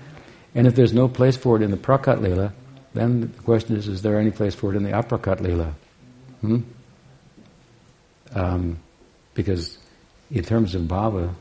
And 0.55 0.67
if 0.67 0.75
there's 0.75 0.93
no 0.93 1.09
place 1.09 1.37
for 1.37 1.57
it 1.57 1.63
in 1.63 1.71
the 1.71 1.77
Prakat 1.77 2.19
Leela, 2.19 2.53
then 2.95 3.21
the 3.21 3.43
question 3.43 3.77
is, 3.77 3.89
is 3.89 4.03
there 4.03 4.19
any 4.19 4.31
place 4.31 4.55
for 4.55 4.73
it 4.73 4.77
in 4.77 4.83
the 4.83 4.91
Aprakat 4.91 5.41
Leela? 5.41 5.75
Hmm? 6.47 8.39
Um, 8.39 8.79
because 9.35 9.79
in 10.31 10.45
terms 10.45 10.75
of 10.75 10.83
bhava, 10.83 11.33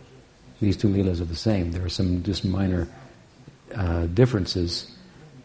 these 0.62 0.78
two 0.78 0.88
leelas 0.88 1.22
are 1.22 1.26
the 1.26 1.36
same. 1.36 1.72
There 1.72 1.86
are 1.86 1.90
some 1.90 2.24
just 2.24 2.46
minor 2.46 2.88
uh, 3.74 4.06
differences, 4.08 4.92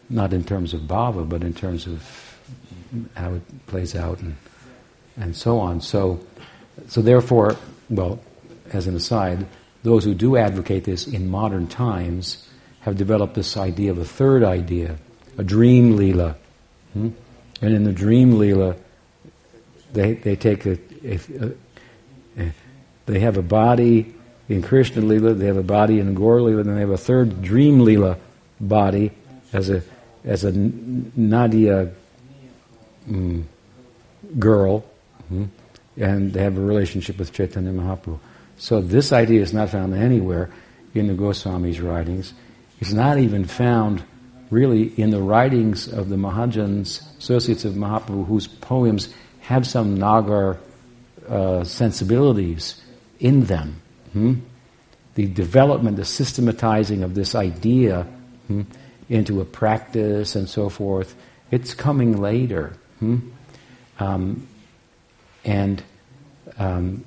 not 0.09 0.33
in 0.33 0.43
terms 0.43 0.73
of 0.73 0.81
bhava, 0.81 1.27
but 1.27 1.43
in 1.43 1.53
terms 1.53 1.87
of 1.87 2.37
how 3.15 3.33
it 3.33 3.67
plays 3.67 3.95
out 3.95 4.19
and 4.19 4.35
and 5.17 5.35
so 5.35 5.59
on. 5.59 5.81
So, 5.81 6.19
so 6.87 7.01
therefore, 7.01 7.55
well, 7.89 8.19
as 8.71 8.87
an 8.87 8.95
aside, 8.95 9.45
those 9.83 10.03
who 10.03 10.13
do 10.13 10.37
advocate 10.37 10.83
this 10.83 11.07
in 11.07 11.29
modern 11.29 11.67
times 11.67 12.47
have 12.81 12.97
developed 12.97 13.35
this 13.35 13.57
idea 13.57 13.91
of 13.91 13.97
a 13.97 14.05
third 14.05 14.43
idea, 14.43 14.97
a 15.37 15.43
dream 15.43 15.97
leela, 15.97 16.35
hmm? 16.93 17.09
and 17.61 17.73
in 17.73 17.83
the 17.83 17.91
dream 17.91 18.37
lila, 18.37 18.75
they 19.93 20.13
they 20.13 20.35
take 20.35 20.65
a, 20.65 20.77
a, 21.03 21.19
a, 22.37 22.51
they 23.05 23.19
have 23.19 23.37
a 23.37 23.41
body 23.41 24.13
in 24.49 24.61
Krishna 24.61 25.01
lila, 25.01 25.33
they 25.33 25.47
have 25.47 25.57
a 25.57 25.63
body 25.63 25.99
in 25.99 26.13
Gaur 26.13 26.39
and 26.39 26.67
then 26.67 26.75
they 26.75 26.81
have 26.81 26.89
a 26.89 26.97
third 26.97 27.41
dream 27.41 27.81
lila 27.81 28.17
body 28.59 29.11
as 29.53 29.69
a 29.69 29.81
as 30.23 30.43
a 30.43 30.51
Nadia 30.51 31.91
mm, 33.09 33.43
girl, 34.37 34.85
mm, 35.31 35.47
and 35.97 36.33
they 36.33 36.43
have 36.43 36.57
a 36.57 36.61
relationship 36.61 37.17
with 37.17 37.33
Chaitanya 37.33 37.71
Mahaprabhu. 37.71 38.19
So 38.57 38.81
this 38.81 39.11
idea 39.11 39.41
is 39.41 39.53
not 39.53 39.69
found 39.69 39.95
anywhere 39.95 40.49
in 40.93 41.07
the 41.07 41.13
Goswami's 41.13 41.81
writings. 41.81 42.33
It's 42.79 42.93
not 42.93 43.17
even 43.17 43.45
found 43.45 44.03
really 44.51 44.83
in 44.99 45.09
the 45.09 45.21
writings 45.21 45.87
of 45.87 46.09
the 46.09 46.17
Mahajans, 46.17 47.17
associates 47.17 47.65
of 47.65 47.73
Mahaprabhu, 47.73 48.27
whose 48.27 48.47
poems 48.47 49.13
have 49.41 49.67
some 49.67 49.95
Nagar 49.95 50.57
uh, 51.27 51.63
sensibilities 51.63 52.81
in 53.19 53.45
them. 53.45 53.81
Hmm? 54.13 54.35
The 55.15 55.27
development, 55.27 55.97
the 55.97 56.05
systematizing 56.05 57.03
of 57.03 57.15
this 57.15 57.35
idea 57.35 58.03
hmm, 58.47 58.63
into 59.09 59.41
a 59.41 59.45
practice 59.45 60.35
and 60.35 60.49
so 60.49 60.69
forth, 60.69 61.15
it's 61.51 61.73
coming 61.73 62.21
later. 62.21 62.73
Hmm? 62.99 63.19
Um, 63.99 64.47
and 65.43 65.83
um, 66.57 67.03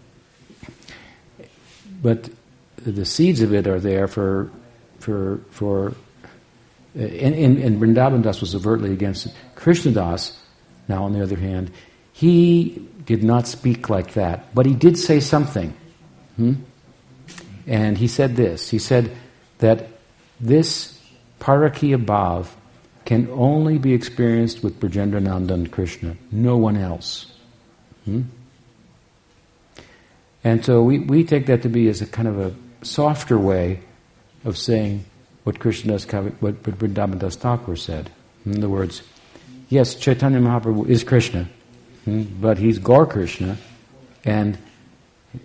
but 2.02 2.28
the 2.76 3.04
seeds 3.04 3.40
of 3.40 3.52
it 3.54 3.66
are 3.66 3.80
there 3.80 4.08
for 4.08 4.50
for 4.98 5.40
for 5.50 5.94
and, 6.94 7.34
and, 7.34 7.58
and 7.58 7.80
Vrindavan 7.80 8.22
Das 8.22 8.40
was 8.40 8.54
overtly 8.54 8.92
against 8.92 9.26
it. 9.26 9.34
Krishna 9.56 9.92
Das, 9.92 10.38
now 10.88 11.04
on 11.04 11.12
the 11.12 11.22
other 11.22 11.36
hand, 11.36 11.72
he 12.14 12.80
did 13.04 13.22
not 13.22 13.46
speak 13.46 13.90
like 13.90 14.14
that, 14.14 14.54
but 14.54 14.64
he 14.64 14.72
did 14.72 14.96
say 14.96 15.20
something. 15.20 15.74
Hmm? 16.36 16.54
And 17.66 17.98
he 17.98 18.08
said 18.08 18.36
this. 18.36 18.70
He 18.70 18.78
said 18.78 19.10
that 19.58 19.88
this 20.40 20.98
parakiya 21.40 22.02
bhav 22.02 22.46
can 23.04 23.28
only 23.32 23.78
be 23.78 23.92
experienced 23.92 24.62
with 24.62 24.80
Brajendranandan 24.80 25.70
Krishna, 25.70 26.16
no 26.30 26.56
one 26.56 26.76
else. 26.76 27.32
Hmm? 28.04 28.22
And 30.44 30.64
so 30.64 30.82
we, 30.82 31.00
we 31.00 31.24
take 31.24 31.46
that 31.46 31.62
to 31.62 31.68
be 31.68 31.88
as 31.88 32.00
a 32.00 32.06
kind 32.06 32.28
of 32.28 32.38
a 32.38 32.54
softer 32.84 33.38
way 33.38 33.80
of 34.44 34.56
saying 34.56 35.04
what 35.42 35.58
Krishnadas 35.58 36.06
what, 36.40 36.54
what 36.62 36.78
Vrindavan 36.78 37.18
Das 37.18 37.34
Thakur 37.34 37.76
said. 37.76 38.10
In 38.46 38.58
other 38.58 38.68
words, 38.68 39.02
yes, 39.68 39.96
Chaitanya 39.96 40.38
Mahaprabhu 40.38 40.88
is 40.88 41.02
Krishna, 41.02 41.48
but 42.06 42.58
he's 42.58 42.78
Gaur 42.78 43.06
Krishna, 43.06 43.56
and 44.24 44.58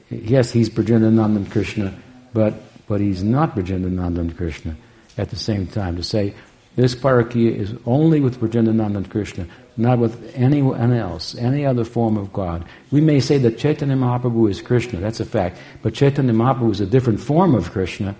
yes, 0.10 0.52
he's 0.52 0.70
Brajendranandan 0.70 1.50
Krishna, 1.52 1.94
but 2.34 2.54
but 2.88 3.02
he's 3.02 3.24
not 3.24 3.56
Brajendranandan 3.56 4.36
Krishna 4.36 4.76
at 5.18 5.30
the 5.30 5.36
same 5.36 5.68
time. 5.68 5.96
To 5.96 6.04
say 6.04 6.34
this 6.76 6.96
parakiya 6.96 7.56
is 7.56 7.74
only 7.86 8.20
with 8.20 8.40
Brajendranandan 8.40 9.10
Krishna, 9.10 9.48
not 9.78 10.00
with 10.00 10.34
anyone 10.36 10.94
else, 10.94 11.36
any 11.36 11.66
other 11.66 11.84
form 11.84 12.18
of 12.18 12.32
God. 12.34 12.66
We 12.92 13.02
may 13.02 13.20
say 13.20 13.38
that 13.40 13.58
Chaitanya 13.58 13.96
Mahaprabhu 13.96 14.50
is 14.50 14.62
Krishna, 14.62 15.00
that's 15.00 15.20
a 15.20 15.26
fact, 15.26 15.58
but 15.82 15.94
Chaitanya 15.94 16.34
Mahaprabhu 16.34 16.72
is 16.72 16.82
a 16.82 16.86
different 16.86 17.20
form 17.20 17.56
of 17.56 17.72
Krishna, 17.72 18.16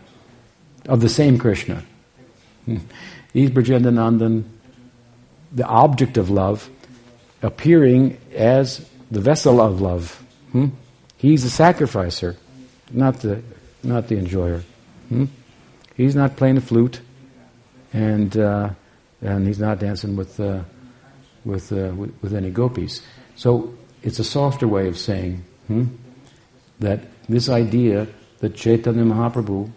of 0.88 1.02
the 1.02 1.10
same 1.10 1.38
Krishna. 1.38 1.84
He's 3.34 3.50
Brajendranandan, 3.50 4.44
the 5.52 5.66
object 5.66 6.18
of 6.18 6.30
love, 6.30 6.70
appearing 7.42 8.18
as 8.34 8.88
the 9.12 9.22
vessel 9.22 9.62
of 9.62 9.82
love. 9.82 10.24
Hmm? 10.52 10.68
He's 11.18 11.44
the 11.44 11.50
sacrificer, 11.50 12.38
not 12.92 13.22
the, 13.22 13.42
not 13.84 14.08
the 14.08 14.18
enjoyer. 14.18 14.64
Hmm? 15.10 15.26
He's 15.96 16.16
not 16.16 16.38
playing 16.38 16.56
the 16.56 16.62
flute 16.62 17.02
and 17.94 18.38
uh, 18.38 18.70
and 19.22 19.48
he's 19.48 19.60
not 19.60 19.80
dancing 19.80 20.16
with 20.16 20.40
uh, 20.40 20.62
with, 21.46 21.72
uh, 21.72 21.94
with, 21.96 22.14
with 22.22 22.34
any 22.34 22.52
gopis. 22.52 23.02
So 23.36 23.76
it's 24.04 24.20
a 24.20 24.24
softer 24.24 24.68
way 24.68 24.88
of 24.88 24.98
saying 24.98 25.44
hmm, 25.68 25.86
that 26.80 27.02
this 27.28 27.50
idea 27.50 28.08
that 28.40 28.56
Chaitanya 28.56 29.04
Mahaprabhu 29.04 29.72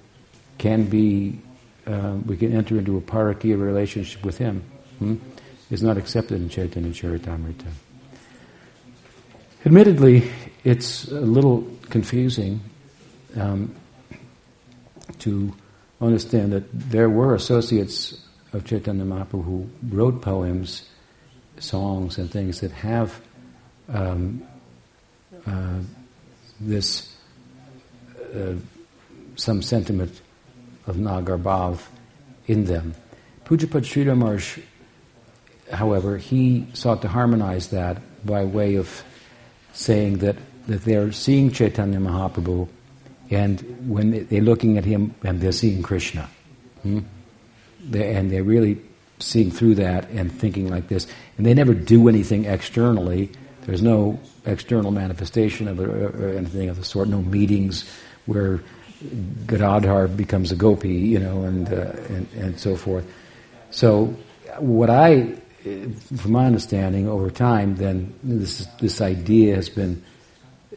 can 0.58 0.84
be 0.84 1.40
uh, 1.86 2.16
we 2.26 2.36
can 2.36 2.56
enter 2.56 2.78
into 2.78 2.96
a 2.96 3.00
parakiya 3.00 3.60
relationship 3.60 4.24
with 4.24 4.38
him 4.38 4.62
hmm, 4.98 5.16
is 5.72 5.82
not 5.82 5.96
accepted 5.96 6.36
in 6.36 6.50
Chaitanya 6.50 6.90
Charitamrita. 6.90 7.66
Admittedly, 9.64 10.30
it's 10.64 11.08
a 11.08 11.20
little 11.20 11.66
confusing 11.88 12.60
um, 13.36 13.74
to 15.18 15.50
understand 15.98 16.52
that 16.52 16.64
there 16.72 17.08
were 17.08 17.34
associates 17.34 18.20
of 18.52 18.66
Chaitanya 18.66 19.04
Mahaprabhu 19.04 19.44
who 19.44 19.70
wrote 19.88 20.20
poems, 20.20 20.90
songs, 21.58 22.18
and 22.18 22.30
things 22.30 22.60
that 22.60 22.72
have 22.72 23.18
um, 23.88 24.42
uh, 25.46 25.78
this 26.60 27.16
uh, 28.34 28.54
some 29.36 29.62
sentiment 29.62 30.20
of 30.86 30.98
Nagar 30.98 31.38
Bhav 31.38 31.80
in 32.46 32.66
them. 32.66 32.94
Pujapad 33.46 33.84
Sridhar 33.84 34.18
Maharaj, 34.18 34.58
however, 35.72 36.16
he 36.18 36.66
sought 36.74 37.02
to 37.02 37.08
harmonize 37.08 37.68
that 37.68 37.98
by 38.24 38.44
way 38.44 38.76
of 38.76 39.02
saying 39.72 40.18
that, 40.18 40.36
that 40.66 40.84
they're 40.84 41.12
seeing 41.12 41.50
Chaitanya 41.50 41.98
Mahaprabhu 41.98 42.68
and 43.30 43.88
when 43.88 44.26
they're 44.26 44.42
looking 44.42 44.78
at 44.78 44.84
him 44.84 45.14
and 45.24 45.40
they're 45.40 45.52
seeing 45.52 45.82
Krishna. 45.82 46.28
Hmm? 46.82 47.00
They're, 47.80 48.18
and 48.18 48.30
they're 48.30 48.44
really 48.44 48.80
seeing 49.18 49.50
through 49.50 49.76
that 49.76 50.08
and 50.10 50.30
thinking 50.30 50.68
like 50.68 50.88
this. 50.88 51.06
And 51.36 51.46
they 51.46 51.54
never 51.54 51.74
do 51.74 52.08
anything 52.08 52.44
externally. 52.44 53.30
There's 53.62 53.82
no 53.82 54.20
external 54.44 54.90
manifestation 54.90 55.68
of 55.68 55.80
it 55.80 55.88
or 55.88 56.36
anything 56.36 56.68
of 56.68 56.76
the 56.76 56.84
sort, 56.84 57.08
no 57.08 57.22
meetings 57.22 57.88
where 58.26 58.60
Gadadhar 59.46 60.08
becomes 60.08 60.52
a 60.52 60.56
gopi, 60.56 60.92
you 60.92 61.18
know, 61.18 61.42
and, 61.42 61.72
uh, 61.72 61.92
and, 62.08 62.28
and 62.36 62.60
so 62.60 62.76
forth. 62.76 63.10
So, 63.70 64.14
what 64.58 64.90
I, 64.90 65.40
from 65.62 66.32
my 66.32 66.46
understanding 66.46 67.08
over 67.08 67.30
time, 67.30 67.76
then 67.76 68.14
this 68.22 68.66
this 68.80 69.00
idea 69.00 69.54
has 69.54 69.68
been, 69.68 70.02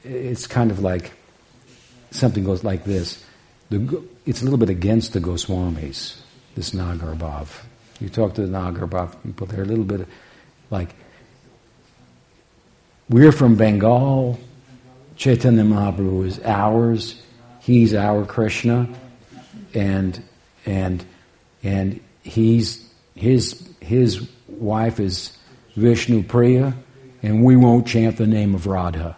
it's 0.04 0.48
kind 0.48 0.72
of 0.72 0.80
like 0.80 1.12
something 2.12 2.44
goes 2.44 2.64
like 2.64 2.84
this. 2.84 3.24
The, 3.70 4.04
it's 4.26 4.42
a 4.42 4.44
little 4.44 4.60
bit 4.60 4.70
against 4.70 5.14
the 5.14 5.20
Goswamis, 5.20 6.18
this 6.56 6.74
Nagar 6.74 7.16
Bhav. 7.16 7.48
You 8.00 8.10
talk 8.10 8.36
to 8.36 8.42
the 8.42 8.48
Nagar 8.48 8.88
Bhav 8.88 9.16
people, 9.24 9.48
they're 9.48 9.64
a 9.64 9.66
little 9.66 9.84
bit 9.84 10.08
like, 10.70 10.96
we're 13.10 13.32
from 13.32 13.56
Bengal, 13.56 14.40
Chaitanya 15.16 15.64
Mahaprabhu 15.64 16.26
is 16.26 16.40
ours, 16.44 17.22
he's 17.60 17.94
our 17.94 18.26
Krishna, 18.26 18.88
and 19.74 20.22
and 20.66 21.06
and 21.64 22.00
he's 22.24 22.88
his 23.16 23.68
his 23.80 24.30
wife 24.60 25.00
is 25.00 25.38
Vishnu 25.76 26.24
Priya, 26.24 26.74
and 27.22 27.44
we 27.44 27.56
won't 27.56 27.88
chant 27.88 28.18
the 28.18 28.28
name 28.28 28.56
of 28.56 28.68
Radha. 28.68 29.18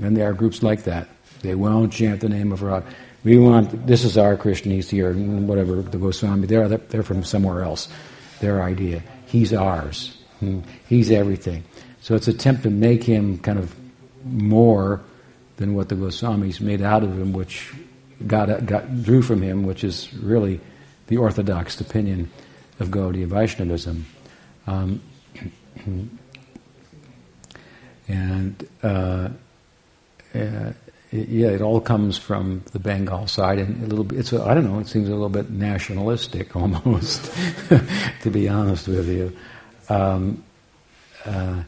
And 0.00 0.16
there 0.16 0.28
are 0.28 0.32
groups 0.32 0.62
like 0.62 0.84
that. 0.84 1.08
They 1.42 1.54
won't 1.54 1.92
chant 1.92 2.20
the 2.20 2.28
name 2.28 2.52
of 2.52 2.62
Radha. 2.62 2.86
We 3.24 3.38
want 3.38 3.86
this 3.86 4.04
is 4.04 4.18
our 4.18 4.36
Krishna. 4.36 4.74
He's 4.74 4.90
here, 4.90 5.12
whatever 5.14 5.82
the 5.82 5.98
Goswami. 5.98 6.46
They're 6.46 6.68
they're 6.68 7.02
from 7.02 7.24
somewhere 7.24 7.62
else. 7.62 7.88
Their 8.40 8.62
idea. 8.62 9.02
He's 9.26 9.52
ours. 9.52 10.18
Hmm. 10.40 10.60
He's 10.88 11.10
everything. 11.10 11.62
So 12.00 12.16
it's 12.16 12.26
an 12.26 12.34
attempt 12.34 12.64
to 12.64 12.70
make 12.70 13.04
him 13.04 13.38
kind 13.38 13.58
of 13.58 13.74
more 14.24 15.00
than 15.56 15.74
what 15.74 15.88
the 15.88 15.94
Goswamis 15.94 16.60
made 16.60 16.82
out 16.82 17.04
of 17.04 17.16
him, 17.16 17.32
which 17.32 17.72
got, 18.26 18.66
got 18.66 19.02
drew 19.02 19.22
from 19.22 19.42
him, 19.42 19.62
which 19.62 19.84
is 19.84 20.12
really 20.14 20.60
the 21.06 21.16
orthodox 21.16 21.80
opinion 21.80 22.30
of 22.80 22.88
Gaudiya 22.88 23.26
Vaishnavism. 23.26 24.06
Um, 24.66 25.02
and 28.08 28.68
uh, 28.82 29.28
uh, 30.34 30.72
yeah, 31.10 31.48
it 31.48 31.60
all 31.60 31.80
comes 31.80 32.16
from 32.16 32.62
the 32.72 32.78
Bengal 32.78 33.26
side, 33.26 33.58
and 33.58 33.82
a 33.82 33.86
little 33.86 34.04
bit. 34.04 34.18
It's 34.18 34.32
I 34.32 34.54
don't 34.54 34.64
know. 34.64 34.78
It 34.78 34.88
seems 34.88 35.08
a 35.08 35.12
little 35.12 35.28
bit 35.28 35.50
nationalistic 35.50 36.56
almost, 36.56 37.30
to 38.22 38.30
be 38.30 38.48
honest 38.48 38.88
with 38.88 39.08
you. 39.08 39.36
Um, 39.88 40.42
uh, 41.24 41.62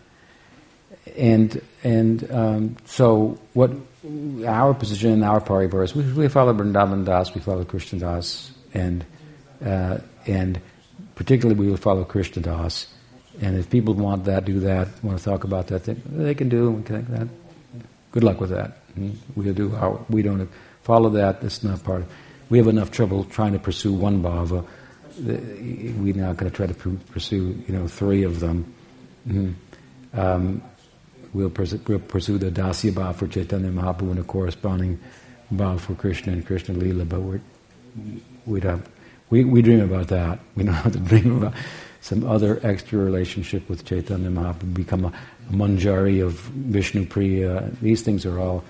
and 1.17 1.61
and 1.83 2.31
um, 2.31 2.77
so 2.87 3.39
what 3.53 3.71
our 4.47 4.75
position 4.75 5.11
in 5.11 5.23
our 5.23 5.41
party 5.41 5.67
we, 5.67 6.13
we 6.13 6.29
follow 6.29 6.53
Vrindavan 6.53 7.05
Das, 7.05 7.35
we 7.35 7.41
follow 7.41 7.65
Krishna 7.65 7.99
Das, 7.99 8.53
and 8.73 9.05
uh, 9.65 9.99
and 10.27 10.61
particularly 11.15 11.59
we 11.59 11.69
will 11.69 11.77
follow 11.77 12.05
Krishna 12.05 12.43
Das. 12.43 12.87
And 13.41 13.57
if 13.57 13.69
people 13.69 13.95
want 13.95 14.25
that, 14.25 14.45
do 14.45 14.61
that, 14.61 14.89
want 15.03 15.19
to 15.19 15.25
talk 15.25 15.45
about 15.45 15.67
that, 15.69 15.85
they, 15.85 15.95
they 15.95 16.35
can 16.35 16.49
do. 16.49 16.83
Can 16.87 17.05
that. 17.11 17.29
Good 18.13 18.23
luck 18.23 18.41
with 18.41 18.51
that. 18.51 18.79
Hmm? 18.95 19.11
We 19.35 19.53
do 19.53 19.75
our, 19.75 19.99
we 20.09 20.23
don't 20.23 20.49
follow 20.83 21.11
that. 21.11 21.41
That's 21.41 21.65
not 21.65 21.83
part 21.83 22.03
of. 22.03 22.13
We 22.49 22.59
have 22.59 22.69
enough 22.69 22.91
trouble 22.91 23.25
trying 23.25 23.53
to 23.55 23.59
pursue 23.59 23.93
one 23.93 24.23
bhava. 24.23 24.65
We're 25.19 26.15
not 26.15 26.37
going 26.37 26.51
to 26.51 26.57
try 26.57 26.67
to 26.67 26.75
pursue, 26.75 27.63
you 27.67 27.75
know, 27.75 27.89
three 27.89 28.23
of 28.23 28.41
them. 28.41 28.73
Mm-hmm. 29.27 30.21
Um, 30.21 30.63
we'll, 31.33 31.51
pers- 31.51 31.75
we'll, 31.87 31.99
pursue 31.99 32.39
the 32.39 32.51
Dasya 32.51 32.93
Bhav 32.93 33.17
for 33.17 33.27
Chaitanya 33.27 33.71
Mahaprabhu 33.71 34.11
and 34.11 34.19
the 34.19 34.23
corresponding 34.23 35.01
Bhav 35.53 35.81
for 35.81 35.95
Krishna 35.95 36.33
and 36.33 36.47
Krishna 36.47 36.75
Lila, 36.75 37.05
but 37.05 37.21
we're, 37.21 37.41
we 38.47 38.61
don't, 38.61 38.85
we, 39.35 39.43
we 39.43 39.63
dream 39.63 39.81
about 39.81 40.09
that. 40.09 40.39
We 40.55 40.63
don't 40.63 40.75
have 40.87 40.93
to 40.93 41.01
dream 41.01 41.39
about 41.39 41.55
some 42.01 42.25
other 42.25 42.61
extra 42.63 42.99
relationship 42.99 43.69
with 43.69 43.85
Chaitanya 43.85 44.31
Mahaprabhu, 44.31 44.75
become 44.75 45.05
a, 45.07 45.09
a 45.09 45.53
manjari 45.53 46.25
of 46.25 46.35
Vishnu 46.35 47.05
Priya. 47.07 47.69
These 47.83 48.03
things 48.03 48.25
are 48.25 48.39
all, 48.39 48.63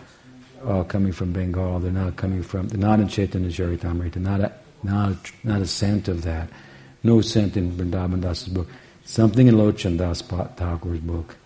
all 0.66 0.84
coming 0.84 1.12
from 1.12 1.32
Bengal. 1.32 1.80
They're 1.80 1.92
not 1.92 2.16
coming 2.16 2.42
from, 2.42 2.68
they're 2.68 2.80
not 2.80 2.98
in 2.98 3.08
Chaitanya 3.08 3.50
Charitamrita. 3.50 4.16
Not 4.16 4.40
a, 4.40 4.52
not, 4.82 5.32
not 5.42 5.60
a 5.60 5.66
scent 5.66 6.08
of 6.08 6.22
that. 6.22 6.48
No 7.02 7.20
scent 7.20 7.58
in 7.58 7.72
Vrindavan 7.72 8.22
Das's 8.22 8.48
book. 8.48 8.68
Something 9.04 9.48
in 9.48 9.56
Lochan 9.56 9.98
Das 9.98 10.22
Thakur's 10.22 11.00
book. 11.00 11.36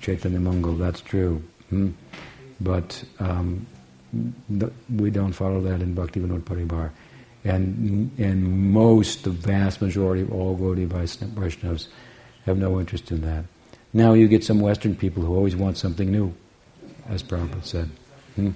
Chaitanya 0.00 0.40
Mangal, 0.40 0.76
that's 0.76 1.02
true. 1.02 1.42
Hmm? 1.68 1.90
But 2.62 3.04
um, 3.18 3.66
we 4.88 5.10
don't 5.10 5.34
follow 5.34 5.60
that 5.60 5.82
in 5.82 5.92
Bhakti 5.94 6.20
Vinod 6.20 6.44
Paribar. 6.44 6.92
And, 7.46 8.10
and 8.18 8.72
most, 8.72 9.22
the 9.22 9.30
vast 9.30 9.80
majority 9.80 10.22
of 10.22 10.32
all 10.32 10.58
Gaudiya 10.58 10.88
Vaishnavas 10.88 11.86
have 12.44 12.58
no 12.58 12.80
interest 12.80 13.12
in 13.12 13.20
that. 13.20 13.44
Now 13.92 14.14
you 14.14 14.26
get 14.26 14.42
some 14.42 14.58
Western 14.58 14.96
people 14.96 15.22
who 15.22 15.32
always 15.32 15.54
want 15.54 15.78
something 15.78 16.10
new, 16.10 16.34
as 17.08 17.22
Prabhupada 17.22 17.64
said. 17.64 17.90
Hmm? 18.34 18.50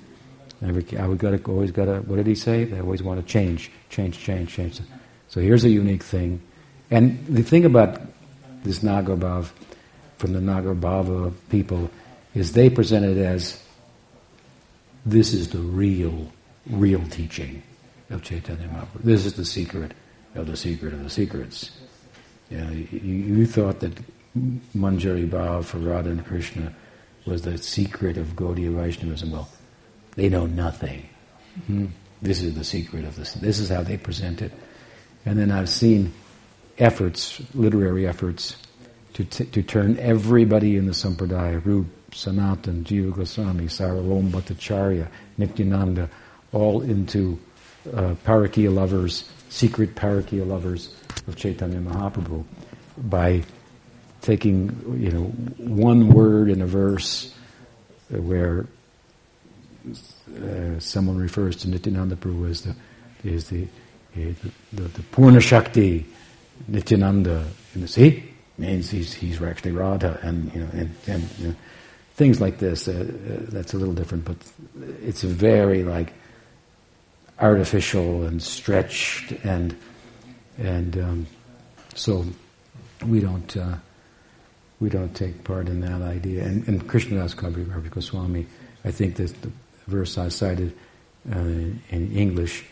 Every, 0.61 0.82
I 0.99 1.14
gotta, 1.14 1.41
always 1.45 1.70
got 1.70 1.84
to, 1.84 2.01
what 2.01 2.16
did 2.16 2.26
he 2.26 2.34
say? 2.34 2.64
They 2.64 2.80
always 2.80 3.01
want 3.01 3.24
to 3.24 3.32
change, 3.32 3.70
change, 3.91 4.18
change, 4.18 4.53
change. 4.53 4.80
So 5.28 5.41
here's 5.41 5.64
a 5.64 5.70
unique 5.70 6.03
thing. 6.03 6.43
And 6.91 7.24
the 7.28 7.45
thing 7.45 7.64
about 7.64 8.01
this 8.64 8.80
Nagarbhav, 8.80 9.51
from 10.18 10.32
the 10.32 10.41
Nagarbhava 10.41 11.32
people 11.49 11.88
is 12.34 12.55
they 12.55 12.68
present 12.68 13.05
it 13.05 13.18
as 13.18 13.62
this 15.07 15.32
is 15.32 15.51
the 15.51 15.59
real, 15.59 16.32
real 16.66 17.07
teaching 17.07 17.62
of 18.11 18.23
Chaitanya 18.23 18.69
Mahaprabhu. 18.69 19.03
This 19.05 19.25
is 19.25 19.35
the 19.35 19.45
secret 19.45 19.93
of 20.35 20.47
the 20.47 20.57
secret 20.57 20.93
of 20.93 21.03
the 21.03 21.11
secrets. 21.11 21.71
You, 22.51 22.89
you, 22.91 22.99
you 23.01 23.47
thought 23.47 23.81
that 23.81 23.93
Manjari 24.77 25.29
Bhav 25.29 25.65
for 25.65 25.79
Radha 25.79 26.11
and 26.11 26.25
Krishna 26.25 26.75
was 27.27 27.43
the 27.43 27.59
secret 27.59 28.17
of 28.17 28.29
Gaudiya 28.37 28.75
Vaishnavism. 28.75 29.31
Well, 29.31 29.49
they 30.17 30.29
know 30.29 30.47
nothing. 30.47 31.09
Hmm? 31.67 31.87
This 32.23 32.43
is 32.43 32.55
the 32.55 32.65
secret 32.65 33.05
of 33.05 33.17
this. 33.17 33.35
This 33.35 33.59
is 33.59 33.69
how 33.69 33.83
they 33.83 33.97
present 33.97 34.43
it. 34.43 34.53
And 35.25 35.39
then 35.39 35.51
I've 35.51 35.69
seen 35.69 36.13
efforts, 36.79 37.41
literary 37.55 38.07
efforts, 38.07 38.57
to, 39.15 39.25
t- 39.25 39.45
to 39.45 39.63
turn 39.63 39.99
everybody 39.99 40.77
in 40.77 40.87
the 40.87 40.93
Sampradaya, 40.93 41.65
Rup, 41.65 41.87
Sanatan, 42.15 42.85
Jiva 42.85 43.15
Goswami, 43.15 43.65
Sarvabhauma 43.65 44.31
Bhattacharya, 44.31 45.09
Nityananda, 45.39 46.09
all 46.53 46.83
into 46.83 47.39
uh, 47.87 48.14
lovers, 48.70 49.28
secret 49.49 49.95
Parakiya 49.95 50.47
lovers 50.47 50.95
of 51.26 51.37
Chaitanya 51.37 51.78
Mahaprabhu 51.78 52.45
by 52.99 53.43
taking, 54.20 54.99
you 54.99 55.11
know, 55.11 55.24
one 55.59 56.09
word 56.09 56.51
in 56.51 56.61
a 56.62 56.66
verse 56.66 57.35
where 58.09 58.66
uh, 59.89 60.78
someone 60.78 61.16
refers 61.16 61.57
to 61.57 61.68
Nityananda 61.68 62.16
Prabhu 62.16 62.51
as 62.51 62.62
the, 62.62 62.74
is 63.24 63.49
the, 63.49 63.66
the, 64.14 64.35
the, 64.72 64.83
the 64.83 65.03
Purna 65.05 65.41
Shakti 65.41 66.07
Nityananda. 66.68 67.47
And 67.74 67.89
see, 67.89 68.31
means 68.61 68.91
he's 68.91 69.12
he's 69.12 69.41
actually 69.43 69.72
Radha, 69.72 70.20
and 70.22 70.53
you 70.55 70.61
know, 70.61 70.68
and, 70.72 70.95
and 71.07 71.28
you 71.39 71.49
know, 71.49 71.55
things 72.14 72.41
like 72.41 72.59
this. 72.59 72.87
Uh, 72.87 72.93
uh, 72.93 73.47
that's 73.49 73.72
a 73.74 73.78
little 73.78 73.95
different, 73.95 74.24
but 74.24 74.37
it's 75.03 75.22
very 75.22 75.83
like 75.83 76.12
artificial 77.41 78.24
and 78.24 78.43
stretched, 78.43 79.32
and 79.45 79.76
and 80.59 80.99
um, 80.99 81.26
so 81.95 82.24
we 83.07 83.20
don't 83.20 83.57
uh, 83.57 83.76
we 84.80 84.88
don't 84.88 85.14
take 85.14 85.45
part 85.45 85.68
in 85.68 85.80
that 85.80 86.03
idea. 86.03 86.45
And, 86.45 86.66
and 86.68 86.88
Krishnadas 86.88 87.34
Kaviraj 87.34 87.91
Goswami, 87.91 88.47
I 88.84 88.91
think 88.91 89.16
that 89.16 89.41
the 89.43 89.51
verse 89.86 90.18
I 90.18 90.28
cited 90.28 90.76
uh, 91.30 91.38
in 91.38 92.12
English 92.14 92.64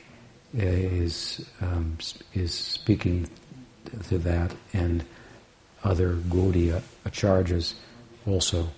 uh, 0.56 0.62
is 0.62 1.44
um, 1.60 1.98
is 2.32 2.54
speaking 2.54 3.28
to 4.08 4.18
that 4.18 4.54
and 4.72 5.04
other 5.84 6.14
Gaudiya 6.14 6.82
acharyas 7.06 7.74
also 8.26 8.68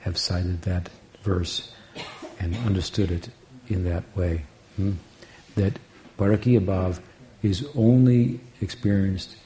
have 0.00 0.16
cited 0.16 0.62
that 0.62 0.88
verse 1.22 1.72
and 2.38 2.54
understood 2.58 3.10
it 3.10 3.28
in 3.68 3.84
that 3.84 4.04
way. 4.16 4.44
Hmm? 4.76 4.92
That 5.56 5.78
Parakiya 6.18 6.64
Bhav 6.64 7.00
is 7.42 7.66
only 7.74 8.40
experienced 8.60 9.36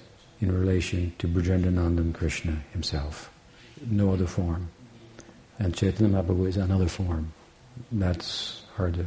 in 0.40 0.52
relation 0.52 1.12
to 1.18 1.28
Brajendranandan 1.28 2.14
Krishna 2.14 2.62
himself, 2.72 3.30
no 3.86 4.12
other 4.12 4.26
form. 4.26 4.68
And 5.58 5.74
Chaitanya 5.74 6.22
Mahaprabhu 6.22 6.48
is 6.48 6.56
another 6.56 6.88
form. 6.88 7.32
That's 7.92 8.62
hard 8.76 8.94
to 8.94 9.06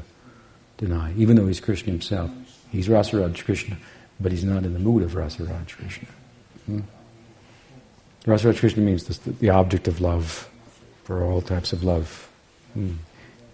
deny. 0.77 1.13
Even 1.13 1.35
though 1.35 1.47
he's 1.47 1.59
Krishna 1.59 1.91
himself, 1.91 2.31
he's 2.71 2.87
Rasaraj 2.87 3.43
Krishna, 3.43 3.77
but 4.19 4.31
he's 4.31 4.43
not 4.43 4.63
in 4.63 4.73
the 4.73 4.79
mood 4.79 5.03
of 5.03 5.13
Rasaraj 5.13 5.69
Krishna. 5.69 6.07
Hmm? 6.65 6.81
Rasa 8.25 8.53
Krishna 8.53 8.81
means 8.81 9.03
the, 9.03 9.31
the, 9.31 9.49
object 9.49 9.87
of 9.87 9.99
love 9.99 10.49
for 11.03 11.23
all 11.23 11.41
types 11.41 11.73
of 11.73 11.83
love. 11.83 12.29
Hmm. 12.73 12.93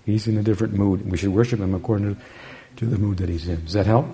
He's 0.06 0.28
in 0.28 0.38
a 0.38 0.44
different 0.44 0.74
mood. 0.74 1.10
We 1.10 1.18
should 1.18 1.30
worship 1.30 1.60
him 1.60 1.74
according 1.74 2.16
to, 2.16 2.22
to, 2.80 2.86
the 2.86 2.98
mood 2.98 3.18
that 3.18 3.28
he's 3.28 3.48
in. 3.48 3.64
Does 3.66 3.74
that 3.74 3.86
help? 3.86 4.08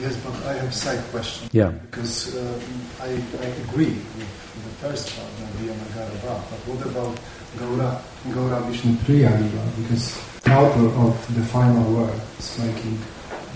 Yes, 0.00 0.16
but 0.24 0.34
I 0.46 0.54
have 0.54 0.68
a 0.68 0.72
side 0.72 0.98
question. 1.12 1.48
Yeah. 1.52 1.70
Because 1.70 2.34
um, 2.34 2.60
I, 3.00 3.14
I 3.38 3.46
agree 3.70 3.94
with 4.18 4.30
the 4.66 4.74
first 4.82 5.14
part, 5.14 5.30
Nadia 5.38 5.74
Nagaraba, 5.74 6.42
but 6.50 6.60
what 6.66 6.82
about 6.86 7.14
Gaura, 7.54 8.02
Gaura 8.34 8.66
Vishnu 8.66 8.98
Lila? 9.06 9.30
Because 9.78 10.18
the 10.42 10.50
author 10.50 10.88
of 11.06 11.14
the 11.36 11.44
final 11.44 11.84
word 11.92 12.20
is 12.38 12.58
making, 12.58 12.98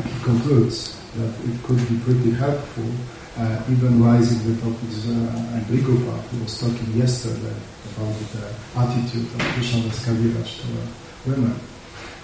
he 0.06 0.24
concludes 0.24 0.94
that 1.16 1.32
it 1.42 1.56
could 1.64 1.82
be 1.88 1.98
pretty 2.06 2.30
helpful, 2.30 2.86
uh, 3.38 3.62
even 3.70 4.02
raising 4.04 4.38
the 4.46 4.54
topics, 4.62 5.08
uh, 5.08 5.54
and 5.56 5.66
Brigupa, 5.66 6.14
who 6.30 6.42
was 6.44 6.60
talking 6.60 6.92
yesterday 6.94 7.56
about 7.96 8.14
the 8.30 8.46
attitude 8.78 9.26
of 9.34 9.40
Krishnadas 9.58 9.98
Kaviraj 10.06 10.62
to 10.62 11.30
women. 11.30 11.58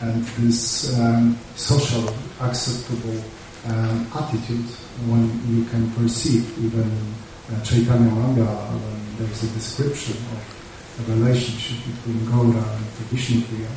And 0.00 0.24
this 0.42 0.98
um, 0.98 1.38
social 1.54 2.08
acceptable 2.40 3.22
um, 3.66 4.06
attitude 4.14 4.66
when 5.06 5.26
you 5.48 5.64
can 5.66 5.90
perceive 5.92 6.44
even 6.58 6.90
uh, 7.50 7.62
Chaitanya 7.62 8.10
Mangal 8.10 8.46
when 8.46 9.16
there 9.18 9.30
is 9.30 9.42
a 9.44 9.54
description 9.54 10.16
of 10.32 11.08
a 11.08 11.12
relationship 11.12 11.78
between 11.94 12.26
Gaura 12.26 12.62
and 12.76 12.84
Vishnupriya 13.10 13.70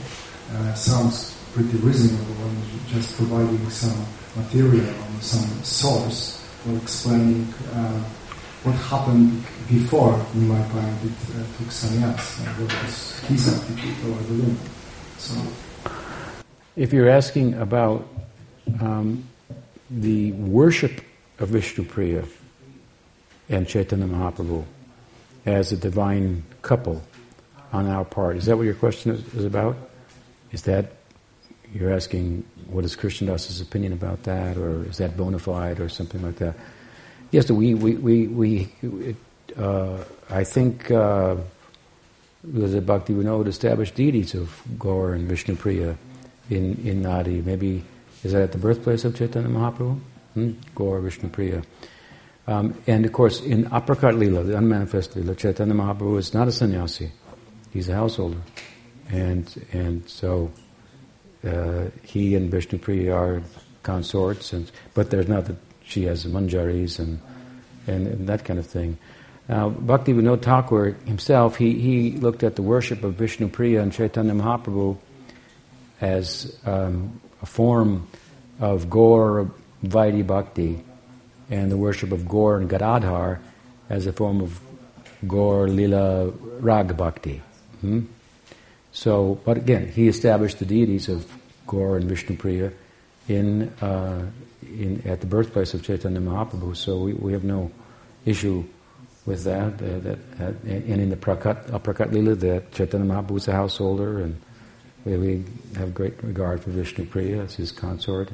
uh, 0.54 0.74
sounds 0.74 1.38
pretty 1.54 1.78
reasonable 1.78 2.34
when 2.36 2.94
just 2.94 3.16
providing 3.16 3.70
some 3.70 4.06
material 4.36 4.90
or 4.90 5.22
some 5.22 5.48
source 5.64 6.44
for 6.64 6.76
explaining 6.78 7.48
uh, 7.74 8.04
what 8.64 8.76
happened 8.76 9.44
before 9.70 10.14
Nimai 10.36 10.62
Pandit 10.72 11.18
uh, 11.32 11.44
took 11.58 11.72
sannyas 11.72 12.40
and 12.40 12.48
what 12.60 12.84
was 12.84 13.20
his 13.28 13.48
attitude 13.48 13.96
toward 14.02 14.24
the 14.28 14.34
women. 14.34 14.60
So, 15.18 15.36
if 16.78 16.94
you're 16.94 17.10
asking 17.10 17.56
about 17.56 18.08
um, 18.80 19.28
the 19.90 20.32
worship 20.34 21.02
of 21.40 21.50
Vishnupriya 21.50 22.28
and 23.50 23.68
Chaitanya 23.68 24.06
Mahaprabhu 24.06 24.64
as 25.46 25.72
a 25.72 25.78
divine 25.78 26.44
couple 26.62 27.02
on 27.74 27.88
our 27.88 28.06
part. 28.06 28.38
Is 28.38 28.46
that 28.46 28.58
what 28.58 28.64
your 28.64 28.76
question 28.76 29.12
is, 29.12 29.34
is 29.34 29.44
about? 29.44 29.76
Is 30.52 30.62
that 30.64 30.94
you're 31.74 31.92
asking 31.92 32.46
what 32.68 32.86
is 32.86 32.96
Krishnadas's 32.96 33.60
opinion 33.60 33.92
about 33.92 34.24
that, 34.24 34.56
or 34.56 34.86
is 34.86 34.98
that 34.98 35.18
bona 35.18 35.40
fide, 35.40 35.80
or 35.80 35.90
something 35.90 36.22
like 36.22 36.36
that? 36.38 36.56
Yes, 37.32 37.50
we 37.50 37.74
we 37.74 37.96
we, 37.96 38.28
we 38.28 38.70
it, 38.84 39.16
uh, 39.58 40.04
I 40.30 40.44
think 40.44 40.92
uh, 40.92 41.38
the 42.44 42.82
Bhakti 42.82 43.14
Vinod 43.14 43.48
established 43.48 43.96
deities 43.96 44.34
of 44.34 44.62
Gaur 44.78 45.14
and 45.14 45.30
Vishnupriya 45.30 45.98
in 46.50 46.76
in 46.86 47.02
Nadia. 47.02 47.42
Maybe 47.42 47.84
is 48.24 48.32
that 48.34 48.42
at 48.42 48.52
the 48.52 48.58
birthplace 48.58 49.06
of 49.06 49.16
Chaitanya 49.16 49.50
Mahaprabhu? 49.50 50.00
Hmm? 50.34 50.52
Gaur 50.76 51.02
Vishnupriya. 51.02 51.64
Um, 52.48 52.82
and 52.88 53.06
of 53.06 53.12
course, 53.12 53.42
in 53.42 53.66
Aprakat 53.66 54.18
Lila, 54.18 54.44
the 54.44 54.58
unmanifest 54.58 55.16
Lila, 55.16 55.36
Chaitanya 55.36 55.74
Mahaprabhu 55.74 56.18
is 56.18 56.34
not 56.34 56.48
a 56.48 56.52
sannyasi; 56.52 57.12
he's 57.72 57.90
a 57.90 57.96
householder, 57.96 58.42
and 59.10 59.68
and 59.74 60.08
so 60.10 60.52
uh, 61.46 61.86
he 62.04 62.36
and 62.36 62.52
Vishnupriya 62.52 63.14
are 63.14 63.44
consorts, 63.84 64.54
and 64.54 64.72
but 64.94 65.10
there's 65.10 65.28
not 65.28 65.46
that 65.46 65.58
she 65.84 66.04
has 66.04 66.26
manjaris 66.26 67.00
and, 67.00 67.20
and 67.86 68.08
and 68.08 68.30
that 68.30 68.46
kind 68.46 68.60
of 68.60 68.66
thing. 68.66 68.98
Now, 69.50 69.70
Bhakti 69.70 70.14
Vinod 70.14 70.42
Thakur 70.42 70.92
himself, 71.06 71.56
he, 71.56 71.80
he 71.80 72.12
looked 72.18 72.44
at 72.44 72.58
the 72.58 72.62
worship 72.62 73.06
of 73.06 73.16
Vishnupriya 73.16 73.82
and 73.82 73.94
Chaitanya 73.94 74.34
Mahaprabhu 74.34 74.98
as 76.02 76.58
um, 76.66 77.20
a 77.42 77.46
form 77.46 78.08
of 78.60 78.90
Gaur 78.90 79.52
Vaidhi 79.84 80.26
Bhakti 80.26 80.84
and 81.50 81.72
the 81.72 81.78
worship 81.78 82.12
of 82.12 82.28
Gaur 82.28 82.58
and 82.58 82.70
Gadadhar 82.70 83.40
as 83.90 84.06
a 84.06 84.14
form 84.14 84.42
of 84.42 84.60
Gaur 85.28 85.68
Lila 85.68 86.30
Rag 86.60 86.96
Bhakti. 86.98 87.42
Hmm? 87.82 88.02
So, 88.92 89.40
but 89.46 89.58
again, 89.58 89.88
he 89.92 90.08
established 90.08 90.60
the 90.60 90.66
deities 90.66 91.08
of 91.08 91.32
Gaur 91.68 91.98
and 91.98 92.10
Vishnupriya 92.10 92.74
in, 93.28 93.70
uh, 93.82 94.26
in, 94.64 95.04
at 95.06 95.22
the 95.22 95.28
birthplace 95.28 95.74
of 95.74 95.84
Chaitanya 95.84 96.20
Mahaprabhu, 96.20 96.76
so 96.76 96.98
we, 96.98 97.14
we 97.14 97.34
have 97.34 97.44
no 97.44 97.72
issue 98.26 98.64
with 99.26 99.44
that. 99.44 99.74
Uh, 99.74 100.00
that 100.00 100.20
uh, 100.40 100.54
and 100.66 101.02
in 101.02 101.10
the 101.10 101.16
Prakat, 101.16 101.70
Prakat 101.82 102.12
Lila, 102.12 102.36
that 102.36 102.72
Chaitanya 102.72 103.06
Mahaprabhu 103.06 103.32
was 103.32 103.48
a 103.48 103.54
householder 103.54 104.20
and 104.20 104.42
we 105.16 105.46
have 105.78 105.94
great 105.94 106.22
regard 106.24 106.62
for 106.62 106.72
Vishnu 106.72 107.06
Priya 107.06 107.44
as 107.44 107.56
his 107.56 107.72
consort. 107.72 108.30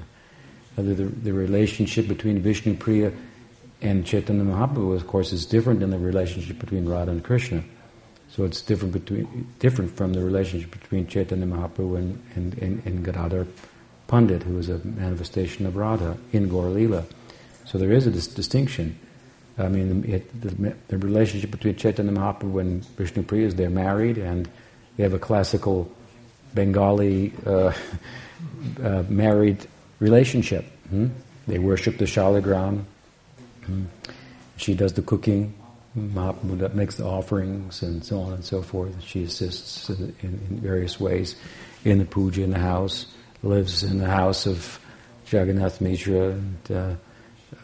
Uh, 0.78 0.82
the, 0.82 0.94
the 0.94 1.34
relationship 1.34 2.08
between 2.08 2.40
Vishnu 2.40 2.76
Priya 2.76 3.12
and 3.82 4.06
Chaitanya 4.06 4.44
Mahaprabhu, 4.44 4.96
of 4.96 5.06
course, 5.06 5.34
is 5.34 5.46
different 5.46 5.82
than 5.82 5.92
the 5.92 6.00
relationship 6.00 6.58
between 6.58 6.88
Radha 6.88 7.12
and 7.12 7.24
Krishna. 7.24 7.64
So 8.30 8.46
it's 8.46 8.62
different 8.62 8.94
between 8.94 9.48
different 9.60 9.96
from 9.96 10.14
the 10.14 10.22
relationship 10.24 10.72
between 10.72 11.06
Chaitanya 11.06 11.46
Mahaprabhu 11.46 11.98
and, 11.98 12.24
and, 12.36 12.58
and, 12.58 12.82
and 12.86 13.06
Gadadhar 13.06 13.46
Pandit, 14.08 14.42
who 14.44 14.58
is 14.58 14.70
a 14.70 14.80
manifestation 14.80 15.68
of 15.68 15.76
Radha 15.76 16.18
in 16.32 16.50
Gaur. 16.50 17.06
So 17.66 17.78
there 17.78 17.92
is 17.92 18.08
a 18.08 18.12
dis- 18.12 18.28
distinction. 18.28 18.98
I 19.58 19.68
mean, 19.68 20.04
it, 20.06 20.42
the, 20.42 20.76
the, 20.88 20.98
relationship 20.98 21.52
between 21.52 21.76
Chaitanya 21.76 22.12
Mahaprabhu 22.12 22.60
and 22.60 22.86
Vishnu 22.98 23.22
Priya 23.22 23.48
is 23.48 23.56
they're 23.56 23.70
married 23.70 24.18
and 24.18 24.50
they 24.98 25.04
have 25.04 25.14
a 25.14 25.20
classical 25.20 25.92
Bengali 26.54 27.34
uh, 27.46 27.74
uh, 28.84 29.04
married 29.10 29.66
relationship. 30.00 30.66
Hmm? 30.90 31.08
They 31.48 31.60
worship 31.60 31.98
the 31.98 32.06
shaligram. 32.06 32.84
Hmm? 33.66 33.86
She 34.58 34.74
does 34.74 34.94
the 34.94 35.02
cooking. 35.02 35.54
Makes 35.96 36.96
the 36.96 37.06
offerings 37.06 37.84
and 37.84 38.04
so 38.04 38.20
on 38.22 38.34
and 38.34 38.44
so 38.44 38.64
forth. 38.64 39.00
She 39.04 39.24
assists 39.24 39.90
in, 39.90 40.16
in, 40.24 40.60
various 40.60 41.00
ways 41.00 41.36
in 41.86 42.00
the 42.00 42.06
puja 42.06 42.42
in 42.42 42.50
the 42.50 42.58
house, 42.58 43.06
lives 43.44 43.84
in 43.84 44.00
the 44.00 44.08
house 44.08 44.48
of 44.48 44.80
Jagannath 45.32 45.82
Mishra 45.82 46.32
and 46.32 46.72
uh, 46.72 46.96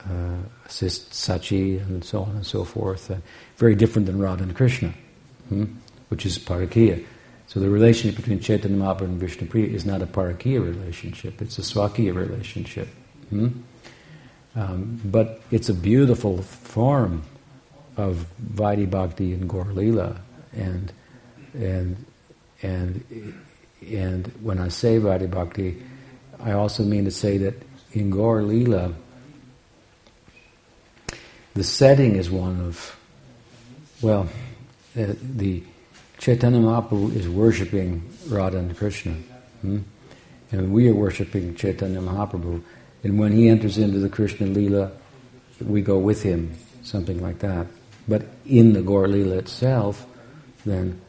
uh, 0.08 0.36
assists 0.68 1.28
Sachi 1.28 1.82
and 1.82 2.04
so 2.04 2.22
on 2.22 2.36
and 2.36 2.46
so 2.46 2.64
forth. 2.64 3.10
Uh, 3.10 3.16
very 3.58 3.74
different 3.74 4.06
than 4.06 4.20
Radha 4.20 4.44
and 4.44 4.56
Krishna, 4.56 4.94
hmm? 5.50 5.66
which 6.10 6.24
is 6.24 6.38
Parakiya. 6.38 7.04
So 7.50 7.60
the 7.60 7.68
relationship 7.68 8.16
between 8.16 8.40
Chaitanya 8.42 8.78
Mahaprabhu 8.78 9.06
and 9.06 9.20
Vishnupriya 9.20 9.74
is 9.74 9.84
not 9.84 10.04
a 10.04 10.06
parakiya 10.06 10.64
relationship, 10.64 11.42
it's 11.42 11.58
a 11.58 11.64
swakiya 11.64 12.14
relationship. 12.14 12.88
Hmm? 13.32 13.48
Um, 14.56 15.02
but 15.04 15.42
it's 15.50 15.68
a 15.68 15.74
beautiful 15.74 16.44
form 16.44 17.24
of 17.98 18.28
Vaidhi 18.54 18.88
Bhakti 18.88 19.34
and 19.34 19.50
Gaur. 19.50 19.66
And, 20.54 20.94
and, 21.56 22.06
and, 22.62 23.36
and 23.82 24.28
when 24.42 24.60
I 24.60 24.68
say 24.68 25.00
Vaidhi 25.00 25.32
Bhakti, 25.32 25.82
I 26.40 26.52
also 26.52 26.84
mean 26.84 27.06
to 27.06 27.12
say 27.12 27.40
that 27.40 27.56
in 27.94 28.12
Gaur 28.12 28.44
the 28.44 28.94
setting 31.64 32.16
is 32.16 32.30
one 32.30 32.62
of, 32.62 32.96
well, 34.04 34.30
uh, 34.96 35.14
the 35.20 35.64
Chaitanya 36.20 36.60
Mahaprabhu 36.60 37.16
is 37.16 37.30
worshipping 37.30 38.08
Radha 38.28 38.58
and 38.58 38.76
Krishna. 38.78 39.14
Hmm? 39.62 39.80
And 40.52 40.74
we 40.74 40.90
are 40.90 40.94
worshipping 40.94 41.56
Chaitanya 41.56 42.02
Mahaprabhu. 42.02 42.62
And 43.04 43.18
when 43.18 43.32
he 43.32 43.48
enters 43.48 43.78
into 43.78 44.00
the 44.00 44.10
Krishna 44.10 44.48
Lila, 44.48 44.92
we 45.62 45.82
go 45.82 45.98
with 45.98 46.22
him, 46.22 46.54
something 46.84 47.22
like 47.22 47.40
that. 47.40 47.68
But 48.06 48.26
in 48.46 48.74
the 48.74 48.82
Gaur 48.82 49.08
Lila 49.08 49.38
itself, 49.38 50.06
then 50.66 51.00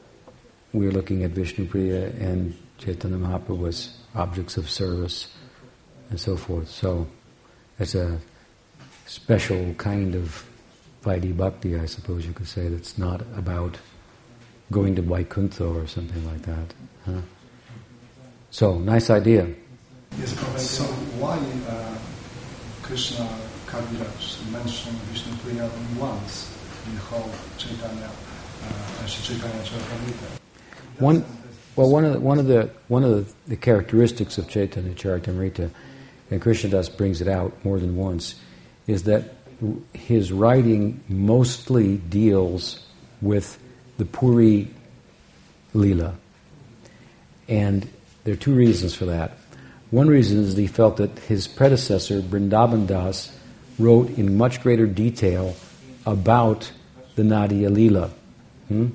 we're 0.73 0.93
looking 0.93 1.25
at 1.25 1.33
Vishnu 1.33 1.67
Priya 1.67 2.11
and 2.11 2.57
Chaitanya 2.79 3.17
Mahaprabhu 3.17 3.67
as 3.69 3.99
objects 4.15 4.57
of 4.57 4.71
service 4.71 5.27
and 6.11 6.21
so 6.21 6.37
forth. 6.37 6.71
So 6.71 7.09
it's 7.81 7.97
a 7.97 8.21
special 9.07 9.75
kind 9.75 10.15
of 10.15 10.47
Vaidhi 11.03 11.37
Bhakti, 11.37 11.77
I 11.77 11.87
suppose 11.87 12.27
you 12.27 12.33
could 12.33 12.47
say, 12.47 12.69
that's 12.69 12.97
not 12.97 13.23
about 13.35 13.77
going 14.71 14.95
to 14.97 15.03
Vaikuntha 15.03 15.67
or 15.67 15.87
something 15.87 16.25
like 16.27 16.43
that. 16.43 16.75
Huh? 17.05 17.21
So, 18.51 18.79
nice 18.79 19.11
idea. 19.11 19.49
Yes, 20.19 20.37
so 20.61 20.85
why 21.19 21.39
uh, 21.69 21.97
Krishna 22.83 23.29
Kaviraj 23.67 24.53
mentioned 24.53 24.97
Vishnu 25.13 25.37
Priya 25.39 25.71
once 25.99 26.57
in 26.87 26.95
the 26.95 27.01
whole 27.01 27.31
Chaitanya, 27.59 28.11
uh, 28.65 29.07
Chaitanya 29.07 29.63
Charitamrita? 29.63 30.41
One, 30.99 31.25
well, 31.77 31.91
one 31.91 32.05
of 32.05 32.15
the, 32.15 32.21
one 32.21 32.39
of 32.39 32.47
the 32.47 32.71
one 32.89 33.05
of 33.05 33.11
the, 33.11 33.35
the 33.47 33.57
characteristics 33.57 34.37
of 34.39 34.49
Chaitanya 34.49 34.95
Charitamrita, 34.95 35.71
and 36.31 36.43
Krishnadas 36.43 36.95
brings 36.97 37.21
it 37.21 37.29
out 37.29 37.53
more 37.65 37.79
than 37.79 37.97
once, 37.97 38.35
is 38.89 39.05
that 39.05 39.35
his 39.95 40.33
writing 40.33 41.01
mostly 41.09 41.99
deals 41.99 42.85
with 43.23 43.63
the 44.01 44.07
Puri 44.07 44.67
Lila. 45.75 46.15
And 47.49 47.87
there 48.25 48.33
are 48.33 48.39
two 48.39 48.55
reasons 48.55 48.95
for 48.95 49.05
that. 49.05 49.33
One 49.91 50.09
reason 50.09 50.39
is 50.39 50.55
that 50.55 50.61
he 50.61 50.67
felt 50.67 50.97
that 50.97 51.19
his 51.19 51.47
predecessor, 51.47 52.23
Vrindavan 52.23 52.87
Das, 52.87 53.31
wrote 53.79 54.09
in 54.17 54.39
much 54.39 54.63
greater 54.63 54.87
detail 54.87 55.55
about 56.07 56.73
the 57.15 57.25
Nadia 57.25 57.69
Lila. 57.69 58.11
Hmm? 58.69 58.89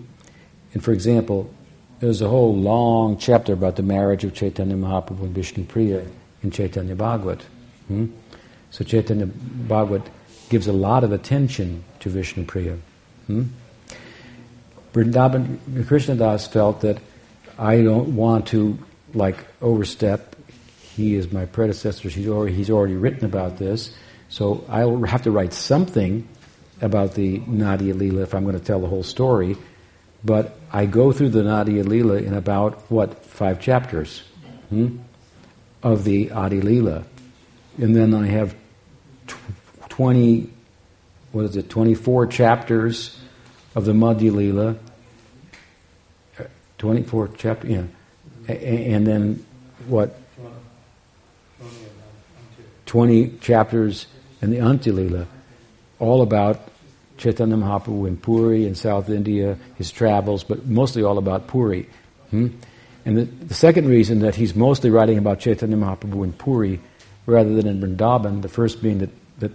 And 0.74 0.84
for 0.84 0.92
example, 0.92 1.54
there's 2.00 2.22
a 2.22 2.28
whole 2.28 2.56
long 2.56 3.18
chapter 3.20 3.54
about 3.54 3.76
the 3.76 3.84
marriage 3.84 4.24
of 4.24 4.34
Chaitanya 4.34 4.76
Mahaprabhu 4.76 5.22
and 5.22 5.36
Vishnu 5.36 5.66
Priya 5.66 6.04
in 6.42 6.50
Chaitanya 6.50 6.96
Bhagavat. 6.96 7.44
Hmm? 7.88 8.08
So 8.72 8.84
Chaitanya 8.84 9.28
Bhagavat 9.28 10.10
gives 10.50 10.66
a 10.66 10.74
lot 10.74 11.04
of 11.04 11.12
attention 11.12 11.84
to 12.00 12.10
Vishnu 12.10 12.44
Priya. 12.46 12.80
Hmm? 13.28 13.44
Vrindavan 14.96 15.58
Krishnadas 15.84 16.48
felt 16.48 16.80
that 16.82 17.00
I 17.60 17.82
don't 17.82 18.16
want 18.16 18.48
to 18.48 18.80
like 19.14 19.46
overstep. 19.62 20.38
He 20.80 21.16
is 21.16 21.34
my 21.34 21.46
predecessor. 21.46 22.08
He's 22.08 22.30
already, 22.30 22.56
he's 22.56 22.70
already 22.70 22.96
written 22.96 23.26
about 23.26 23.58
this. 23.58 23.94
So 24.30 24.64
I'll 24.70 25.04
have 25.04 25.24
to 25.24 25.32
write 25.32 25.52
something 25.52 26.26
about 26.82 27.14
the 27.14 27.40
Nadia 27.40 27.94
Lila 27.94 28.22
if 28.22 28.34
I'm 28.34 28.44
going 28.44 28.58
to 28.58 28.64
tell 28.64 28.80
the 28.80 28.88
whole 28.88 29.04
story. 29.04 29.58
But 30.24 30.58
I 30.72 30.86
go 30.86 31.12
through 31.12 31.30
the 31.30 31.44
Nadia 31.44 31.84
Lila 31.84 32.16
in 32.16 32.34
about, 32.34 32.90
what, 32.90 33.26
five 33.26 33.60
chapters 33.60 34.24
hmm, 34.70 35.00
of 35.84 36.06
the 36.06 36.32
Adi 36.32 36.62
Lila. 36.62 37.04
And 37.78 37.94
then 37.94 38.14
I 38.14 38.28
have 38.28 38.56
tw- 39.28 39.90
20, 39.90 40.50
what 41.34 41.44
is 41.44 41.58
it, 41.58 41.70
24 41.70 42.28
chapters 42.28 43.20
of 43.76 43.86
the 43.86 43.92
Madhya 43.92 44.34
Lila. 44.34 44.76
24 46.78 47.28
chapters, 47.30 47.70
yeah. 47.70 47.84
And 48.48 49.08
then, 49.08 49.46
what, 49.88 50.20
20 52.86 53.38
chapters 53.42 54.08
in 54.42 54.52
the 54.52 54.58
Antya 54.58 55.28
all 56.00 56.22
about 56.22 56.70
Chaitanya 57.18 57.56
Mahaprabhu 57.56 58.08
in 58.08 58.18
Puri 58.18 58.66
in 58.66 58.76
South 58.76 59.10
India, 59.10 59.58
his 59.78 59.92
travels, 59.92 60.44
but 60.44 60.66
mostly 60.66 61.02
all 61.02 61.18
about 61.18 61.48
Puri. 61.48 61.88
Hmm? 62.30 62.48
And 63.06 63.18
the, 63.18 63.24
the, 63.24 63.54
second 63.54 63.88
reason 63.88 64.20
that 64.20 64.36
he's 64.36 64.56
mostly 64.56 64.90
writing 64.90 65.18
about 65.18 65.40
Chaitanya 65.40 65.78
Mahaprabhu 65.78 66.24
in 66.24 66.34
Puri 66.34 66.80
rather 67.26 67.54
than 67.54 67.68
in 67.68 67.80
Vrindavan, 67.80 68.42
the 68.42 68.50
first 68.50 68.82
being 68.82 69.00
that, 69.00 69.10
that, 69.40 69.52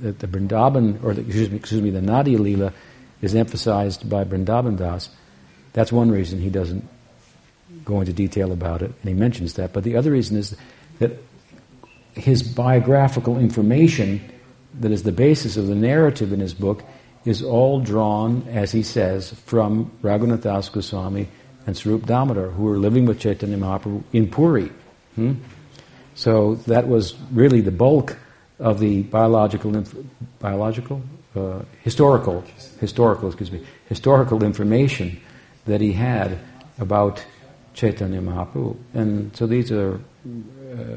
that 0.00 0.18
the 0.18 0.26
Vrindavan, 0.26 1.02
or 1.02 1.14
the, 1.14 1.22
excuse, 1.22 1.50
me, 1.50 1.56
excuse 1.56 1.80
me, 1.80 1.90
the 1.90 2.02
Nadia 2.02 2.38
Lila 2.38 2.72
is 3.22 3.34
emphasized 3.34 4.10
by 4.10 4.24
Vrindavan 4.24 4.76
Das. 4.76 5.08
That's 5.72 5.92
one 5.92 6.10
reason 6.10 6.40
he 6.40 6.50
doesn't 6.50 6.86
go 7.84 8.00
into 8.00 8.12
detail 8.12 8.52
about 8.52 8.82
it, 8.82 8.92
and 9.00 9.08
he 9.08 9.14
mentions 9.14 9.54
that. 9.54 9.72
But 9.72 9.84
the 9.84 9.96
other 9.96 10.10
reason 10.10 10.36
is 10.36 10.54
that 10.98 11.12
his 12.14 12.42
biographical 12.42 13.38
information 13.38 14.20
that 14.80 14.90
is 14.90 15.02
the 15.02 15.12
basis 15.12 15.56
of 15.56 15.66
the 15.66 15.74
narrative 15.74 16.32
in 16.32 16.40
his 16.40 16.54
book 16.54 16.82
is 17.24 17.42
all 17.42 17.80
drawn, 17.80 18.46
as 18.48 18.72
he 18.72 18.82
says, 18.82 19.32
from 19.46 19.90
Raghunath 20.02 20.42
Das 20.42 20.68
Goswami 20.68 21.28
and 21.66 21.76
Swarup 21.76 22.06
Damodar, 22.06 22.50
who 22.50 22.64
were 22.64 22.78
living 22.78 23.06
with 23.06 23.20
Chaitanya 23.20 23.56
Mahaprabhu 23.56 24.02
in 24.12 24.28
Puri. 24.28 24.70
Hmm? 25.14 25.34
So 26.14 26.56
that 26.66 26.88
was 26.88 27.14
really 27.30 27.60
the 27.60 27.70
bulk 27.70 28.18
of 28.58 28.80
the 28.80 29.02
biological, 29.02 29.76
inf- 29.76 29.94
biological, 30.40 31.02
uh, 31.34 31.62
historical, 31.82 32.44
historical, 32.80 33.28
excuse 33.28 33.50
me, 33.50 33.64
historical 33.88 34.42
information 34.44 35.20
that 35.66 35.80
he 35.80 35.92
had 35.92 36.38
about 36.78 37.24
Chaitanya 37.74 38.20
Mahaprabhu. 38.20 38.76
And 38.94 39.34
so 39.36 39.46
these 39.46 39.72
are 39.72 39.94
uh, 39.94 40.96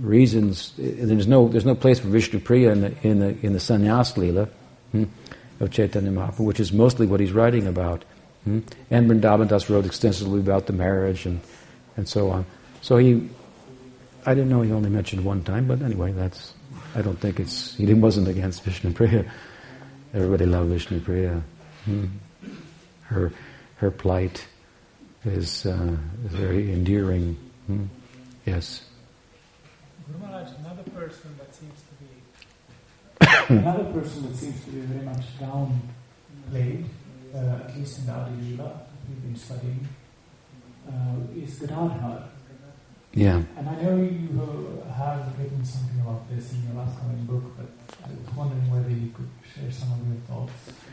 reasons. 0.00 0.72
There's 0.76 1.26
no 1.26 1.48
there's 1.48 1.66
no 1.66 1.74
place 1.74 2.00
for 2.00 2.08
Vishnu 2.08 2.40
Priya 2.40 2.72
in 2.72 2.80
the 2.80 2.94
in 3.02 3.18
the 3.20 3.46
in 3.46 3.52
the 3.52 3.58
Sannyas 3.58 4.14
Leela 4.14 4.48
hmm, 4.90 5.04
of 5.60 5.70
Chaitanya 5.70 6.10
Mahaprabhu, 6.10 6.44
which 6.44 6.60
is 6.60 6.72
mostly 6.72 7.06
what 7.06 7.20
he's 7.20 7.32
writing 7.32 7.66
about. 7.66 8.04
Hmm? 8.44 8.60
And 8.90 9.08
Vrindavan 9.08 9.48
Das 9.48 9.70
wrote 9.70 9.86
extensively 9.86 10.40
about 10.40 10.66
the 10.66 10.72
marriage 10.72 11.26
and 11.26 11.40
and 11.96 12.08
so 12.08 12.30
on. 12.30 12.44
So 12.80 12.96
he, 12.96 13.28
I 14.26 14.34
didn't 14.34 14.50
know 14.50 14.62
he 14.62 14.72
only 14.72 14.90
mentioned 14.90 15.24
one 15.24 15.44
time, 15.44 15.68
but 15.68 15.82
anyway, 15.82 16.12
that's 16.12 16.54
I 16.94 17.02
don't 17.02 17.18
think 17.18 17.40
it's 17.40 17.74
he 17.76 17.92
wasn't 17.94 18.28
against 18.28 18.62
Vishnu 18.64 18.92
Priya. 18.92 19.24
Everybody 20.14 20.46
loved 20.46 20.70
Vishnu 20.70 21.00
Priya. 21.00 21.42
Hmm. 21.84 22.06
Her 23.04 23.32
her 23.76 23.90
plight 23.90 24.46
is, 25.24 25.66
uh, 25.66 25.96
is 26.24 26.32
very 26.32 26.72
endearing. 26.72 27.36
Hmm. 27.66 27.84
Yes. 28.44 28.84
Guru 30.06 30.18
Maharaj, 30.18 30.50
another 30.58 30.82
person 30.90 31.36
that 31.38 31.54
seems 31.54 31.80
to 31.80 31.94
be 33.48 33.54
another 33.60 33.84
person 33.92 34.28
that 34.28 34.36
seems 34.36 34.64
to 34.64 34.70
be 34.70 34.80
very 34.80 35.04
much 35.04 35.24
downplayed, 35.38 36.84
uh, 37.34 37.68
at 37.68 37.76
least 37.76 38.00
in 38.00 38.06
the 38.06 38.12
Adi 38.12 38.34
Lila, 38.42 38.80
we've 39.08 39.22
been 39.22 39.36
studying, 39.36 39.88
uh, 40.88 41.16
is 41.36 41.58
Gadadhar. 41.58 42.28
Yeah. 43.14 43.42
And 43.56 43.68
I 43.68 43.82
know 43.82 43.96
you 43.96 44.82
have 44.96 45.38
written 45.38 45.64
something 45.64 46.00
about 46.00 46.28
this 46.30 46.52
in 46.52 46.62
your 46.64 46.82
last 46.82 46.98
coming 46.98 47.24
book, 47.24 47.44
but 47.56 47.66
I 48.04 48.08
was 48.08 48.34
wondering 48.36 48.70
whether 48.70 48.88
you 48.88 49.10
could 49.10 49.28
share 49.54 49.70
some 49.70 49.92
of 49.92 50.06
your 50.08 50.16
thoughts 50.28 50.52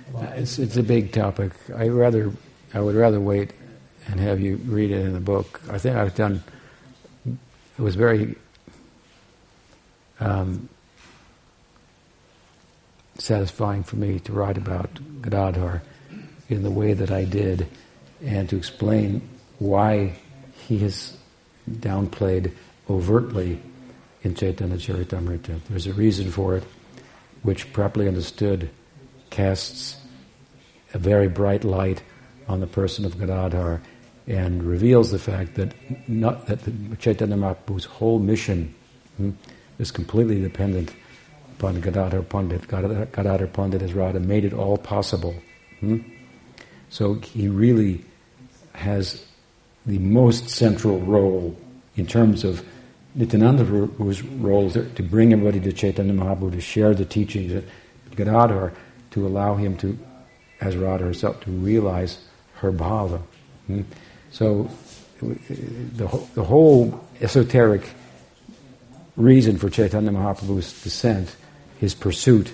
about 0.10 0.38
It's 0.38 0.60
it's 0.60 0.76
a 0.76 0.84
big 0.84 1.14
topic. 1.14 1.54
I 1.76 1.88
rather 1.88 2.34
I 2.74 2.82
would 2.82 2.96
rather 2.96 3.20
wait 3.20 3.54
and 4.08 4.20
have 4.20 4.40
you 4.42 4.58
read 4.66 4.92
it 4.92 5.00
in 5.00 5.14
the 5.14 5.20
book. 5.20 5.62
I 5.70 5.78
think 5.78 5.96
I've 5.96 6.16
done. 6.16 6.44
It 7.26 7.82
was 7.82 7.96
very 7.96 8.36
um, 10.20 10.68
satisfying 13.18 13.84
for 13.84 13.96
me 13.96 14.20
to 14.22 14.34
write 14.34 14.58
about 14.58 14.90
Gadadhar 15.22 15.82
in 16.50 16.64
the 16.64 16.72
way 16.72 16.94
that 16.94 17.12
I 17.12 17.24
did, 17.24 17.68
and 18.22 18.50
to 18.50 18.58
explain 18.58 19.22
why 19.60 20.16
he 20.68 20.80
has 20.80 21.16
downplayed 21.70 22.52
overtly 22.90 23.60
in 24.24 24.36
Chaitanya 24.36 24.78
Charitamrita. 24.78 25.60
There's 25.70 25.88
a 25.88 25.94
reason 25.94 26.32
for 26.32 26.56
it, 26.56 26.64
which 27.44 27.72
properly 27.74 28.08
understood 28.08 28.70
casts 29.30 29.98
a 30.94 30.98
very 30.98 31.28
bright 31.28 31.64
light 31.64 32.04
on 32.48 32.60
the 32.60 32.68
person 32.68 33.06
of 33.06 33.18
Gadadhar 33.20 33.82
and 34.28 34.64
reveals 34.64 35.12
the 35.12 35.20
fact 35.20 35.56
that 35.56 35.74
not, 36.08 36.48
that 36.48 36.60
Chaitanya 37.00 37.36
Mahaprabhu's 37.36 37.86
whole 37.86 38.20
mission 38.20 38.74
hmm, 39.18 39.32
is 39.78 39.92
completely 39.92 40.42
dependent 40.42 40.94
upon 41.58 41.82
Gadadhar 41.82 42.22
Pandit. 42.24 42.68
Gadadhar, 42.68 43.06
Gadadhar 43.06 43.48
Pandit 43.48 43.82
as 43.82 43.94
Radha 43.94 44.20
made 44.20 44.46
it 44.46 44.54
all 44.54 44.78
possible. 44.78 45.36
Hmm? 45.80 46.00
So 46.90 47.16
he 47.16 47.48
really 47.48 48.04
has 48.74 49.26
the 49.90 50.00
most 50.00 50.50
central 50.50 51.00
role 51.00 51.56
in 51.96 52.06
terms 52.06 52.44
of 52.44 52.66
Nityananda's 53.16 53.70
role 54.22 54.68
is 54.68 54.74
to 54.74 55.04
bring 55.04 55.34
everybody 55.34 55.60
to 55.60 55.74
Chaitanya 55.74 56.14
Mahaprabhu, 56.14 56.52
to 56.52 56.62
share 56.62 56.94
the 56.94 57.06
teachings 57.06 57.52
of 57.54 57.66
Gadadhar, 58.16 58.72
to 59.12 59.28
allow 59.28 59.56
him 59.56 59.76
to, 59.78 59.98
as 60.62 60.78
Radha 60.78 61.04
herself, 61.04 61.42
to 61.42 61.52
realize 61.52 62.20
her 62.56 62.72
bhava. 62.72 63.22
Hmm? 63.68 63.82
So 64.32 64.70
the, 65.22 66.06
the 66.36 66.44
whole 66.44 67.04
esoteric 67.20 67.90
reason 69.16 69.58
for 69.58 69.70
Chaitanya 69.70 70.12
Mahaprabhu's 70.12 70.84
descent, 70.84 71.36
his 71.80 71.96
pursuit, 71.96 72.54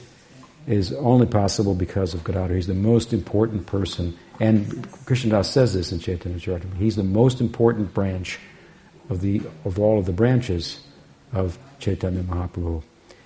is 0.68 0.92
only 0.94 1.28
possible 1.28 1.76
because 1.76 2.14
of 2.14 2.24
Gadadhar. 2.24 2.56
He's 2.56 2.68
the 2.68 2.74
most 2.74 3.14
important 3.14 3.68
person, 3.68 4.18
and 4.40 4.66
Krishnadas 5.06 5.46
says 5.46 5.74
this 5.74 5.92
in 5.92 6.00
Chaitanya 6.00 6.40
Charitamrita. 6.40 6.78
He's 6.78 6.96
the 6.96 7.04
most 7.04 7.40
important 7.40 7.94
branch 7.94 8.40
of 9.10 9.22
the 9.22 9.42
of 9.64 9.80
all 9.80 10.00
of 10.00 10.06
the 10.06 10.14
branches 10.14 10.82
of 11.34 11.60
Chaitanya 11.80 12.24
Mahaprabhu. 12.24 12.82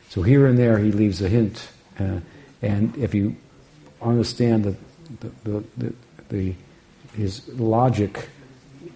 So 0.09 0.21
here 0.21 0.47
and 0.47 0.57
there 0.57 0.77
he 0.79 0.91
leaves 0.91 1.21
a 1.21 1.29
hint, 1.29 1.69
uh, 1.99 2.19
and 2.61 2.95
if 2.97 3.13
you 3.13 3.35
understand 4.01 4.65
the 4.65 4.75
the, 5.43 5.63
the, 5.77 5.93
the, 6.29 6.55
his 7.15 7.47
logic 7.49 8.29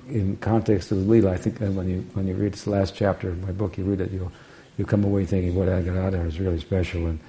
in 0.10 0.38
context 0.38 0.91
of 0.91 0.99
the 0.99 1.11
Leela, 1.11 1.32
I 1.32 1.38
think 1.38 1.60
when 1.60 1.90
you 1.90 2.06
when 2.14 2.28
you 2.28 2.36
read 2.36 2.53
this 2.53 2.68
last 2.68 2.94
chapter 2.94 3.30
of 3.30 3.41
my 3.41 3.52
book, 3.52 3.78
you 3.78 3.86
read 3.86 4.02
it, 4.02 4.11
you'll 4.11 4.32
you 4.78 4.86
come 4.86 5.03
away 5.03 5.26
thinking 5.26 5.56
what 5.56 5.70
Agadadhar 5.70 6.28
is 6.28 6.40
really 6.40 6.60
special, 6.60 7.06
and 7.07 7.20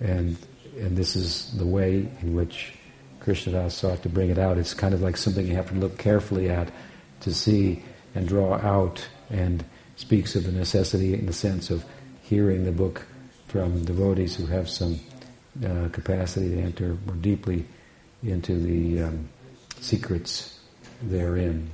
and 0.00 0.36
and 0.78 0.96
this 0.96 1.16
is 1.16 1.50
the 1.56 1.66
way 1.66 2.08
in 2.22 2.34
which 2.34 2.74
Krishnadas 3.20 3.72
sought 3.72 4.02
to 4.02 4.08
bring 4.08 4.30
it 4.30 4.38
out. 4.38 4.58
It's 4.58 4.74
kind 4.74 4.94
of 4.94 5.02
like 5.02 5.16
something 5.16 5.46
you 5.46 5.54
have 5.54 5.68
to 5.68 5.74
look 5.74 5.98
carefully 5.98 6.48
at 6.48 6.70
to 7.20 7.32
see 7.32 7.82
and 8.14 8.28
draw 8.28 8.56
out, 8.56 9.06
and 9.30 9.64
speaks 9.96 10.34
of 10.34 10.44
the 10.44 10.52
necessity 10.52 11.14
in 11.14 11.26
the 11.26 11.32
sense 11.32 11.70
of 11.70 11.84
hearing 12.22 12.64
the 12.64 12.72
book 12.72 13.06
from 13.46 13.84
devotees 13.84 14.36
who 14.36 14.46
have 14.46 14.68
some 14.68 14.98
uh, 15.64 15.88
capacity 15.92 16.48
to 16.50 16.60
enter 16.60 16.96
more 17.06 17.16
deeply 17.16 17.64
into 18.22 18.58
the 18.58 19.02
um, 19.02 19.28
secrets 19.80 20.58
therein. 21.02 21.70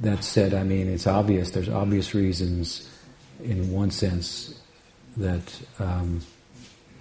that 0.00 0.24
said, 0.24 0.52
I 0.52 0.64
mean, 0.64 0.88
it's 0.88 1.06
obvious. 1.06 1.50
There's 1.50 1.68
obvious 1.68 2.14
reasons, 2.14 2.88
in 3.42 3.70
one 3.72 3.90
sense, 3.90 4.60
that 5.16 5.60
um, 5.78 6.20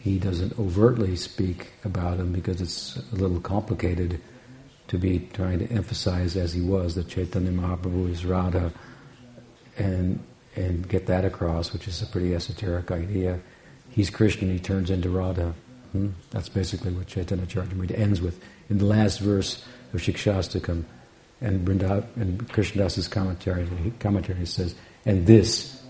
he 0.03 0.17
doesn't 0.17 0.57
overtly 0.57 1.15
speak 1.15 1.67
about 1.83 2.19
him 2.19 2.31
because 2.31 2.59
it's 2.59 2.97
a 3.11 3.15
little 3.15 3.39
complicated 3.39 4.19
to 4.87 4.97
be 4.97 5.29
trying 5.33 5.59
to 5.59 5.71
emphasize, 5.71 6.35
as 6.35 6.53
he 6.53 6.61
was, 6.61 6.95
that 6.95 7.07
Chaitanya 7.07 7.51
Mahaprabhu 7.51 8.09
is 8.09 8.25
Radha, 8.25 8.73
and 9.77 10.19
and 10.55 10.87
get 10.89 11.05
that 11.05 11.23
across, 11.23 11.71
which 11.71 11.87
is 11.87 12.01
a 12.01 12.05
pretty 12.05 12.35
esoteric 12.35 12.91
idea. 12.91 13.39
He's 13.89 14.09
Krishna, 14.09 14.51
he 14.51 14.59
turns 14.59 14.89
into 14.89 15.09
Radha. 15.09 15.53
Hmm? 15.93 16.09
That's 16.31 16.49
basically 16.49 16.91
what 16.91 17.07
Chaitanya 17.07 17.45
Charitamrita 17.45 17.97
ends 17.97 18.21
with. 18.21 18.43
In 18.69 18.77
the 18.77 18.85
last 18.85 19.19
verse 19.19 19.63
of 19.93 20.01
Shikshastakam, 20.01 20.83
and 21.41 21.67
Vrindav, 21.67 22.05
and 22.15 22.47
Krishnadas's 22.49 23.07
commentary, 23.07 23.67
commentary 23.99 24.45
says, 24.45 24.75
and 25.05 25.25
this 25.25 25.81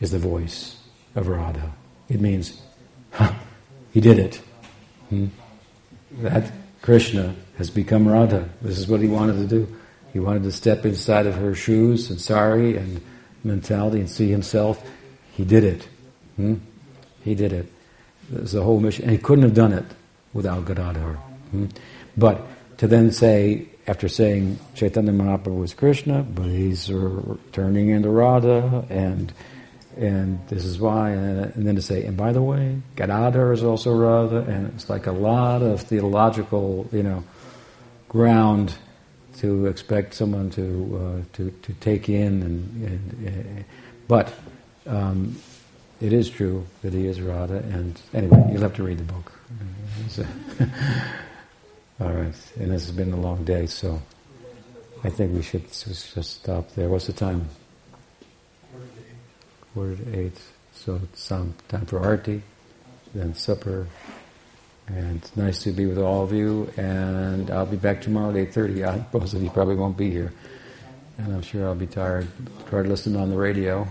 is 0.00 0.10
the 0.10 0.18
voice 0.18 0.76
of 1.14 1.28
Radha. 1.28 1.72
It 2.08 2.20
means, 2.20 2.60
huh, 3.10 3.34
he 3.96 4.02
did 4.02 4.18
it. 4.18 4.42
Hmm? 5.08 5.28
That 6.18 6.52
Krishna 6.82 7.34
has 7.56 7.70
become 7.70 8.06
Radha. 8.06 8.46
This 8.60 8.78
is 8.78 8.86
what 8.88 9.00
he 9.00 9.08
wanted 9.08 9.36
to 9.36 9.46
do. 9.46 9.74
He 10.12 10.20
wanted 10.20 10.42
to 10.42 10.52
step 10.52 10.84
inside 10.84 11.24
of 11.24 11.36
her 11.36 11.54
shoes 11.54 12.10
and 12.10 12.20
sari 12.20 12.76
and 12.76 13.00
mentality 13.42 14.00
and 14.00 14.10
see 14.10 14.28
himself. 14.28 14.86
He 15.32 15.46
did 15.46 15.64
it. 15.64 15.88
Hmm? 16.36 16.56
He 17.24 17.34
did 17.34 17.54
it. 17.54 17.72
There's 18.28 18.54
a 18.54 18.62
whole 18.62 18.80
mission. 18.80 19.04
And 19.04 19.12
he 19.12 19.18
couldn't 19.18 19.44
have 19.44 19.54
done 19.54 19.72
it 19.72 19.86
without 20.34 20.66
Gadadhar. 20.66 21.14
Hmm? 21.52 21.68
But 22.18 22.46
to 22.76 22.86
then 22.86 23.10
say, 23.10 23.66
after 23.86 24.08
saying 24.08 24.58
Chaitanya 24.74 25.12
Mahaprabhu 25.12 25.58
was 25.58 25.72
Krishna, 25.72 26.22
but 26.22 26.48
he's 26.48 26.90
turning 27.52 27.88
into 27.88 28.10
Radha, 28.10 28.84
and 28.90 29.32
and 29.96 30.46
this 30.48 30.64
is 30.64 30.78
why, 30.78 31.10
and, 31.10 31.66
then 31.66 31.74
to 31.76 31.82
say, 31.82 32.04
and 32.04 32.16
by 32.16 32.32
the 32.32 32.42
way, 32.42 32.80
Gadadhar 32.96 33.52
is 33.52 33.64
also 33.64 33.94
Radha, 33.94 34.40
and 34.40 34.72
it's 34.74 34.90
like 34.90 35.06
a 35.06 35.12
lot 35.12 35.62
of 35.62 35.80
theological, 35.80 36.88
you 36.92 37.02
know, 37.02 37.24
ground 38.08 38.74
to 39.38 39.66
expect 39.66 40.14
someone 40.14 40.50
to 40.50 41.00
uh, 41.00 41.36
to 41.36 41.50
to 41.62 41.72
take 41.74 42.08
in, 42.08 42.42
and, 42.42 42.86
and 42.86 43.28
uh, 43.28 43.62
but 44.08 44.32
um, 44.86 45.36
it 46.00 46.12
is 46.12 46.28
true 46.30 46.66
that 46.82 46.92
he 46.92 47.06
is 47.06 47.20
Radha, 47.20 47.56
and 47.56 48.00
anyway, 48.12 48.48
you'll 48.52 48.62
have 48.62 48.74
to 48.76 48.82
read 48.82 48.98
the 48.98 49.04
book. 49.04 49.32
All 52.00 52.12
right, 52.12 52.34
and 52.60 52.70
this 52.70 52.86
has 52.86 52.92
been 52.92 53.12
a 53.12 53.20
long 53.20 53.44
day, 53.44 53.66
so 53.66 54.00
I 55.02 55.08
think 55.08 55.34
we 55.34 55.42
should 55.42 55.66
just 55.68 56.22
stop 56.22 56.70
there. 56.72 56.88
What's 56.90 57.06
the 57.06 57.14
time? 57.14 57.48
Quarter 59.76 59.96
to 59.96 60.18
eight. 60.18 60.40
So 60.72 60.98
it's 61.04 61.30
um, 61.30 61.52
time 61.68 61.84
for 61.84 62.00
arti, 62.00 62.40
then 63.14 63.34
supper, 63.34 63.86
and 64.86 65.16
it's 65.16 65.36
nice 65.36 65.62
to 65.64 65.70
be 65.70 65.84
with 65.84 65.98
all 65.98 66.22
of 66.24 66.32
you. 66.32 66.72
And 66.78 67.50
I'll 67.50 67.66
be 67.66 67.76
back 67.76 68.00
tomorrow 68.00 68.30
at 68.30 68.36
eight 68.36 68.54
thirty. 68.54 68.80
Most 69.12 69.34
of 69.34 69.42
you 69.42 69.50
probably 69.50 69.74
won't 69.74 69.98
be 69.98 70.10
here, 70.10 70.32
and 71.18 71.30
I'm 71.30 71.42
sure 71.42 71.66
I'll 71.66 71.74
be 71.74 71.86
tired. 71.86 72.26
Try 72.70 72.84
to 72.84 72.88
listen 72.88 73.16
on 73.16 73.28
the 73.28 73.36
radio 73.36 73.86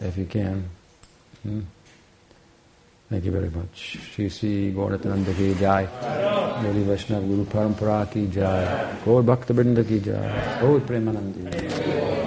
if 0.00 0.16
you 0.16 0.24
can. 0.24 0.70
Hmm? 1.42 1.60
Thank 3.10 3.26
you 3.26 3.30
very 3.30 3.50
much. 3.50 3.98
Shri 4.14 4.30
Sri 4.30 4.72
Gauratananda 4.72 5.36
ki 5.36 5.54
jai. 5.60 5.84
Gaudiya 5.84 6.86
Vaishnav 6.86 7.28
Guru 7.28 7.44
Parampara 7.44 8.10
ki 8.10 8.28
jai. 8.28 8.96
Gaur 9.04 9.22
Bhakta 9.22 9.52
Brinda 9.52 9.86
ki 9.86 10.00
jai. 10.00 10.60
Gaur 10.62 10.80
Premanandi. 10.80 12.23